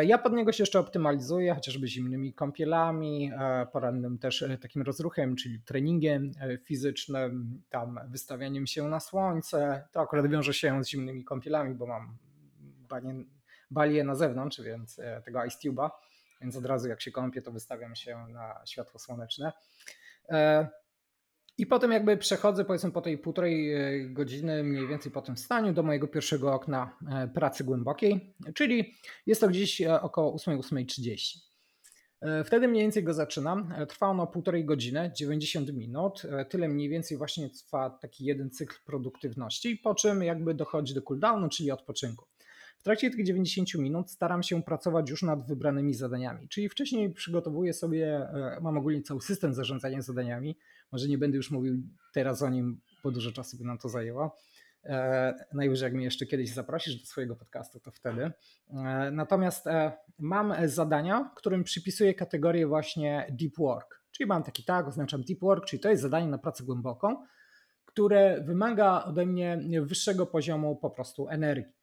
[0.02, 3.32] Ja pod niego się jeszcze optymalizuję, chociażby zimnymi kąpielami,
[3.72, 6.32] porannym też takim rozruchem, czyli treningiem
[6.64, 9.88] fizycznym, tam wystawianiem się na słońce.
[9.92, 12.18] To akurat wiąże się z zimnymi kąpielami, bo mam
[12.90, 13.14] banie
[13.72, 15.89] balię na zewnątrz, więc e, tego ice tube'a,
[16.41, 19.52] więc od razu jak się kąpię, to wystawiam się na światło słoneczne.
[20.30, 20.68] E,
[21.57, 25.73] I potem jakby przechodzę powiedzmy po tej półtorej e, godziny mniej więcej po tym wstaniu
[25.73, 26.98] do mojego pierwszego okna
[27.34, 28.95] pracy głębokiej, czyli
[29.26, 31.38] jest to gdzieś około 8-8.30.
[32.45, 33.73] Wtedy mniej więcej go zaczynam.
[33.89, 36.23] Trwa ono półtorej godziny, 90 minut.
[36.49, 41.49] Tyle mniej więcej właśnie trwa taki jeden cykl produktywności, po czym jakby dochodzi do cooldownu,
[41.49, 42.26] czyli odpoczynku.
[42.88, 48.16] Trakcie tych 90 minut staram się pracować już nad wybranymi zadaniami, czyli wcześniej przygotowuję sobie,
[48.16, 50.58] e, mam ogólnie cały system zarządzania zadaniami,
[50.92, 51.76] może nie będę już mówił
[52.14, 54.36] teraz o nim, bo dużo czasu by nam to zajęło.
[54.84, 58.32] E, najwyżej jak mnie jeszcze kiedyś zaprosisz do swojego podcastu, to wtedy.
[58.70, 59.66] E, natomiast
[60.20, 64.02] mam zadania, którym przypisuję kategorię właśnie deep work.
[64.12, 67.26] Czyli mam taki tag, oznaczam deep work, czyli to jest zadanie na pracę głęboką,
[67.86, 71.77] które wymaga ode mnie wyższego poziomu po prostu energii.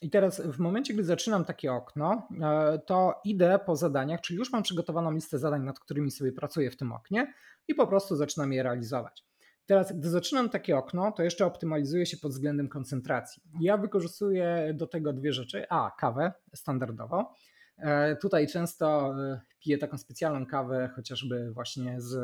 [0.00, 4.52] I teraz w momencie, gdy zaczynam takie okno, e, to idę po zadaniach, czyli już
[4.52, 7.34] mam przygotowaną listę zadań, nad którymi sobie pracuję w tym oknie
[7.68, 9.24] i po prostu zaczynam je realizować.
[9.66, 13.42] Teraz, gdy zaczynam takie okno, to jeszcze optymalizuję się pod względem koncentracji.
[13.60, 15.66] Ja wykorzystuję do tego dwie rzeczy.
[15.68, 17.32] A, kawę standardowo.
[17.78, 22.18] E, tutaj często e, piję taką specjalną kawę, chociażby właśnie z,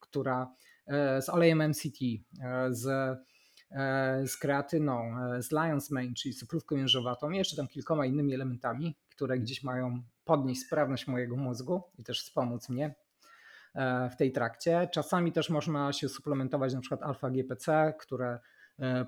[0.00, 0.52] która
[1.20, 1.98] z olejem MCT,
[2.70, 3.18] z
[4.26, 9.38] z kreatyną, e, z Lion's Mane, czyli cukrówką jeżowatą jeszcze tam kilkoma innymi elementami, które
[9.38, 12.94] gdzieś mają podnieść sprawność mojego mózgu i też wspomóc mnie
[13.74, 14.88] e, w tej trakcie.
[14.92, 18.38] Czasami też można się suplementować na przykład alfa-GPC, które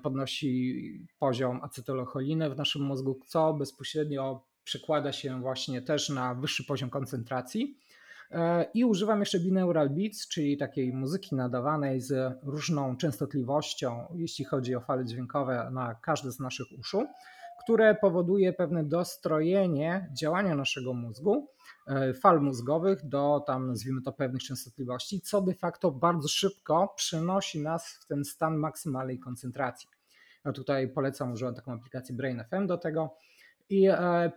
[0.03, 6.89] podnosi poziom acetylocholiny w naszym mózgu, co bezpośrednio przekłada się właśnie też na wyższy poziom
[6.89, 7.77] koncentracji.
[8.31, 14.75] E, I używam jeszcze binaural beats, czyli takiej muzyki nadawanej z różną częstotliwością, jeśli chodzi
[14.75, 17.05] o fale dźwiękowe na każde z naszych uszu,
[17.63, 21.47] które powoduje pewne dostrojenie działania naszego mózgu,
[21.87, 27.59] e, fal mózgowych do tam nazwijmy to pewnych częstotliwości, co de facto bardzo szybko przenosi
[27.59, 29.89] nas w ten stan maksymalnej koncentracji.
[30.45, 33.17] Ja tutaj polecam, użyłem taką aplikację Brain FM do tego,
[33.71, 33.87] i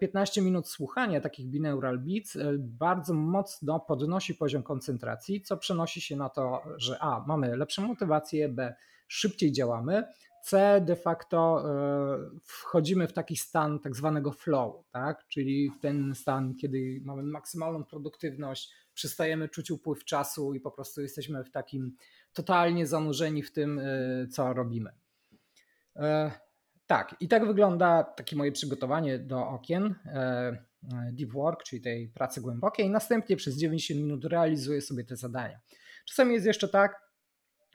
[0.01, 6.01] 15 e, minut słuchania takich binaural beats e, bardzo mocno podnosi poziom koncentracji, co przenosi
[6.01, 8.74] się na to, że A, mamy lepszą motywację, B,
[9.09, 10.05] szybciej działamy,
[10.43, 15.27] C, de facto e, wchodzimy w taki stan tak zwanego flow, tak?
[15.28, 21.02] czyli w ten stan, kiedy mamy maksymalną produktywność, przestajemy czuć upływ czasu i po prostu
[21.02, 21.97] jesteśmy w takim
[22.32, 23.81] totalnie zanurzeni w tym,
[24.31, 24.90] co robimy.
[26.86, 30.19] Tak, i tak wygląda takie moje przygotowanie do okien e,
[30.93, 32.90] e, deep work, czyli tej pracy głębokiej.
[32.90, 35.61] Następnie przez 90 minut realizuję sobie te zadania.
[36.05, 37.05] Czasami jest jeszcze tak,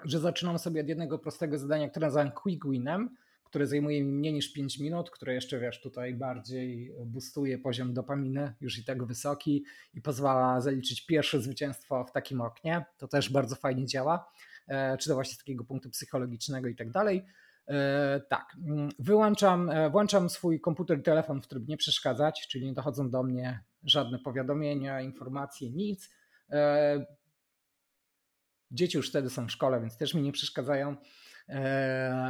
[0.05, 4.33] że zaczynam sobie od jednego prostego zadania, które nazywam quick winem, które zajmuje mi mniej
[4.33, 9.65] niż 5 minut, które jeszcze wiesz, tutaj bardziej boostuje poziom dopaminy, już i tak wysoki
[9.93, 12.85] i pozwala zaliczyć pierwsze zwycięstwo w takim oknie.
[12.97, 14.31] To też bardzo fajnie działa,
[14.67, 17.25] e, czy to właśnie z takiego punktu psychologicznego i tak dalej.
[17.69, 22.65] E, tak, mm, wyłączam, e, włączam swój komputer i telefon w tryb nie przeszkadzać, czyli
[22.65, 26.09] nie dochodzą do mnie żadne powiadomienia, informacje, nic.
[26.51, 27.05] E,
[28.71, 30.95] dzieci już wtedy są w szkole, więc też mi nie przeszkadzają.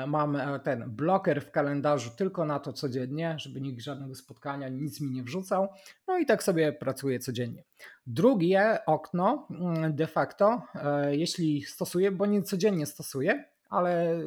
[0.07, 5.11] Mam ten bloker w kalendarzu tylko na to codziennie, żeby nikt żadnego spotkania, nic mi
[5.11, 5.68] nie wrzucał.
[6.07, 7.64] No i tak sobie pracuję codziennie.
[8.07, 10.61] Drugie okno mm, de facto,
[11.10, 14.22] jeśli stosuję, bo nie codziennie stosuję, ale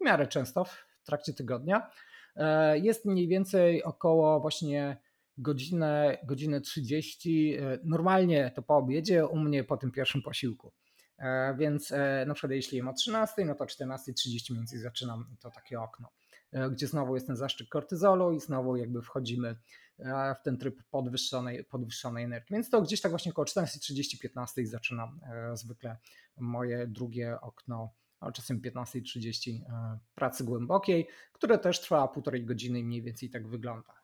[0.00, 1.90] w miarę często w trakcie tygodnia.
[2.36, 4.96] E, jest mniej więcej około właśnie
[5.38, 7.56] godzinę, godzinę 30.
[7.56, 10.72] E, normalnie to po obiedzie, u mnie po tym pierwszym posiłku.
[11.18, 11.92] E, więc
[12.26, 16.08] na przykład jeśli jem o 13, no to 14.30 mniej więcej zaczynam to takie okno,
[16.70, 19.56] gdzie znowu jest ten zaszczyt kortyzolu i znowu jakby wchodzimy
[20.40, 22.54] w ten tryb podwyższonej, podwyższonej energii.
[22.54, 25.20] Więc to gdzieś tak właśnie około 14.30-15 zaczynam
[25.54, 25.96] zwykle
[26.36, 27.94] moje drugie okno
[28.32, 33.96] czasem 15.30 e, pracy głębokiej, które też trwa półtorej godziny i mniej więcej tak wygląda.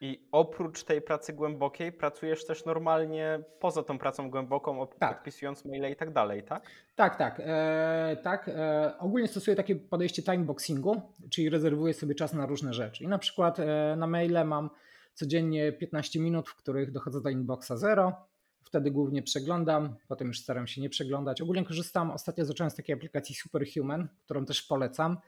[0.00, 5.14] I oprócz tej pracy głębokiej pracujesz też normalnie poza tą pracą głęboką, tak.
[5.14, 6.70] podpisując maile i tak dalej, tak?
[6.96, 7.40] Tak, tak.
[7.44, 8.48] E, tak.
[8.48, 13.04] E, ogólnie stosuję takie podejście timeboxingu, czyli rezerwuję sobie czas na różne rzeczy.
[13.04, 14.70] I na przykład e, na maile mam
[15.14, 18.12] codziennie 15 minut, w których dochodzę do inboxa zero
[18.66, 21.40] Wtedy głównie przeglądam, potem już staram się nie przeglądać.
[21.40, 25.18] Ogólnie korzystam, ostatnio zacząłem z takiej aplikacji Superhuman, którą też polecam,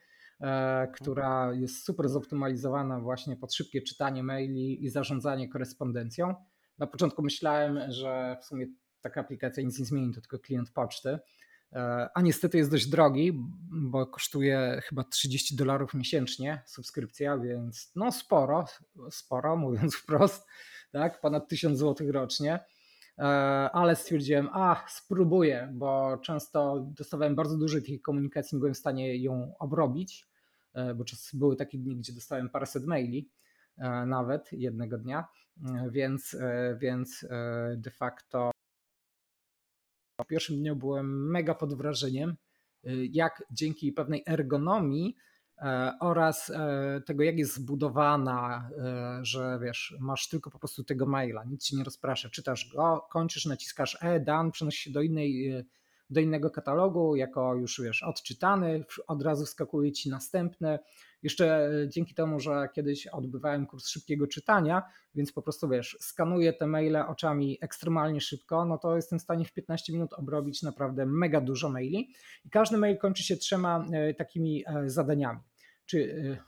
[0.41, 6.35] e, która jest super zoptymalizowana właśnie pod szybkie czytanie maili i zarządzanie korespondencją.
[6.79, 8.67] Na początku myślałem, że w sumie
[9.01, 11.19] taka aplikacja nic nie zmieni, to tylko klient poczty.
[11.73, 13.33] E, a niestety jest dość drogi,
[13.71, 18.65] bo kosztuje chyba 30 dolarów miesięcznie subskrypcja, więc no sporo,
[19.11, 20.47] sporo mówiąc wprost,
[20.93, 22.61] tak, ponad 1000 zł rocznie.
[23.19, 23.23] E,
[23.73, 29.17] ale stwierdziłem, a spróbuję, bo często dostawałem bardzo dużo takiej komunikacji, nie byłem w stanie
[29.17, 30.29] ją obrobić,
[30.75, 33.31] e, bo czas były takie dni, gdzie dostałem paręset maili
[33.77, 35.29] e, nawet jednego dnia,
[35.91, 36.37] więc,
[36.79, 37.27] więc
[37.77, 38.51] de facto
[40.21, 42.37] w pierwszym dniu byłem mega pod wrażeniem,
[43.11, 45.17] jak dzięki pewnej ergonomii
[46.01, 51.45] oraz e, tego, jak jest zbudowana, e, że wiesz, masz tylko po prostu tego maila,
[51.45, 55.65] nic ci nie rozprasza, czytasz go, kończysz, naciskasz e, dan, przenosi się do innej
[56.11, 60.79] do innego katalogu, jako już wiesz, odczytany, od razu wskakuje ci następne.
[61.23, 64.83] Jeszcze e, dzięki temu, że kiedyś odbywałem kurs szybkiego czytania,
[65.15, 69.45] więc po prostu wiesz, skanuję te maile oczami ekstremalnie szybko, no to jestem w stanie
[69.45, 72.13] w 15 minut obrobić naprawdę mega dużo maili.
[72.45, 75.41] I każdy mail kończy się trzema e, takimi e, zadaniami.
[75.87, 76.39] Czy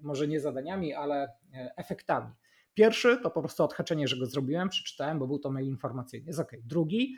[0.00, 1.28] może nie zadaniami, ale
[1.76, 2.30] efektami.
[2.78, 6.26] Pierwszy to po prostu odhaczenie, że go zrobiłem, przeczytałem, bo był to mail informacyjny.
[6.26, 6.52] Jest ok.
[6.64, 7.16] Drugi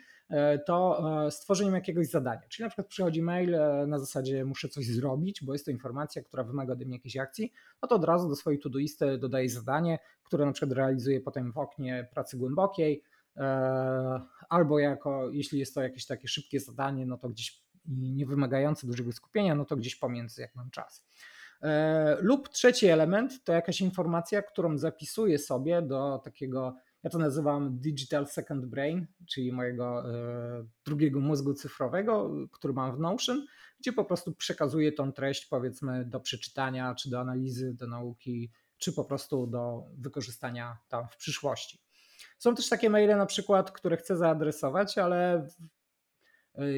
[0.65, 2.41] to stworzeniem jakiegoś zadania.
[2.49, 3.57] Czyli na przykład przychodzi mail
[3.87, 7.53] na zasadzie muszę coś zrobić, bo jest to informacja, która wymaga ode mnie jakiejś akcji,
[7.81, 11.57] no to od razu do swojej todoisty dodaję zadanie, które na przykład realizuję potem w
[11.57, 13.03] oknie pracy głębokiej,
[14.49, 19.11] albo jako, jeśli jest to jakieś takie szybkie zadanie, no to gdzieś nie wymagające dużego
[19.11, 21.05] skupienia, no to gdzieś pomiędzy, jak mam czas.
[21.63, 27.79] E, lub trzeci element to jakaś informacja, którą zapisuję sobie do takiego, ja to nazywam
[27.79, 33.45] Digital Second Brain, czyli mojego e, drugiego mózgu cyfrowego, który mam w Notion,
[33.79, 38.93] gdzie po prostu przekazuję tą treść, powiedzmy, do przeczytania, czy do analizy, do nauki, czy
[38.93, 41.79] po prostu do wykorzystania tam w przyszłości.
[42.37, 45.47] Są też takie maile na przykład, które chcę zaadresować, ale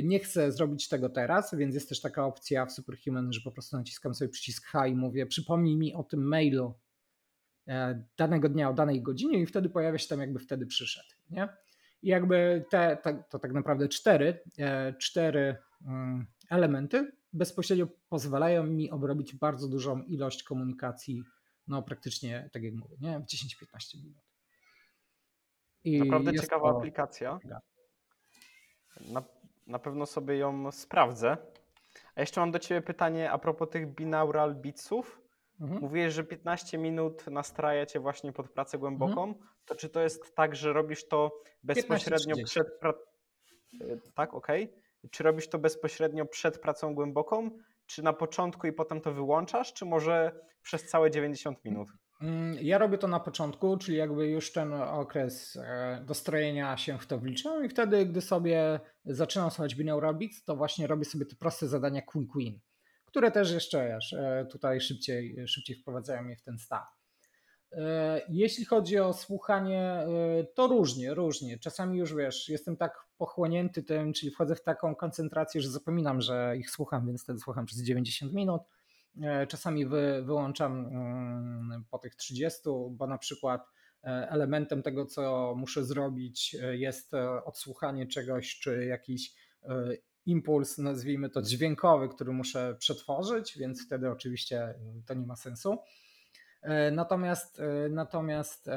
[0.04, 3.78] nie chcę zrobić tego teraz, więc jest też taka opcja w Superhuman, że po prostu
[3.78, 6.80] naciskam sobie przycisk H i mówię przypomnij mi o tym mailu
[7.68, 11.10] e, danego dnia o danej godzinie i wtedy pojawia się tam jakby wtedy przyszedł.
[11.30, 11.50] Nie?
[12.02, 15.56] I jakby te, te to tak naprawdę cztery, e, cztery
[15.88, 21.24] mm, elementy bezpośrednio pozwalają mi obrobić bardzo dużą ilość komunikacji,
[21.68, 23.20] no praktycznie tak jak mówię, nie?
[23.20, 24.24] w 10-15 minut.
[25.84, 26.78] I Naprawdę ciekawa to...
[26.78, 27.40] aplikacja.
[29.12, 29.24] Na,
[29.68, 31.38] na pewno sobie ją sprawdzę.
[32.16, 35.22] A jeszcze mam do Ciebie pytanie a propos tych binaural beatsów.
[35.62, 35.82] Mhm.
[35.82, 39.24] Mówiłeś, że 15 minut nastraja Cię właśnie pod pracę głęboką.
[39.24, 39.48] Mhm.
[39.66, 42.80] To czy to jest tak, że robisz to bezpośrednio przed...
[42.80, 42.94] Pra...
[43.82, 44.64] E, tak, okej.
[44.64, 45.10] Okay.
[45.12, 47.52] Czy robisz to bezpośrednio przed pracą głęboką,
[47.86, 50.32] czy na początku i potem to wyłączasz, czy może
[50.62, 51.90] przez całe 90 minut?
[52.24, 57.08] Mm, ja robię to na początku, czyli jakby już ten okres e, dostrojenia się w
[57.08, 61.36] to wliczam i wtedy, gdy sobie zaczynam słuchać binaural beats, to właśnie robię sobie te
[61.36, 62.60] proste zadania quick win,
[63.06, 66.84] które też jeszcze e, tutaj szybciej, szybciej wprowadzają mnie w ten stan.
[67.72, 70.06] E, jeśli chodzi o słuchanie,
[70.56, 71.60] to różnie, różnie.
[71.60, 76.58] Czasami już wiesz, jestem tak pochłonięty tym, czyli wchodzę w taką koncentrację, że zapominam, że
[76.58, 78.62] ich słucham, więc wtedy słucham przez 90 minut
[79.48, 82.62] czasami wy, wyłączam mm, po tych 30,
[82.92, 83.68] bo na przykład
[84.04, 87.12] e, elementem tego, co muszę zrobić, e, jest
[87.46, 89.34] odsłuchanie czegoś, czy jakiś
[90.26, 94.74] impuls, nazwijmy to dźwiękowy, który muszę przetworzyć, więc wtedy oczywiście
[95.06, 95.78] to nie ma sensu.
[96.92, 98.70] Natomiast, natomiast,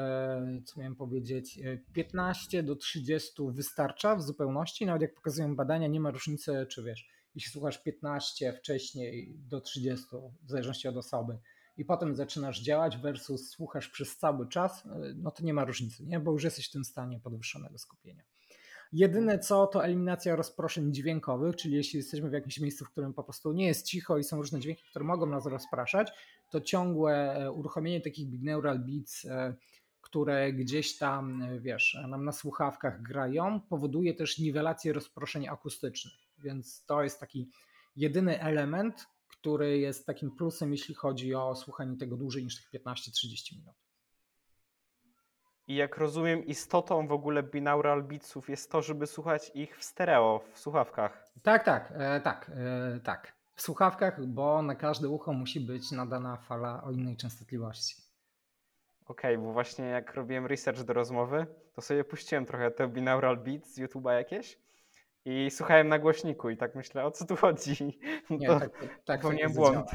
[0.65, 1.59] co miałem powiedzieć,
[1.93, 4.85] 15 do 30 wystarcza w zupełności.
[4.85, 10.05] Nawet jak pokazują badania, nie ma różnicy, czy wiesz, jeśli słuchasz 15 wcześniej do 30,
[10.43, 11.37] w zależności od osoby,
[11.77, 14.83] i potem zaczynasz działać versus słuchasz przez cały czas,
[15.15, 16.19] no to nie ma różnicy, nie?
[16.19, 18.23] bo już jesteś w tym stanie podwyższonego skupienia.
[18.91, 23.23] Jedyne co to eliminacja rozproszeń dźwiękowych, czyli jeśli jesteśmy w jakimś miejscu, w którym po
[23.23, 26.11] prostu nie jest cicho i są różne dźwięki, które mogą nas rozpraszać,
[26.49, 29.55] to ciągłe e, uruchomienie takich binaural beats, e,
[30.01, 36.26] które gdzieś tam, e, wiesz, nam na słuchawkach grają, powoduje też niwelację rozproszeń akustycznych.
[36.37, 37.49] Więc to jest taki
[37.95, 43.55] jedyny element, który jest takim plusem, jeśli chodzi o słuchanie tego dłużej niż tych 15-30
[43.57, 43.75] minut.
[45.67, 50.43] I jak rozumiem, istotą w ogóle binaural beatsów jest to, żeby słuchać ich w stereo,
[50.53, 51.31] w słuchawkach.
[51.43, 53.37] Tak, tak, e, tak, e, tak.
[53.55, 57.95] W słuchawkach, bo na każde ucho musi być nadana fala o innej częstotliwości.
[59.05, 63.37] Okej, okay, bo właśnie jak robiłem research do rozmowy, to sobie puściłem trochę te binaural
[63.37, 64.66] beats z YouTube'a jakieś
[65.29, 67.99] i słuchałem na głośniku i tak myślę, o co tu chodzi?
[68.29, 69.89] Nie, to, tak, tak, tak popełniłem błąd.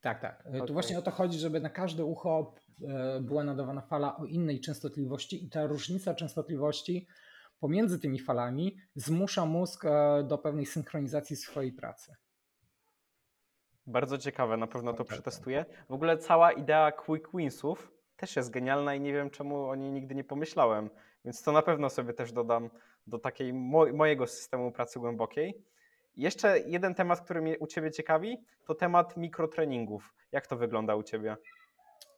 [0.00, 0.44] Tak, tak.
[0.48, 0.66] Okay.
[0.66, 2.54] Tu właśnie o to chodzi, żeby na każde ucho
[2.88, 7.06] e, była nadawana fala o innej częstotliwości i ta różnica częstotliwości
[7.60, 12.12] pomiędzy tymi falami zmusza mózg e, do pewnej synchronizacji swojej pracy.
[13.86, 15.64] Bardzo ciekawe, na pewno to tak, tak, przetestuję.
[15.88, 19.92] W ogóle cała idea quick winsów też jest genialna i nie wiem czemu o niej
[19.92, 20.90] nigdy nie pomyślałem,
[21.24, 22.70] więc to na pewno sobie też dodam
[23.06, 25.64] do takiej mo mojego systemu pracy głębokiej.
[26.16, 30.14] Jeszcze jeden temat, który mnie u Ciebie ciekawi, to temat mikrotreningów.
[30.32, 31.36] Jak to wygląda u Ciebie?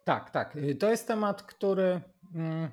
[0.05, 0.57] Tak, tak.
[0.57, 2.01] Y, to jest temat, który.
[2.35, 2.69] Mm,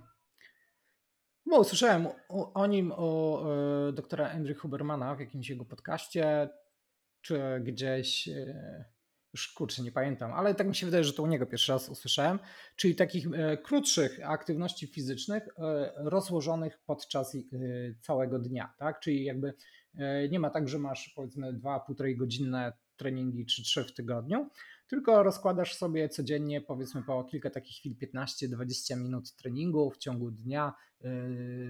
[1.45, 2.07] bo usłyszałem
[2.53, 6.49] o, nim o, o doktora Andrew Hubermana w jakimś jego podcaście,
[7.21, 8.85] czy gdzieś y,
[9.35, 11.89] już kurczę, nie pamiętam, ale tak mi się wydaje, że to u niego pierwszy raz
[11.89, 12.39] usłyszałem,
[12.75, 17.39] czyli takich e, krótszych aktywności fizycznych e, rozłożonych podczas e,
[18.01, 18.99] całego dnia, tak?
[18.99, 19.53] Czyli jakby
[20.29, 24.49] nie ma tak, że masz powiedzmy 2,5 godzinne treningi czy 3 w tygodniu,
[24.87, 30.73] tylko rozkładasz sobie codziennie powiedzmy po kilka takich chwil, 15-20 minut treningu w ciągu dnia,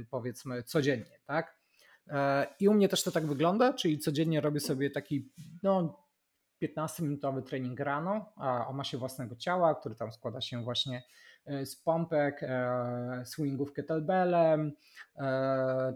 [0.10, 1.58] powiedzmy codziennie, tak?
[2.60, 5.30] I u mnie też to tak wygląda, czyli codziennie robię sobie taki
[5.64, 6.05] no,
[6.62, 8.34] 15-minutowy trening rano
[8.68, 11.04] o masie własnego ciała, który tam składa się właśnie
[11.66, 12.42] z pompek,
[13.24, 14.72] swingów kettlebellem,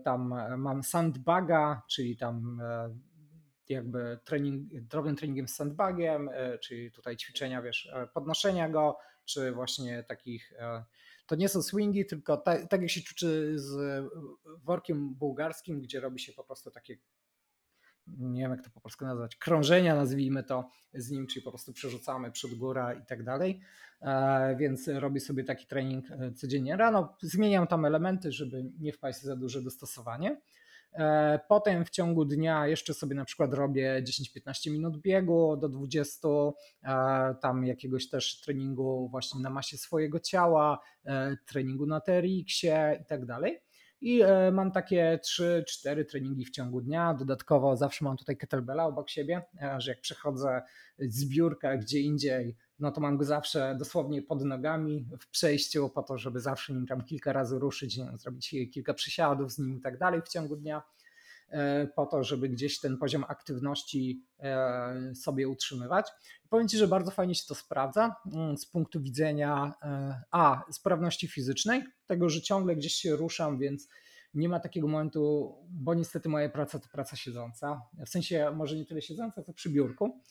[0.03, 2.61] tam mam sandbaga, czyli tam
[3.69, 6.29] jakby trening, drobnym treningiem z sandbagiem,
[6.61, 10.53] czyli tutaj ćwiczenia, wiesz, podnoszenia go, czy właśnie takich
[11.25, 14.03] to nie są swingi, tylko tak, tak jak się ćwiczy z
[14.63, 16.97] workiem bułgarskim, gdzie robi się po prostu takie
[18.17, 21.73] nie wiem jak to po polsku nazwać, krążenia nazwijmy to z nim, czyli po prostu
[21.73, 23.61] przerzucamy przód, góra i tak dalej,
[24.01, 29.21] e, więc robię sobie taki trening e, codziennie rano, zmieniam tam elementy, żeby nie wpaść
[29.21, 30.41] za duże dostosowanie.
[30.93, 34.03] E, potem w ciągu dnia jeszcze sobie na przykład robię
[34.47, 36.27] 10-15 minut biegu do 20,
[37.41, 40.79] tam jakiegoś też treningu właśnie na masie swojego ciała,
[41.45, 43.59] treningu na TRX-ie i tak dalej.
[44.01, 47.13] I e, mam takie 3-4 treningi w ciągu dnia.
[47.13, 50.61] Dodatkowo zawsze mam tutaj kettlebella obok siebie, e, że jak przechodzę
[50.99, 56.03] z biurka gdzie indziej, no to mam go zawsze dosłownie pod nogami w przejściu, po
[56.03, 59.81] to, żeby zawsze nim tam kilka razy ruszyć, nie, zrobić kilka przysiadów z nim i
[59.81, 60.81] tak dalej w ciągu dnia.
[61.51, 66.07] E, po to, żeby gdzieś ten poziom aktywności e, sobie utrzymywać.
[66.49, 71.27] Powiem Ci, że bardzo fajnie się to sprawdza mm, z punktu widzenia e, a sprawności
[71.27, 73.87] fizycznej, tego, że ciągle gdzieś się ruszam, więc
[74.33, 77.81] nie ma takiego momentu, bo niestety moja praca to praca siedząca.
[78.05, 80.21] W sensie może nie tyle siedząca, co przy biurku,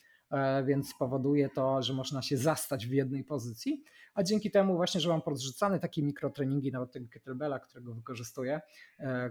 [0.65, 3.83] więc powoduje to, że można się zastać w jednej pozycji,
[4.13, 8.61] a dzięki temu właśnie, że mam podrzucane takie mikrotreningi, nawet tego kettlebella, którego wykorzystuję,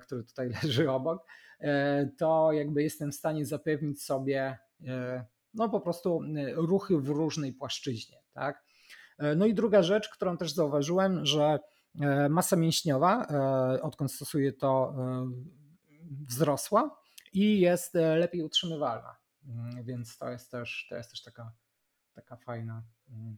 [0.00, 1.24] który tutaj leży obok,
[1.60, 7.08] E, to jakby jestem w stanie zapewnić sobie e, no po prostu e, ruchy w
[7.08, 8.22] różnej płaszczyźnie.
[8.32, 8.68] Tak?
[9.36, 11.58] No i druga rzecz, którą też zauważyłem, że
[12.30, 13.26] masa mięśniowa,
[13.82, 14.94] odkąd stosuję to,
[16.28, 17.00] wzrosła
[17.32, 19.16] i jest lepiej utrzymywalna.
[19.48, 21.52] Mm, więc to jest też, to jest też taka,
[22.14, 23.36] taka fajna, mm,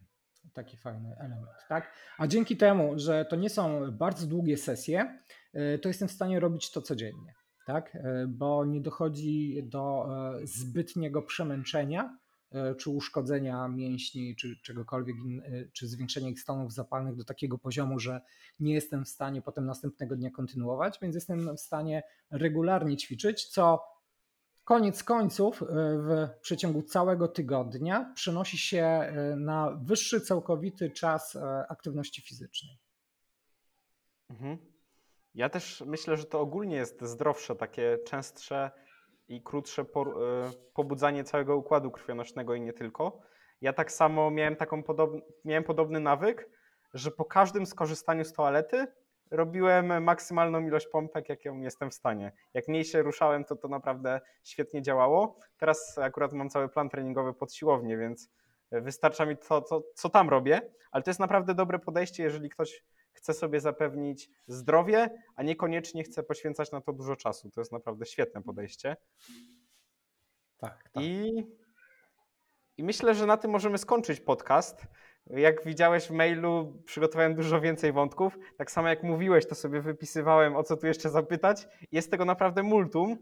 [0.53, 1.57] taki fajny element.
[1.69, 1.93] Tak?
[2.17, 5.19] A dzięki temu, że to nie są bardzo długie sesje,
[5.81, 7.33] to jestem w stanie robić to codziennie
[7.65, 7.95] tak?
[7.95, 10.07] E, bo nie dochodzi do
[10.41, 12.17] e, zbytniego przemęczenia
[12.51, 15.15] e, czy uszkodzenia mięśni, czy czegokolwiek,
[15.73, 18.21] czy zwiększenia ich stanów zapalnych do takiego poziomu, że
[18.59, 23.83] nie jestem w stanie potem następnego dnia kontynuować, więc jestem w stanie regularnie ćwiczyć, co
[24.71, 31.37] koniec końców w przeciągu całego tygodnia przenosi się na wyższy całkowity czas
[31.69, 32.77] aktywności fizycznej.
[34.29, 34.57] Mhm.
[35.35, 38.71] Ja też myślę, że to ogólnie jest zdrowsze, takie częstsze
[39.27, 39.85] i krótsze e,
[40.73, 43.21] pobudzanie całego układu krwionośnego i nie tylko.
[43.61, 45.11] Ja tak samo miałem, taką podob...
[45.45, 46.49] miałem podobny nawyk,
[46.93, 48.87] że po każdym skorzystaniu z toalety
[49.31, 52.31] robiłem maksymalną ilość pompek, jaką jestem w stanie.
[52.53, 55.39] Jak mniej się ruszałem, to to naprawdę świetnie działało.
[55.57, 58.29] Teraz akurat mam cały plan treningowy pod siłownię, więc
[58.71, 62.83] wystarcza mi to, to co tam robię, ale to jest naprawdę dobre podejście, jeżeli ktoś
[63.13, 67.51] chce sobie zapewnić zdrowie, a niekoniecznie chce poświęcać na to dużo czasu.
[67.51, 68.97] To jest naprawdę świetne podejście.
[70.57, 70.89] Tak.
[70.93, 71.03] tak.
[71.03, 71.43] I,
[72.77, 74.87] I myślę, że na tym możemy skończyć podcast.
[75.27, 78.37] Jak widziałeś w mailu, przygotowałem dużo więcej wątków.
[78.57, 81.67] Tak samo jak mówiłeś, to sobie wypisywałem, o co tu jeszcze zapytać.
[81.91, 83.17] Jest tego naprawdę multum,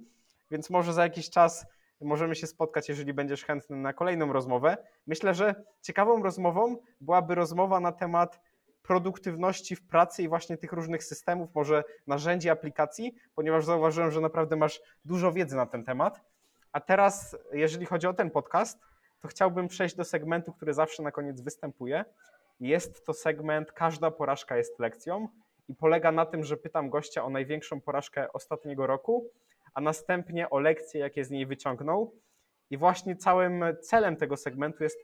[0.52, 1.66] więc może za jakiś czas
[2.02, 4.78] możemy się spotkać, jeżeli będziesz chętny na kolejną rozmowę.
[5.08, 8.42] Myślę, że ciekawą rozmową byłaby rozmowa na temat
[8.82, 14.56] produktywności w pracy i właśnie tych różnych systemów, może narzędzi, aplikacji, ponieważ zauważyłem, że naprawdę
[14.56, 16.22] masz dużo wiedzy na ten temat.
[16.72, 18.80] A teraz, jeżeli chodzi o ten podcast,
[19.20, 22.06] to chciałbym przejść do segmentu, który zawsze na koniec występuje.
[22.60, 25.28] Jest to segment Każda porażka jest lekcją
[25.68, 29.30] i polega na tym, że pytam gościa o największą porażkę ostatniego roku,
[29.74, 32.16] a następnie o lekcje, jakie z niej wyciągnął.
[32.70, 35.00] I właśnie całym celem tego segmentu jest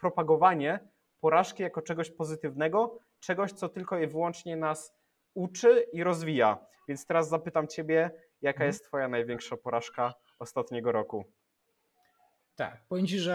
[0.00, 0.80] propagowanie
[1.20, 4.94] porażki jako czegoś pozytywnego, czegoś, co tylko i wyłącznie nas
[5.34, 6.58] uczy i rozwija.
[6.88, 8.10] Więc teraz zapytam Ciebie,
[8.42, 8.68] jaka mhm.
[8.68, 11.24] jest Twoja największa porażka ostatniego roku?
[12.60, 13.34] Tak, powiem Ci, że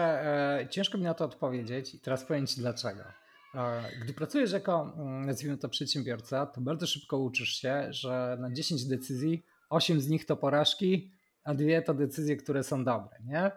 [0.60, 3.02] e, ciężko mi na to odpowiedzieć i teraz powiem Ci dlaczego.
[3.54, 8.52] E, gdy pracujesz jako, mm, nazwijmy to, przedsiębiorca, to bardzo szybko uczysz się, że na
[8.52, 11.10] 10 decyzji 8 z nich to porażki,
[11.44, 13.50] a dwie to decyzje, które są dobre, nie?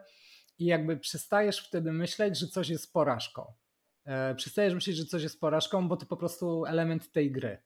[0.59, 3.53] I jakby przestajesz wtedy myśleć, że coś jest porażką.
[4.05, 7.57] E, przestajesz myśleć, że coś jest porażką, bo to po prostu element tej gry.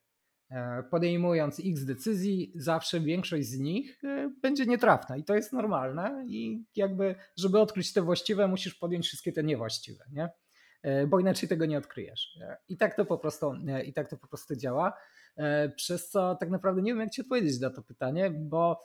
[0.54, 6.26] E, podejmując x decyzji, zawsze większość z nich e, będzie nietrafna i to jest normalne
[6.28, 10.30] i jakby, żeby odkryć te właściwe, musisz podjąć wszystkie te niewłaściwe, nie?
[11.08, 12.40] bo inaczej tego nie odkryjesz.
[12.70, 13.54] I tak to po prostu,
[13.86, 14.94] i tak to po prostu działa.
[15.76, 18.80] Przez co tak naprawdę nie wiem, jak ci odpowiedzieć na to pytanie, bo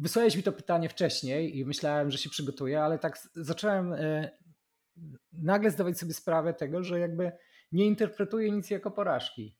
[0.00, 4.30] wysłałeś mi to pytanie wcześniej i myślałem, że się przygotuję, ale tak zacząłem e,
[5.32, 7.32] nagle zdawać sobie sprawę tego, że jakby
[7.72, 9.59] nie interpretuję nic jako porażki.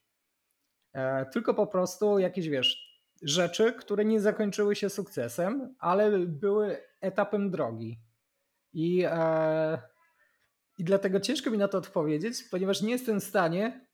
[0.92, 7.50] E, tylko po prostu jakieś, wiesz, rzeczy, które nie zakończyły się sukcesem, ale były etapem
[7.50, 7.98] drogi.
[8.72, 9.82] I, e,
[10.78, 13.86] I dlatego ciężko mi na to odpowiedzieć, ponieważ nie jestem w stanie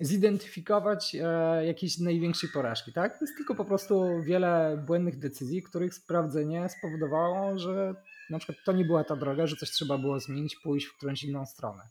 [0.00, 2.92] zidentyfikować e, jakiejś największej porażki.
[2.92, 3.18] Tak?
[3.18, 7.94] To jest tylko po prostu wiele błędnych decyzji, których sprawdzenie spowodowało, że
[8.30, 11.24] na przykład to nie była ta droga, że coś trzeba było zmienić, pójść w którąś
[11.24, 11.82] inną stronę.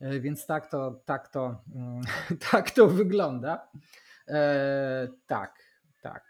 [0.00, 2.02] E, więc tak to, tak to, mm,
[2.50, 3.68] tak to wygląda.
[4.28, 5.58] E, tak,
[6.02, 6.24] tak.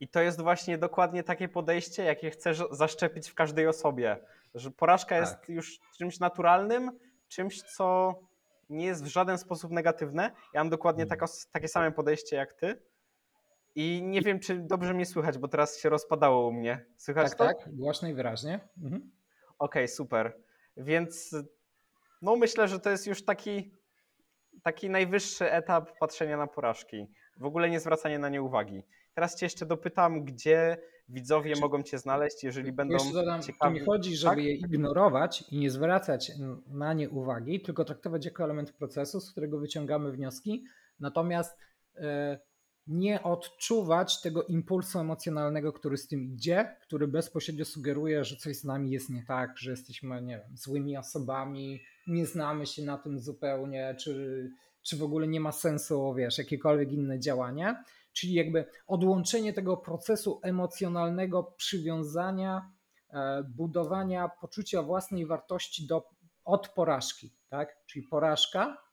[0.00, 4.16] I to jest właśnie dokładnie takie podejście, jakie chcesz zaszczepić w każdej osobie.
[4.54, 5.20] Że porażka tak.
[5.20, 8.14] jest już czymś naturalnym, czymś, co
[8.70, 10.30] nie jest w żaden sposób negatywne.
[10.54, 12.82] Ja mam dokładnie tako, takie same podejście jak ty.
[13.74, 16.84] I nie wiem, czy dobrze mnie słychać, bo teraz się rozpadało u mnie.
[16.96, 17.44] Słychać tak, to?
[17.44, 18.60] Tak, głośno i wyraźnie.
[18.82, 19.10] Mhm.
[19.58, 20.36] Okej, okay, super.
[20.76, 21.36] Więc
[22.22, 23.74] no myślę, że to jest już taki,
[24.62, 27.06] taki najwyższy etap patrzenia na porażki.
[27.36, 28.82] W ogóle nie zwracanie na nie uwagi.
[29.14, 30.76] Teraz cię jeszcze dopytam, gdzie
[31.08, 33.74] widzowie mogą cię znaleźć, jeżeli będą dodam, ciekawi.
[33.74, 34.44] Tu nie chodzi, żeby tak?
[34.44, 36.32] je ignorować i nie zwracać
[36.66, 40.64] na nie uwagi, tylko traktować jako element procesu, z którego wyciągamy wnioski.
[41.00, 41.58] Natomiast
[41.96, 42.38] e,
[42.86, 48.64] nie odczuwać tego impulsu emocjonalnego, który z tym idzie, który bezpośrednio sugeruje, że coś z
[48.64, 53.20] nami jest nie tak, że jesteśmy, nie wiem, złymi osobami, nie znamy się na tym
[53.20, 54.50] zupełnie, czy,
[54.82, 57.84] czy w ogóle nie ma sensu, wiesz, jakiekolwiek inne działania.
[58.12, 62.72] Czyli jakby odłączenie tego procesu emocjonalnego przywiązania,
[63.10, 66.08] e, budowania poczucia własnej wartości do,
[66.44, 67.32] od porażki.
[67.48, 67.76] Tak?
[67.86, 68.88] Czyli porażka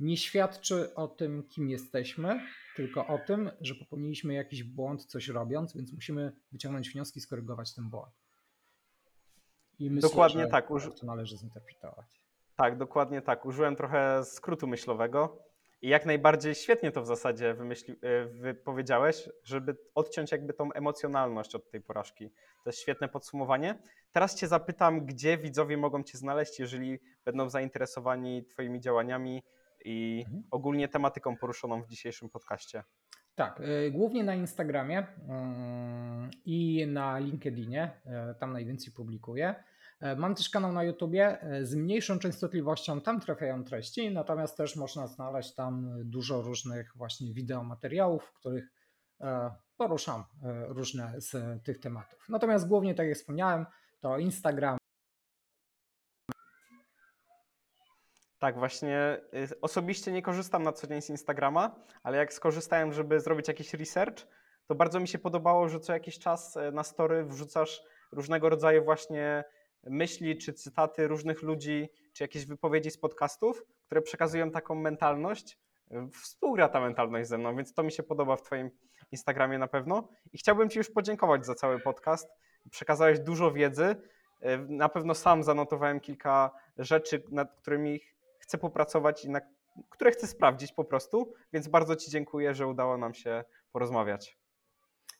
[0.00, 2.40] nie świadczy o tym, kim jesteśmy,
[2.76, 7.90] tylko o tym, że popełniliśmy jakiś błąd, coś robiąc, więc musimy wyciągnąć wnioski, skorygować ten
[7.90, 8.14] błąd.
[9.78, 10.68] I myślę, Dokładnie że tak.
[10.68, 12.25] To należy zinterpretować.
[12.56, 13.46] Tak, dokładnie tak.
[13.46, 15.38] Użyłem trochę skrótu myślowego
[15.82, 21.54] i jak najbardziej świetnie to w zasadzie wymyśli, e, wypowiedziałeś, żeby odciąć jakby tą emocjonalność
[21.54, 22.30] od tej porażki.
[22.64, 23.78] To jest świetne podsumowanie.
[24.12, 29.42] Teraz Cię zapytam, gdzie widzowie mogą Cię znaleźć, jeżeli będą zainteresowani Twoimi działaniami
[29.84, 30.44] i mhm.
[30.50, 32.82] ogólnie tematyką poruszoną w dzisiejszym podcaście.
[33.34, 37.90] Tak, e, głównie na Instagramie mm, i na LinkedInie.
[38.06, 39.54] E, tam najwięcej publikuję.
[40.00, 45.06] E, mam też kanał na YouTubie z mniejszą częstotliwością, tam trafiają treści, natomiast też można
[45.06, 48.72] znaleźć tam dużo różnych właśnie wideomateriałów, w których
[49.76, 50.24] poruszam
[50.68, 52.28] różne z tych tematów.
[52.28, 53.66] Natomiast głównie, tak jak wspomniałem,
[54.00, 54.78] to Instagram,
[58.38, 59.20] Tak, właśnie
[59.62, 64.26] osobiście nie korzystam na co dzień z Instagrama, ale jak skorzystałem, żeby zrobić jakiś research,
[64.66, 67.82] to bardzo mi się podobało, że co jakiś czas e, na story wrzucasz
[68.12, 69.44] różnego rodzaju właśnie
[69.90, 75.58] myśli czy cytaty różnych ludzi, czy jakieś wypowiedzi z podcastów, które przekazują taką mentalność.
[75.90, 78.70] E, współgra ta mentalność ze mną, więc to mi się podoba w Twoim
[79.12, 80.08] Instagramie na pewno.
[80.32, 82.28] I chciałbym Ci już podziękować za cały podcast.
[82.70, 83.96] Przekazałeś dużo wiedzy.
[84.40, 88.00] E, na pewno sam zanotowałem kilka rzeczy, nad którymi
[88.38, 89.40] chcę popracować i na
[89.90, 94.38] które chcę sprawdzić po prostu, więc bardzo Ci dziękuję, że udało nam się porozmawiać.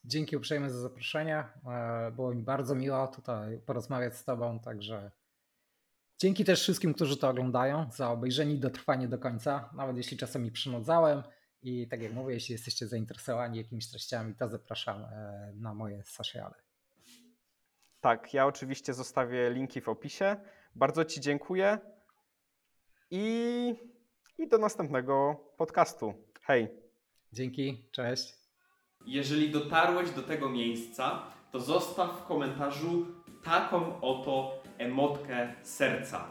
[0.06, 1.44] Dzięki uprzejme za zaproszenie.
[1.66, 5.10] E, było mi bardzo miło tutaj porozmawiać z Tobą, także
[6.18, 10.50] dzięki też wszystkim, którzy to oglądają, za obejrzenie i dotrwanie do końca, nawet jeśli czasami
[10.50, 11.22] przynudzałem.
[11.62, 16.54] I tak jak mówię, jeśli jesteście zainteresowani jakimiś treściami, to zapraszam e, na moje sociale.
[18.00, 20.36] Tak, ja oczywiście zostawię linki w opisie.
[20.74, 21.78] Bardzo Ci dziękuję.
[23.10, 23.74] I,
[24.38, 26.14] I do następnego podcastu.
[26.42, 26.68] Hej.
[27.32, 28.45] Dzięki, cześć.
[29.06, 31.22] Jeżeli dotarłeś do tego miejsca,
[31.52, 33.06] to zostaw w komentarzu
[33.44, 36.24] taką oto emotkę serca.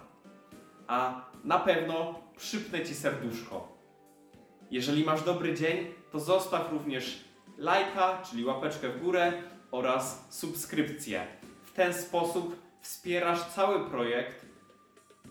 [0.88, 3.68] A na pewno przypnę Ci serduszko.
[4.72, 7.26] Jeżeli masz dobry dzień, to zostaw również
[7.58, 9.34] lajka, czyli łapeczkę w górę
[9.72, 11.28] oraz subskrypcję.
[11.64, 14.46] W ten sposób wspierasz cały projekt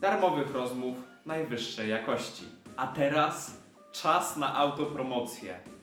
[0.00, 0.96] darmowych rozmów
[1.26, 2.44] najwyższej jakości.
[2.76, 3.56] A teraz
[3.92, 5.73] czas na autopromocję.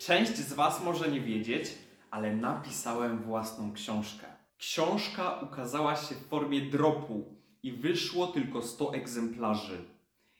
[0.00, 1.68] Część z Was może nie wiedzieć,
[2.10, 4.26] ale napisałem własną książkę.
[4.58, 9.84] Książka ukazała się w formie dropu i wyszło tylko 100 egzemplarzy.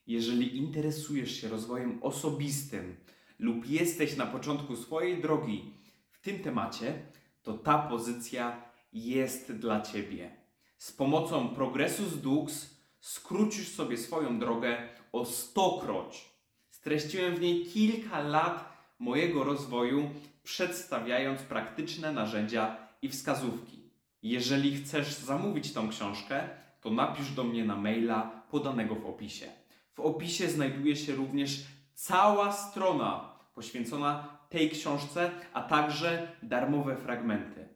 [0.06, 2.96] Jeżeli interesujesz się rozwojem osobistym
[3.38, 5.74] lub jesteś na początku swojej drogi
[6.10, 7.02] w tym temacie,
[7.42, 8.62] to ta pozycja
[8.92, 10.30] jest dla Ciebie.
[10.78, 12.70] Z pomocą Progressus Dux
[13.00, 16.30] skrócisz sobie swoją drogę o stokroć.
[16.70, 18.69] Streściłem w niej kilka lat
[19.00, 20.10] mojego rozwoju
[20.42, 23.80] przedstawiając praktyczne narzędzia i wskazówki.
[24.22, 26.48] Jeżeli chcesz zamówić tą książkę,
[26.80, 29.46] to napisz do mnie na maila podanego w opisie.
[29.94, 31.64] W opisie znajduje się również
[31.94, 37.68] cała strona poświęcona tej książce, a także darmowe fragmenty.